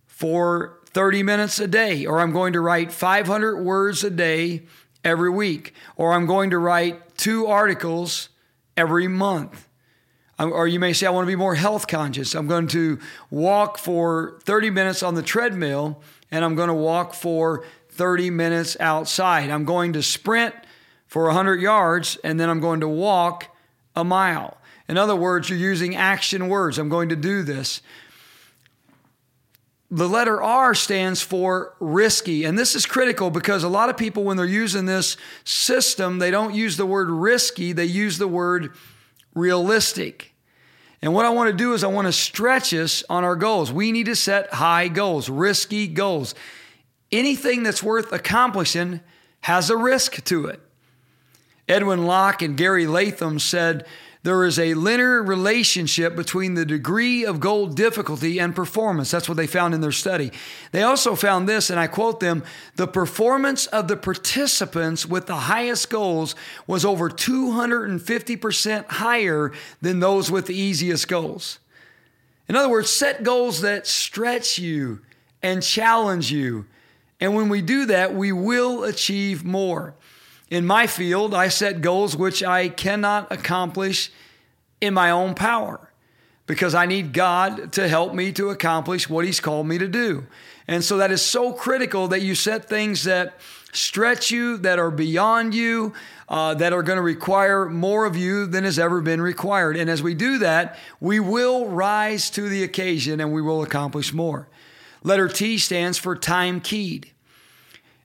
for 0.08 0.80
30 0.88 1.22
minutes 1.22 1.60
a 1.60 1.68
day, 1.68 2.08
or 2.08 2.20
I'm 2.20 2.32
going 2.32 2.54
to 2.54 2.62
write 2.62 2.92
500 2.92 3.64
words 3.64 4.04
a 4.04 4.10
day 4.10 4.64
every 5.04 5.30
week, 5.30 5.74
or 5.96 6.14
I'm 6.14 6.26
going 6.26 6.50
to 6.50 6.58
write 6.58 7.18
two 7.18 7.46
articles 7.46 8.30
every 8.76 9.08
month. 9.08 9.68
Or 10.40 10.68
you 10.68 10.80
may 10.80 10.94
say, 10.94 11.06
I 11.06 11.10
want 11.10 11.26
to 11.26 11.32
be 11.32 11.36
more 11.36 11.56
health 11.56 11.88
conscious. 11.88 12.34
I'm 12.34 12.48
going 12.48 12.68
to 12.68 12.98
walk 13.30 13.78
for 13.78 14.40
30 14.44 14.70
minutes 14.70 15.04
on 15.04 15.16
the 15.16 15.22
treadmill 15.22 16.02
and 16.32 16.46
I'm 16.46 16.56
going 16.56 16.70
to 16.70 16.74
walk 16.74 17.14
for 17.14 17.66
30 18.00 18.30
minutes 18.30 18.78
outside. 18.80 19.50
I'm 19.50 19.66
going 19.66 19.92
to 19.92 20.02
sprint 20.02 20.56
for 21.06 21.26
100 21.26 21.60
yards 21.60 22.18
and 22.24 22.40
then 22.40 22.50
I'm 22.50 22.62
going 22.62 22.80
to 22.80 22.88
walk 22.88 23.54
a 23.94 24.06
mile. 24.06 24.58
In 24.88 24.98
other 24.98 25.18
words, 25.18 25.50
you're 25.50 25.60
using 25.60 25.98
action 25.98 26.48
words. 26.48 26.78
I'm 26.78 26.88
going 26.88 27.10
to 27.10 27.18
do 27.18 27.44
this. 27.44 27.82
The 29.92 30.08
letter 30.08 30.42
R 30.42 30.74
stands 30.74 31.22
for 31.22 31.76
risky. 31.82 32.46
And 32.46 32.58
this 32.58 32.74
is 32.74 32.86
critical 32.86 33.32
because 33.32 33.66
a 33.66 33.70
lot 33.70 33.90
of 33.90 33.98
people, 33.98 34.24
when 34.24 34.38
they're 34.38 34.46
using 34.46 34.86
this 34.86 35.18
system, 35.44 36.20
they 36.20 36.32
don't 36.32 36.56
use 36.56 36.78
the 36.78 36.86
word 36.86 37.10
risky, 37.10 37.74
they 37.74 37.84
use 37.84 38.18
the 38.18 38.30
word 38.30 38.72
realistic. 39.36 40.34
And 41.02 41.14
what 41.14 41.26
I 41.26 41.32
want 41.32 41.50
to 41.50 41.58
do 41.58 41.74
is 41.74 41.84
I 41.84 41.88
want 41.88 42.08
to 42.08 42.14
stretch 42.14 42.74
us 42.74 43.04
on 43.10 43.26
our 43.26 43.36
goals. 43.36 43.74
We 43.74 43.92
need 43.92 44.06
to 44.06 44.16
set 44.16 44.54
high 44.54 44.88
goals, 44.88 45.28
risky 45.28 45.86
goals. 45.86 46.34
Anything 47.12 47.64
that's 47.64 47.84
worth 47.84 48.12
accomplishing 48.12 49.02
has 49.42 49.70
a 49.70 49.78
risk 49.78 50.24
to 50.26 50.46
it. 50.46 50.62
Edwin 51.68 52.06
Locke 52.06 52.42
and 52.42 52.58
Gary 52.58 52.88
Latham 52.88 53.40
said 53.40 53.86
there 54.22 54.44
is 54.44 54.60
a 54.60 54.74
linear 54.74 55.24
relationship 55.24 56.14
between 56.16 56.56
the 56.56 56.66
degree 56.66 57.24
of 57.24 57.40
goal 57.40 57.68
difficulty 57.68 58.38
and 58.38 58.54
performance. 58.54 59.10
That's 59.12 59.30
what 59.30 59.38
they 59.38 59.48
found 59.48 59.74
in 59.74 59.80
their 59.80 59.94
study. 59.94 60.32
They 60.74 60.84
also 60.84 61.16
found 61.16 61.48
this, 61.48 61.70
and 61.70 61.80
I 61.80 61.88
quote 61.88 62.20
them 62.20 62.44
the 62.76 62.88
performance 62.88 63.66
of 63.68 63.88
the 63.88 63.96
participants 63.96 65.06
with 65.06 65.28
the 65.28 65.36
highest 65.36 65.90
goals 65.90 66.36
was 66.68 66.84
over 66.84 67.10
250% 67.10 68.86
higher 68.88 69.54
than 69.82 70.02
those 70.02 70.30
with 70.30 70.48
the 70.48 70.56
easiest 70.56 71.08
goals. 71.08 71.60
In 72.50 72.58
other 72.58 72.70
words, 72.70 72.90
set 72.90 73.24
goals 73.24 73.62
that 73.62 73.88
stretch 73.88 74.60
you 74.60 75.00
and 75.42 75.64
challenge 75.64 76.30
you. 76.30 76.66
And 77.20 77.36
when 77.36 77.50
we 77.50 77.62
do 77.62 77.86
that, 77.88 78.14
we 78.14 78.32
will 78.32 78.84
achieve 78.84 79.44
more. 79.44 79.94
In 80.50 80.66
my 80.66 80.88
field, 80.88 81.34
I 81.34 81.50
set 81.50 81.82
goals 81.82 82.16
which 82.16 82.44
I 82.44 82.70
cannot 82.70 83.32
accomplish 83.32 84.12
in 84.82 84.94
my 84.94 85.12
own 85.12 85.36
power 85.36 85.92
because 86.48 86.74
I 86.74 86.88
need 86.88 87.14
God 87.14 87.74
to 87.74 87.88
help 87.88 88.14
me 88.14 88.32
to 88.34 88.50
accomplish 88.50 89.10
what 89.10 89.26
He's 89.26 89.40
called 89.40 89.68
me 89.68 89.78
to 89.78 89.88
do. 89.88 90.26
And 90.68 90.84
so 90.84 90.98
that 90.98 91.12
is 91.12 91.22
so 91.22 91.54
critical 91.54 92.08
that 92.08 92.22
you 92.22 92.34
set 92.34 92.68
things 92.68 93.04
that 93.04 93.40
stretch 93.72 94.32
you, 94.32 94.58
that 94.58 94.80
are 94.80 94.90
beyond 94.90 95.54
you, 95.54 95.94
uh, 96.28 96.56
that 96.56 96.74
are 96.74 96.84
going 96.84 96.98
to 96.98 97.04
require 97.04 97.68
more 97.68 98.06
of 98.06 98.16
you 98.16 98.46
than 98.46 98.64
has 98.64 98.80
ever 98.80 99.02
been 99.02 99.22
required. 99.22 99.78
And 99.78 99.90
as 99.90 100.02
we 100.02 100.16
do 100.16 100.40
that, 100.40 100.78
we 101.00 101.20
will 101.20 101.68
rise 101.68 102.30
to 102.32 102.50
the 102.50 102.64
occasion 102.64 103.20
and 103.20 103.32
we 103.32 103.42
will 103.42 103.62
accomplish 103.62 104.14
more. 104.14 104.48
Letter 105.04 105.28
T 105.28 105.58
stands 105.58 105.98
for 105.98 106.16
time 106.16 106.62
keyed. 106.62 107.12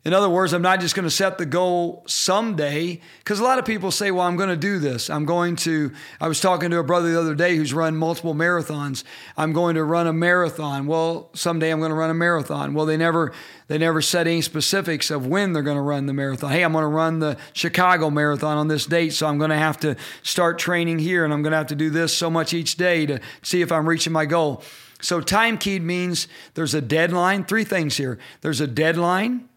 In 0.04 0.12
other 0.12 0.28
words, 0.28 0.52
I'm 0.52 0.60
not 0.60 0.80
just 0.80 0.94
going 0.94 1.06
to 1.06 1.10
set 1.10 1.38
the 1.38 1.46
goal 1.46 2.04
someday, 2.06 3.00
because 3.20 3.40
a 3.40 3.42
lot 3.42 3.58
of 3.58 3.64
people 3.64 3.90
say, 3.90 4.10
well, 4.10 4.26
I'm 4.26 4.36
going 4.36 4.50
to 4.50 4.56
do 4.56 4.78
this. 4.78 5.08
I'm 5.08 5.24
going 5.24 5.56
to, 5.56 5.92
I 6.20 6.28
was 6.28 6.42
talking 6.42 6.68
to 6.72 6.78
a 6.78 6.84
brother 6.84 7.10
the 7.10 7.18
other 7.18 7.34
day 7.34 7.56
who's 7.56 7.72
run 7.72 7.96
multiple 7.96 8.34
marathons. 8.34 9.02
I'm 9.34 9.54
going 9.54 9.76
to 9.76 9.82
run 9.82 10.06
a 10.06 10.12
marathon. 10.12 10.86
Well, 10.86 11.30
someday 11.32 11.70
I'm 11.70 11.78
going 11.78 11.88
to 11.88 11.94
run 11.94 12.10
a 12.10 12.14
marathon. 12.14 12.74
Well, 12.74 12.84
they 12.84 12.98
never, 12.98 13.32
they 13.68 13.78
never 13.78 14.02
set 14.02 14.26
any 14.26 14.42
specifics 14.42 15.10
of 15.10 15.26
when 15.26 15.54
they're 15.54 15.62
going 15.62 15.78
to 15.78 15.82
run 15.82 16.04
the 16.04 16.12
marathon. 16.12 16.50
Hey, 16.50 16.62
I'm 16.62 16.72
going 16.72 16.82
to 16.82 16.88
run 16.88 17.20
the 17.20 17.38
Chicago 17.54 18.10
marathon 18.10 18.58
on 18.58 18.68
this 18.68 18.84
date, 18.84 19.14
so 19.14 19.26
I'm 19.26 19.38
going 19.38 19.50
to 19.50 19.56
have 19.56 19.80
to 19.80 19.96
start 20.22 20.58
training 20.58 20.98
here 20.98 21.24
and 21.24 21.32
I'm 21.32 21.40
going 21.40 21.52
to 21.52 21.56
have 21.56 21.68
to 21.68 21.74
do 21.74 21.88
this 21.88 22.14
so 22.14 22.28
much 22.28 22.52
each 22.52 22.76
day 22.76 23.06
to 23.06 23.20
see 23.40 23.62
if 23.62 23.72
I'm 23.72 23.88
reaching 23.88 24.12
my 24.12 24.26
goal. 24.26 24.62
So 25.04 25.20
time 25.20 25.58
keyed 25.58 25.82
means 25.82 26.28
there's 26.54 26.74
a 26.74 26.80
deadline. 26.80 27.44
Three 27.44 27.64
things 27.64 27.96
here. 27.96 28.18
There's 28.40 28.60
a 28.60 28.66
deadline 28.66 29.48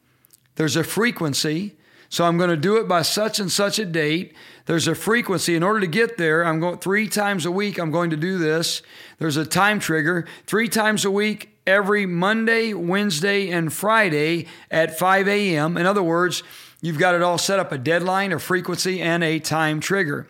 there's 0.57 0.75
a 0.75 0.83
frequency. 0.83 1.75
So 2.09 2.25
I'm 2.25 2.37
going 2.37 2.49
to 2.49 2.57
do 2.57 2.77
it 2.77 2.87
by 2.87 3.01
such 3.01 3.39
and 3.39 3.51
such 3.51 3.79
a 3.79 3.85
date. 3.85 4.35
There's 4.65 4.87
a 4.87 4.95
frequency. 4.95 5.55
In 5.55 5.63
order 5.63 5.79
to 5.79 5.87
get 5.87 6.17
there, 6.17 6.45
I'm 6.45 6.59
going 6.59 6.79
three 6.79 7.07
times 7.07 7.45
a 7.45 7.51
week. 7.51 7.77
I'm 7.77 7.91
going 7.91 8.09
to 8.09 8.17
do 8.17 8.37
this. 8.37 8.81
There's 9.19 9.37
a 9.37 9.45
time 9.45 9.79
trigger. 9.79 10.25
Three 10.45 10.67
times 10.67 11.05
a 11.05 11.11
week, 11.11 11.57
every 11.65 12.05
Monday, 12.05 12.73
Wednesday, 12.73 13.49
and 13.49 13.71
Friday 13.71 14.47
at 14.71 14.97
5 14.97 15.27
a.m. 15.27 15.77
In 15.77 15.85
other 15.85 16.03
words, 16.03 16.43
you've 16.81 16.99
got 16.99 17.13
it 17.13 17.21
all 17.21 17.37
set 17.37 17.59
up 17.59 17.71
a 17.71 17.77
deadline, 17.77 18.31
a 18.31 18.39
frequency, 18.39 19.01
and 19.01 19.23
a 19.23 19.39
time 19.39 19.79
trigger. 19.79 20.27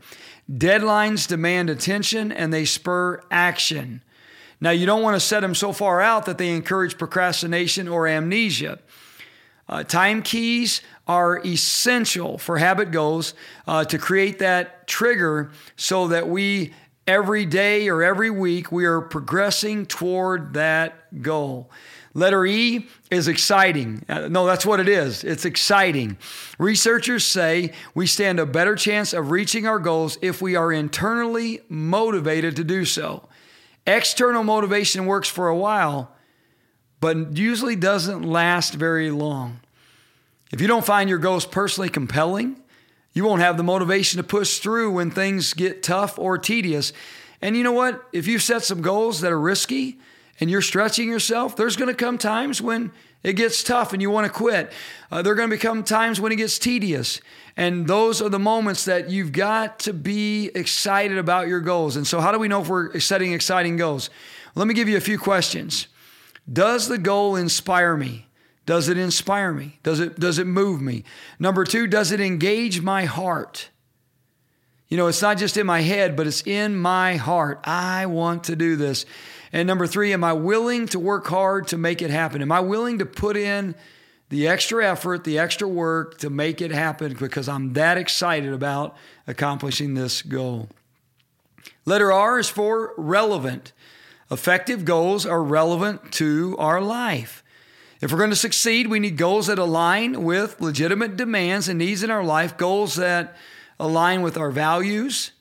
Deadlines 0.51 1.27
demand 1.27 1.69
attention 1.69 2.31
and 2.31 2.51
they 2.51 2.65
spur 2.65 3.21
action. 3.29 4.01
Now, 4.59 4.71
you 4.71 4.85
don't 4.85 5.03
want 5.03 5.15
to 5.15 5.19
set 5.19 5.41
them 5.41 5.53
so 5.53 5.71
far 5.71 6.01
out 6.01 6.25
that 6.25 6.37
they 6.37 6.49
encourage 6.49 6.97
procrastination 6.97 7.87
or 7.87 8.07
amnesia. 8.07 8.79
Uh, 9.69 9.83
time 9.83 10.21
keys 10.21 10.81
are 11.07 11.45
essential 11.45 12.37
for 12.37 12.57
habit 12.57 12.91
goals 12.91 13.33
uh, 13.67 13.83
to 13.85 13.97
create 13.97 14.39
that 14.39 14.87
trigger 14.87 15.51
so 15.75 16.07
that 16.07 16.27
we 16.27 16.73
every 17.05 17.45
day 17.45 17.87
or 17.87 18.03
every 18.03 18.29
week 18.29 18.71
we 18.71 18.85
are 18.85 19.01
progressing 19.01 19.85
toward 19.85 20.53
that 20.53 21.21
goal. 21.21 21.69
Letter 22.13 22.45
E 22.45 22.87
is 23.11 23.27
exciting. 23.27 24.03
Uh, 24.09 24.27
no, 24.27 24.45
that's 24.45 24.65
what 24.65 24.79
it 24.79 24.89
is. 24.89 25.23
It's 25.23 25.45
exciting. 25.45 26.17
Researchers 26.57 27.23
say 27.23 27.73
we 27.93 28.07
stand 28.07 28.39
a 28.39 28.45
better 28.45 28.75
chance 28.75 29.13
of 29.13 29.31
reaching 29.31 29.67
our 29.67 29.79
goals 29.79 30.17
if 30.21 30.41
we 30.41 30.55
are 30.55 30.71
internally 30.71 31.61
motivated 31.69 32.55
to 32.55 32.63
do 32.63 32.85
so. 32.85 33.29
External 33.87 34.43
motivation 34.43 35.05
works 35.05 35.29
for 35.29 35.47
a 35.47 35.55
while, 35.55 36.11
but 36.99 37.37
usually 37.37 37.77
doesn't 37.77 38.21
last 38.21 38.73
very 38.73 39.09
long. 39.09 39.61
If 40.51 40.59
you 40.59 40.67
don't 40.67 40.85
find 40.85 41.09
your 41.09 41.19
goals 41.19 41.45
personally 41.45 41.89
compelling, 41.89 42.61
you 43.13 43.23
won't 43.23 43.41
have 43.41 43.55
the 43.55 43.63
motivation 43.63 44.17
to 44.17 44.23
push 44.23 44.59
through 44.59 44.91
when 44.91 45.09
things 45.09 45.53
get 45.53 45.83
tough 45.83 46.19
or 46.19 46.37
tedious. 46.37 46.91
And 47.41 47.55
you 47.55 47.63
know 47.63 47.71
what? 47.71 48.03
If 48.11 48.27
you 48.27 48.39
set 48.39 48.63
some 48.63 48.81
goals 48.81 49.21
that 49.21 49.31
are 49.31 49.39
risky 49.39 49.97
and 50.39 50.51
you're 50.51 50.61
stretching 50.61 51.09
yourself, 51.09 51.55
there's 51.55 51.77
going 51.77 51.89
to 51.89 51.95
come 51.95 52.17
times 52.17 52.61
when 52.61 52.91
it 53.23 53.33
gets 53.33 53.63
tough 53.63 53.93
and 53.93 54.01
you 54.01 54.09
want 54.09 54.25
to 54.25 54.31
quit. 54.31 54.71
Uh, 55.11 55.21
there 55.21 55.33
are 55.33 55.35
going 55.35 55.49
to 55.49 55.55
become 55.55 55.83
times 55.83 56.21
when 56.21 56.31
it 56.31 56.37
gets 56.37 56.59
tedious. 56.59 57.21
And 57.55 57.87
those 57.87 58.21
are 58.21 58.29
the 58.29 58.39
moments 58.39 58.85
that 58.85 59.09
you've 59.09 59.31
got 59.31 59.79
to 59.79 59.93
be 59.93 60.51
excited 60.53 61.17
about 61.17 61.47
your 61.47 61.59
goals. 61.59 61.95
And 61.95 62.05
so, 62.05 62.21
how 62.21 62.31
do 62.31 62.39
we 62.39 62.47
know 62.47 62.61
if 62.61 62.69
we're 62.69 62.99
setting 62.99 63.33
exciting 63.33 63.77
goals? 63.77 64.09
Let 64.55 64.67
me 64.67 64.73
give 64.73 64.87
you 64.87 64.97
a 64.97 65.01
few 65.01 65.17
questions. 65.17 65.87
Does 66.51 66.87
the 66.87 66.97
goal 66.97 67.35
inspire 67.35 67.97
me? 67.97 68.27
Does 68.65 68.89
it 68.89 68.97
inspire 68.97 69.53
me? 69.53 69.79
Does 69.81 69.99
it, 69.99 70.19
does 70.19 70.39
it 70.39 70.45
move 70.45 70.81
me? 70.81 71.03
Number 71.39 71.63
two, 71.63 71.87
does 71.87 72.11
it 72.11 72.19
engage 72.19 72.81
my 72.81 73.05
heart? 73.05 73.69
You 74.89 74.97
know, 74.97 75.07
it's 75.07 75.21
not 75.21 75.37
just 75.37 75.57
in 75.57 75.65
my 75.65 75.81
head, 75.81 76.15
but 76.15 76.27
it's 76.27 76.45
in 76.45 76.75
my 76.75 77.15
heart. 77.15 77.61
I 77.65 78.05
want 78.05 78.45
to 78.45 78.55
do 78.55 78.75
this. 78.75 79.05
And 79.51 79.67
number 79.67 79.87
three, 79.87 80.13
am 80.13 80.23
I 80.23 80.33
willing 80.33 80.87
to 80.87 80.99
work 80.99 81.27
hard 81.27 81.67
to 81.69 81.77
make 81.77 82.01
it 82.01 82.09
happen? 82.09 82.41
Am 82.41 82.51
I 82.51 82.59
willing 82.59 82.99
to 82.99 83.05
put 83.05 83.37
in 83.37 83.75
the 84.29 84.47
extra 84.47 84.85
effort, 84.85 85.23
the 85.23 85.39
extra 85.39 85.67
work 85.67 86.17
to 86.19 86.29
make 86.29 86.61
it 86.61 86.71
happen 86.71 87.13
because 87.13 87.47
I'm 87.47 87.73
that 87.73 87.97
excited 87.97 88.51
about 88.51 88.95
accomplishing 89.25 89.93
this 89.93 90.21
goal? 90.21 90.69
Letter 91.85 92.11
R 92.11 92.39
is 92.39 92.49
for 92.49 92.93
relevant. 92.97 93.71
Effective 94.29 94.83
goals 94.83 95.25
are 95.25 95.41
relevant 95.41 96.11
to 96.13 96.55
our 96.59 96.81
life. 96.81 97.43
If 98.01 98.11
we're 98.11 98.17
going 98.17 98.29
to 98.29 98.35
succeed, 98.35 98.87
we 98.87 98.99
need 98.99 99.17
goals 99.17 99.47
that 99.47 99.57
align 99.57 100.23
with 100.23 100.61
legitimate 100.61 101.15
demands 101.15 101.67
and 101.69 101.79
needs 101.79 102.03
in 102.03 102.11
our 102.11 102.23
life, 102.23 102.57
goals 102.57 102.95
that 102.95 103.35
align 103.79 104.21
with 104.21 104.37
our 104.37 104.51
values, 104.51 105.31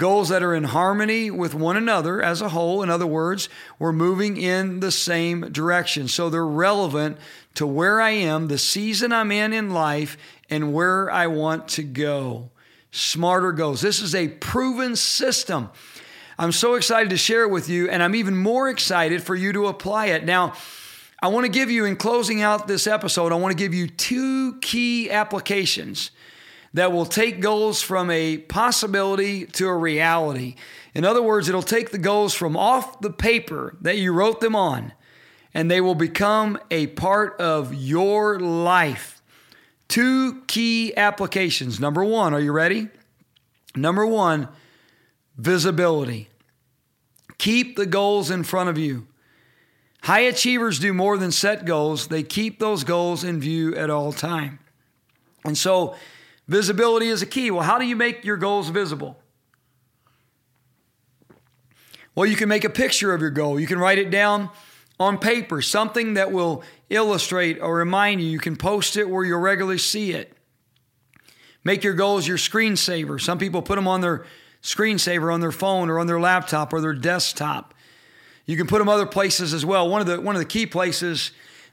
goals 0.00 0.30
that 0.30 0.42
are 0.42 0.54
in 0.54 0.64
harmony 0.64 1.30
with 1.30 1.54
one 1.54 1.76
another 1.76 2.20
as 2.20 2.40
a 2.40 2.48
whole. 2.48 2.82
In 2.82 2.90
other 2.90 3.06
words, 3.06 3.48
we're 3.78 3.92
moving 3.92 4.36
in 4.36 4.80
the 4.80 4.90
same 4.90 5.42
direction. 5.52 6.08
So 6.08 6.28
they're 6.28 6.44
relevant 6.44 7.18
to 7.54 7.66
where 7.66 8.00
I 8.00 8.10
am, 8.10 8.48
the 8.48 8.58
season 8.58 9.12
I'm 9.12 9.30
in 9.30 9.52
in 9.52 9.70
life, 9.70 10.16
and 10.48 10.72
where 10.72 11.08
I 11.10 11.28
want 11.28 11.68
to 11.68 11.84
go. 11.84 12.50
Smarter 12.90 13.52
goals. 13.52 13.80
This 13.80 14.02
is 14.02 14.14
a 14.16 14.26
proven 14.26 14.96
system. 14.96 15.70
I'm 16.36 16.52
so 16.52 16.74
excited 16.74 17.10
to 17.10 17.16
share 17.16 17.42
it 17.42 17.50
with 17.50 17.68
you, 17.68 17.88
and 17.88 18.02
I'm 18.02 18.16
even 18.16 18.36
more 18.36 18.68
excited 18.68 19.22
for 19.22 19.36
you 19.36 19.52
to 19.52 19.66
apply 19.66 20.06
it. 20.06 20.24
Now, 20.24 20.54
I 21.22 21.28
want 21.28 21.44
to 21.44 21.52
give 21.52 21.70
you, 21.70 21.84
in 21.84 21.96
closing 21.96 22.40
out 22.40 22.66
this 22.66 22.86
episode, 22.86 23.30
I 23.30 23.36
want 23.36 23.52
to 23.52 23.62
give 23.62 23.74
you 23.74 23.86
two 23.86 24.58
key 24.60 25.10
applications 25.10 26.10
that 26.72 26.92
will 26.92 27.06
take 27.06 27.40
goals 27.40 27.82
from 27.82 28.10
a 28.10 28.38
possibility 28.38 29.46
to 29.46 29.66
a 29.66 29.76
reality. 29.76 30.54
In 30.94 31.04
other 31.04 31.22
words, 31.22 31.48
it'll 31.48 31.62
take 31.62 31.90
the 31.90 31.98
goals 31.98 32.34
from 32.34 32.56
off 32.56 33.00
the 33.00 33.10
paper 33.10 33.76
that 33.80 33.98
you 33.98 34.12
wrote 34.12 34.40
them 34.40 34.54
on, 34.54 34.92
and 35.52 35.70
they 35.70 35.80
will 35.80 35.94
become 35.94 36.58
a 36.70 36.88
part 36.88 37.40
of 37.40 37.74
your 37.74 38.38
life. 38.38 39.20
Two 39.88 40.42
key 40.46 40.96
applications. 40.96 41.80
Number 41.80 42.04
one, 42.04 42.32
are 42.32 42.40
you 42.40 42.52
ready? 42.52 42.88
Number 43.74 44.06
one, 44.06 44.48
visibility. 45.36 46.28
Keep 47.38 47.76
the 47.76 47.86
goals 47.86 48.30
in 48.30 48.44
front 48.44 48.68
of 48.68 48.78
you. 48.78 49.08
High 50.02 50.20
achievers 50.20 50.78
do 50.78 50.92
more 50.92 51.18
than 51.18 51.32
set 51.32 51.64
goals, 51.64 52.08
they 52.08 52.22
keep 52.22 52.58
those 52.58 52.84
goals 52.84 53.24
in 53.24 53.40
view 53.40 53.74
at 53.74 53.90
all 53.90 54.12
time. 54.12 54.60
And 55.44 55.58
so, 55.58 55.94
visibility 56.50 57.06
is 57.06 57.22
a 57.22 57.26
key. 57.26 57.52
Well, 57.52 57.62
how 57.62 57.78
do 57.78 57.86
you 57.86 57.94
make 57.94 58.24
your 58.24 58.36
goals 58.36 58.68
visible? 58.70 59.16
Well, 62.16 62.26
you 62.26 62.34
can 62.34 62.48
make 62.48 62.64
a 62.64 62.70
picture 62.70 63.14
of 63.14 63.20
your 63.20 63.30
goal. 63.30 63.60
You 63.60 63.68
can 63.68 63.78
write 63.78 63.98
it 63.98 64.10
down 64.10 64.50
on 64.98 65.16
paper, 65.16 65.62
something 65.62 66.14
that 66.14 66.32
will 66.32 66.64
illustrate 66.90 67.60
or 67.60 67.76
remind 67.76 68.20
you. 68.20 68.26
You 68.28 68.40
can 68.40 68.56
post 68.56 68.96
it 68.96 69.08
where 69.08 69.24
you'll 69.24 69.38
regularly 69.38 69.78
see 69.78 70.10
it. 70.10 70.36
Make 71.62 71.84
your 71.84 71.94
goals 71.94 72.26
your 72.26 72.36
screensaver. 72.36 73.20
Some 73.20 73.38
people 73.38 73.62
put 73.62 73.76
them 73.76 73.86
on 73.86 74.00
their 74.00 74.26
screensaver 74.60 75.32
on 75.32 75.40
their 75.40 75.52
phone 75.52 75.88
or 75.88 76.00
on 76.00 76.08
their 76.08 76.20
laptop 76.20 76.72
or 76.72 76.80
their 76.80 76.94
desktop. 76.94 77.74
You 78.44 78.56
can 78.56 78.66
put 78.66 78.80
them 78.80 78.88
other 78.88 79.06
places 79.06 79.54
as 79.54 79.64
well. 79.64 79.88
One 79.88 80.00
of 80.00 80.08
the 80.08 80.20
one 80.20 80.34
of 80.34 80.40
the 80.40 80.46
key 80.46 80.66
places 80.66 81.30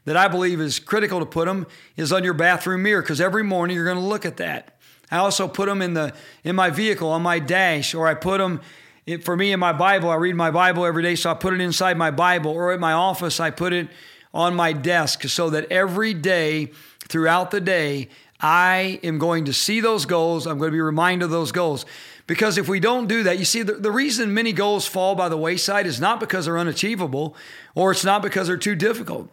that 0.08 0.16
I 0.16 0.28
believe 0.28 0.60
is 0.60 0.78
critical 0.78 1.20
to 1.20 1.26
put 1.26 1.46
them 1.46 1.66
is 1.96 2.12
on 2.12 2.24
your 2.24 2.34
bathroom 2.34 2.82
mirror 2.82 3.02
because 3.02 3.20
every 3.20 3.44
morning 3.44 3.76
you're 3.76 3.84
going 3.84 3.98
to 3.98 4.02
look 4.02 4.24
at 4.24 4.38
that. 4.38 4.78
I 5.10 5.18
also 5.18 5.48
put 5.48 5.66
them 5.66 5.80
in 5.80 5.94
the 5.94 6.14
in 6.44 6.56
my 6.56 6.70
vehicle 6.70 7.10
on 7.10 7.22
my 7.22 7.38
dash, 7.38 7.94
or 7.94 8.06
I 8.06 8.14
put 8.14 8.38
them 8.38 8.60
it, 9.06 9.24
for 9.24 9.36
me 9.36 9.52
in 9.52 9.60
my 9.60 9.72
Bible. 9.72 10.10
I 10.10 10.16
read 10.16 10.34
my 10.34 10.50
Bible 10.50 10.84
every 10.84 11.02
day, 11.02 11.14
so 11.14 11.30
I 11.30 11.34
put 11.34 11.54
it 11.54 11.60
inside 11.60 11.96
my 11.96 12.10
Bible, 12.10 12.50
or 12.50 12.72
at 12.72 12.80
my 12.80 12.92
office 12.92 13.40
I 13.40 13.50
put 13.50 13.72
it 13.72 13.88
on 14.34 14.54
my 14.54 14.72
desk 14.72 15.22
so 15.24 15.50
that 15.50 15.70
every 15.72 16.12
day 16.12 16.72
throughout 17.08 17.50
the 17.50 17.60
day 17.60 18.08
I 18.40 19.00
am 19.02 19.18
going 19.18 19.46
to 19.46 19.52
see 19.52 19.80
those 19.80 20.06
goals. 20.06 20.46
I'm 20.46 20.58
going 20.58 20.68
to 20.68 20.76
be 20.76 20.80
reminded 20.80 21.24
of 21.24 21.30
those 21.30 21.52
goals. 21.52 21.84
Because 22.26 22.58
if 22.58 22.68
we 22.68 22.78
don't 22.78 23.08
do 23.08 23.22
that, 23.22 23.38
you 23.38 23.46
see, 23.46 23.62
the, 23.62 23.72
the 23.72 23.90
reason 23.90 24.34
many 24.34 24.52
goals 24.52 24.86
fall 24.86 25.14
by 25.14 25.30
the 25.30 25.36
wayside 25.36 25.86
is 25.86 25.98
not 25.98 26.20
because 26.20 26.44
they're 26.44 26.58
unachievable 26.58 27.34
or 27.74 27.90
it's 27.90 28.04
not 28.04 28.22
because 28.22 28.46
they're 28.46 28.58
too 28.58 28.74
difficult. 28.74 29.30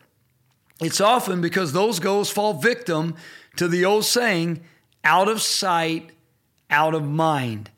It's 0.81 0.99
often 0.99 1.41
because 1.41 1.71
those 1.71 1.99
goals 1.99 2.29
fall 2.29 2.53
victim 2.53 3.15
to 3.55 3.67
the 3.67 3.85
old 3.85 4.05
saying, 4.05 4.61
out 5.03 5.27
of 5.27 5.41
sight, 5.41 6.11
out 6.69 6.93
of 6.93 7.07
mind. 7.07 7.69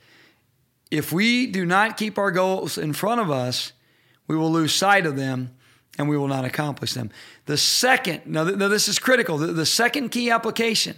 If 0.89 1.11
we 1.11 1.47
do 1.47 1.65
not 1.65 1.97
keep 1.97 2.17
our 2.17 2.31
goals 2.31 2.77
in 2.77 2.93
front 2.93 3.21
of 3.21 3.29
us, 3.29 3.73
we 4.27 4.35
will 4.35 4.51
lose 4.51 4.73
sight 4.73 5.05
of 5.05 5.15
them 5.15 5.51
and 5.97 6.07
we 6.07 6.17
will 6.17 6.27
not 6.27 6.45
accomplish 6.45 6.93
them. 6.93 7.09
The 7.45 7.57
second, 7.57 8.25
now, 8.25 8.43
now 8.43 8.67
this 8.67 8.87
is 8.87 8.99
critical, 8.99 9.37
the, 9.37 9.47
the 9.47 9.65
second 9.65 10.09
key 10.09 10.29
application 10.29 10.95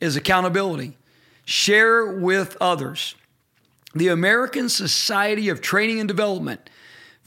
is 0.00 0.16
accountability. 0.16 0.96
Share 1.44 2.06
with 2.06 2.56
others. 2.60 3.14
The 3.94 4.08
American 4.08 4.68
Society 4.68 5.48
of 5.48 5.60
Training 5.60 6.00
and 6.00 6.08
Development 6.08 6.69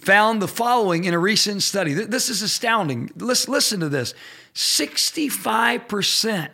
found 0.04 0.42
the 0.42 0.48
following 0.48 1.06
in 1.06 1.14
a 1.14 1.20
recent 1.20 1.64
study. 1.64 1.94
This 1.94 2.30
is 2.30 2.42
astounding. 2.42 3.10
Listen, 3.16 3.54
listen 3.54 3.80
to 3.80 3.90
this 3.90 4.14
65% 4.54 6.50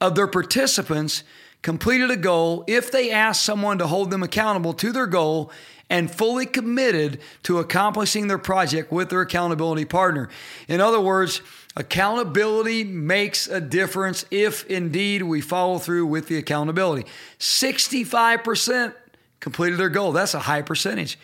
of 0.00 0.14
their 0.14 0.26
participants 0.26 1.22
completed 1.62 2.10
a 2.10 2.16
goal 2.16 2.64
if 2.66 2.90
they 2.90 3.10
asked 3.10 3.42
someone 3.42 3.78
to 3.78 3.86
hold 3.86 4.10
them 4.10 4.22
accountable 4.22 4.72
to 4.74 4.90
their 4.92 5.06
goal 5.06 5.50
and 5.88 6.10
fully 6.10 6.46
committed 6.46 7.20
to 7.42 7.58
accomplishing 7.58 8.26
their 8.26 8.38
project 8.38 8.90
with 8.90 9.10
their 9.10 9.20
accountability 9.20 9.84
partner. 9.84 10.28
In 10.66 10.80
other 10.80 11.00
words, 11.00 11.42
accountability 11.76 12.82
makes 12.82 13.46
a 13.46 13.60
difference 13.60 14.24
if 14.30 14.66
indeed 14.66 15.22
we 15.22 15.40
follow 15.40 15.78
through 15.78 16.06
with 16.06 16.28
the 16.28 16.38
accountability. 16.38 17.06
65% 17.38 18.94
completed 19.40 19.78
their 19.78 19.90
goal. 19.90 20.12
That's 20.12 20.34
a 20.34 20.40
high 20.40 20.62
percentage. 20.62 21.18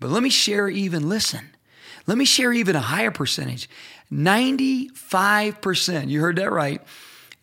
But 0.00 0.10
let 0.10 0.22
me 0.22 0.30
share 0.30 0.68
even, 0.68 1.08
listen, 1.08 1.50
let 2.06 2.18
me 2.18 2.24
share 2.24 2.52
even 2.52 2.74
a 2.74 2.80
higher 2.80 3.10
percentage 3.10 3.68
95%. 4.12 6.08
You 6.08 6.20
heard 6.20 6.36
that 6.36 6.50
right. 6.50 6.82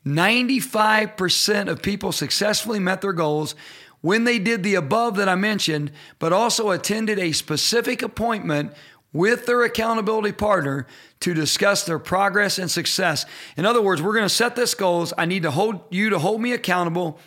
95% 0.06 1.68
of 1.70 1.82
people 1.82 2.12
successfully 2.12 2.80
met 2.80 3.02
their 3.02 3.14
goals 3.14 3.56
when 4.02 4.26
they 4.26 4.40
did 4.40 4.64
the 4.64 4.76
above 4.76 5.16
that 5.16 5.30
I 5.30 5.36
mentioned, 5.36 5.92
but 6.20 6.34
also 6.34 6.72
attended 6.72 7.20
a 7.20 7.32
specific 7.32 8.02
appointment 8.02 8.74
with 9.14 9.46
their 9.46 9.64
accountability 9.64 10.34
partner 10.34 10.86
to 11.22 11.34
discuss 11.34 11.84
their 11.84 12.00
progress 12.00 12.60
and 12.60 12.70
success. 12.70 13.26
In 13.56 13.66
other 13.66 13.82
words, 13.82 14.02
we're 14.02 14.14
going 14.14 14.24
to 14.24 14.30
set 14.30 14.56
this 14.56 14.74
goals. 14.74 15.14
I 15.18 15.26
need 15.26 15.44
to 15.44 15.52
hold 15.52 15.82
you 15.90 16.10
to 16.12 16.20
hold 16.20 16.42
me 16.42 16.52
accountable 16.54 17.20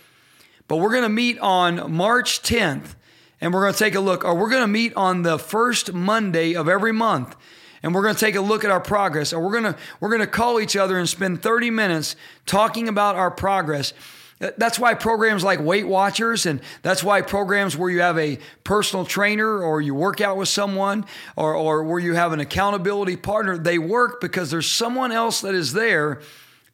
but 0.71 0.77
we're 0.77 0.93
going 0.93 1.03
to 1.03 1.09
meet 1.09 1.37
on 1.41 1.93
March 1.93 2.43
10th 2.43 2.95
and 3.41 3.55
we're 3.55 3.63
going 3.63 3.73
to 3.73 3.79
take 3.79 3.95
a 3.95 4.01
look, 4.01 4.25
or 4.25 4.35
we're 4.35 4.51
going 4.51 4.63
to 4.63 4.69
meet 4.69 4.95
on 4.97 5.23
the 5.23 5.39
first 5.39 5.93
Monday 5.93 6.55
of 6.55 6.69
every 6.69 6.93
month. 6.93 7.37
And 7.83 7.95
we're 7.95 8.03
going 8.03 8.15
to 8.15 8.21
take 8.21 8.35
a 8.35 8.41
look 8.43 8.65
at 8.65 8.71
our 8.71 8.81
progress 8.81 9.33
or 9.33 9.41
we're 9.41 9.59
going 9.59 9.73
to 9.73 9.77
we're 10.01 10.11
going 10.11 10.21
to 10.21 10.27
call 10.27 10.61
each 10.61 10.77
other 10.77 10.99
and 10.99 11.09
spend 11.09 11.43
30 11.43 11.71
minutes 11.71 12.15
talking 12.45 12.89
about 12.89 13.17
our 13.17 13.31
progress. 13.31 13.95
Uh, 14.39 14.51
that's 14.59 14.79
why 14.79 14.93
programs 14.93 15.43
like 15.43 15.61
weight 15.61 15.87
watchers 15.87 16.45
and 16.45 16.61
that's 16.83 17.03
why 17.03 17.23
programs 17.23 17.77
where 17.77 17.91
you 17.91 18.01
have 18.01 18.19
a 18.19 18.39
personal 18.65 19.07
trainer 19.07 19.63
or 19.63 19.81
you 19.81 19.95
work 19.95 20.21
out 20.21 20.37
with 20.37 20.49
someone 20.49 21.07
or, 21.37 21.55
or 21.55 21.83
where 21.85 21.99
you 21.99 22.15
have 22.15 22.33
an 22.33 22.41
accountability 22.41 23.17
partner 23.17 23.57
they 23.57 23.79
work 23.79 24.21
because 24.21 24.51
there's 24.51 24.71
someone 24.71 25.13
else 25.13 25.41
that 25.43 25.55
is 25.55 25.73
there 25.73 26.21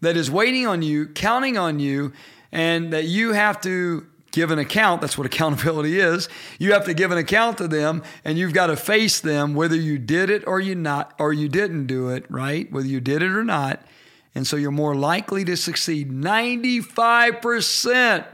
that 0.01 0.17
is 0.17 0.31
waiting 0.31 0.67
on 0.67 0.83
you 0.83 1.07
counting 1.07 1.57
on 1.57 1.81
you 1.81 2.13
and 2.53 2.93
that 2.93 3.05
you 3.05 3.33
have 3.33 3.61
to 3.61 4.07
give 4.37 4.51
an 4.51 4.59
account. 4.59 5.01
That's 5.01 5.17
what 5.19 5.27
accountability 5.27 5.99
is. 5.99 6.29
You 6.59 6.75
have 6.75 6.85
to 6.85 6.95
give 6.95 7.11
an 7.11 7.19
account 7.19 7.59
to 7.59 7.67
them 7.67 8.05
and 8.25 8.39
you've 8.39 8.53
got 8.53 8.69
to 8.69 8.77
face 8.77 9.19
them 9.19 9.55
whether 9.55 9.75
you 9.75 9.99
did 9.99 10.31
it 10.31 10.47
or 10.47 10.61
you 10.61 10.77
not 10.77 11.13
or 11.19 11.33
you 11.33 11.49
didn't 11.49 11.87
do 11.87 12.11
it, 12.11 12.31
right? 12.31 12.71
Whether 12.71 12.87
you 12.87 13.01
did 13.01 13.23
it 13.23 13.33
or 13.33 13.43
not. 13.43 13.85
And 14.35 14.47
so 14.47 14.57
you're 14.57 14.71
more 14.71 14.95
likely 14.95 15.45
to 15.47 15.57
succeed. 15.57 16.13
95%. 16.13 18.27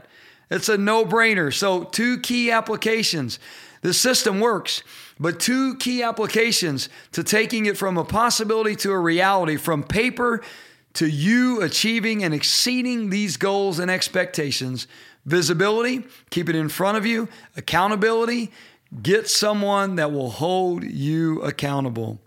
It's 0.51 0.69
a 0.69 0.77
no-brainer. 0.77 1.53
So 1.53 1.85
two 1.85 2.19
key 2.19 2.51
applications. 2.51 3.39
The 3.81 3.93
system 3.93 4.41
works, 4.41 4.83
but 5.19 5.39
two 5.39 5.75
key 5.75 6.03
applications 6.03 6.89
to 7.13 7.23
taking 7.23 7.65
it 7.65 7.77
from 7.77 7.97
a 7.97 8.03
possibility 8.03 8.75
to 8.77 8.91
a 8.91 8.99
reality, 8.99 9.55
from 9.55 9.83
paper 9.83 10.41
to 10.93 11.07
you 11.07 11.61
achieving 11.61 12.23
and 12.23 12.33
exceeding 12.33 13.09
these 13.09 13.37
goals 13.37 13.79
and 13.79 13.89
expectations. 13.89 14.87
Visibility, 15.25 16.03
keep 16.29 16.49
it 16.49 16.55
in 16.55 16.69
front 16.69 16.97
of 16.97 17.05
you. 17.05 17.29
Accountability, 17.55 18.51
get 19.01 19.29
someone 19.29 19.95
that 19.95 20.11
will 20.11 20.29
hold 20.29 20.83
you 20.83 21.41
accountable. 21.41 22.19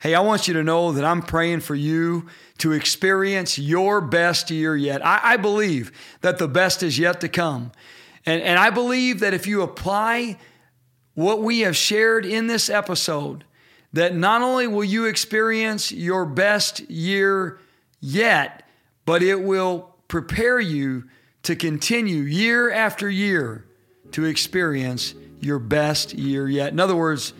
Hey, 0.00 0.14
I 0.14 0.20
want 0.20 0.46
you 0.46 0.54
to 0.54 0.62
know 0.62 0.92
that 0.92 1.04
I'm 1.04 1.22
praying 1.22 1.60
for 1.60 1.74
you 1.74 2.26
to 2.58 2.72
experience 2.72 3.58
your 3.58 4.00
best 4.00 4.50
year 4.50 4.76
yet. 4.76 5.04
I, 5.04 5.20
I, 5.22 5.36
believe 5.36 5.90
that 6.20 6.38
the 6.38 6.46
best 6.46 6.84
is 6.84 6.98
yet 6.98 7.20
to 7.20 7.28
come. 7.28 7.72
And, 8.24 8.40
and 8.42 8.58
I 8.60 8.70
believe 8.70 9.20
that 9.20 9.34
if 9.34 9.46
you 9.46 9.62
apply 9.62 10.38
what 11.14 11.42
we 11.42 11.60
have 11.60 11.76
shared 11.76 12.24
in 12.24 12.46
this 12.46 12.70
episode, 12.70 13.44
that 13.92 14.14
not 14.14 14.40
only 14.40 14.68
will 14.68 14.84
you 14.84 15.06
experience 15.06 15.90
your 15.90 16.24
best 16.24 16.80
year 16.88 17.58
yet, 18.00 18.62
but 19.04 19.22
it 19.22 19.42
will 19.42 19.94
prepare 20.06 20.60
you 20.60 21.04
to 21.48 21.56
continue 21.56 22.22
year 22.24 22.70
after 22.70 23.08
year 23.08 23.64
to 24.12 24.26
experience 24.26 25.14
your 25.40 25.58
best 25.58 26.12
year 26.12 26.46
yet. 26.46 26.72
In 26.72 26.78
other 26.78 26.94
words, 26.94 27.32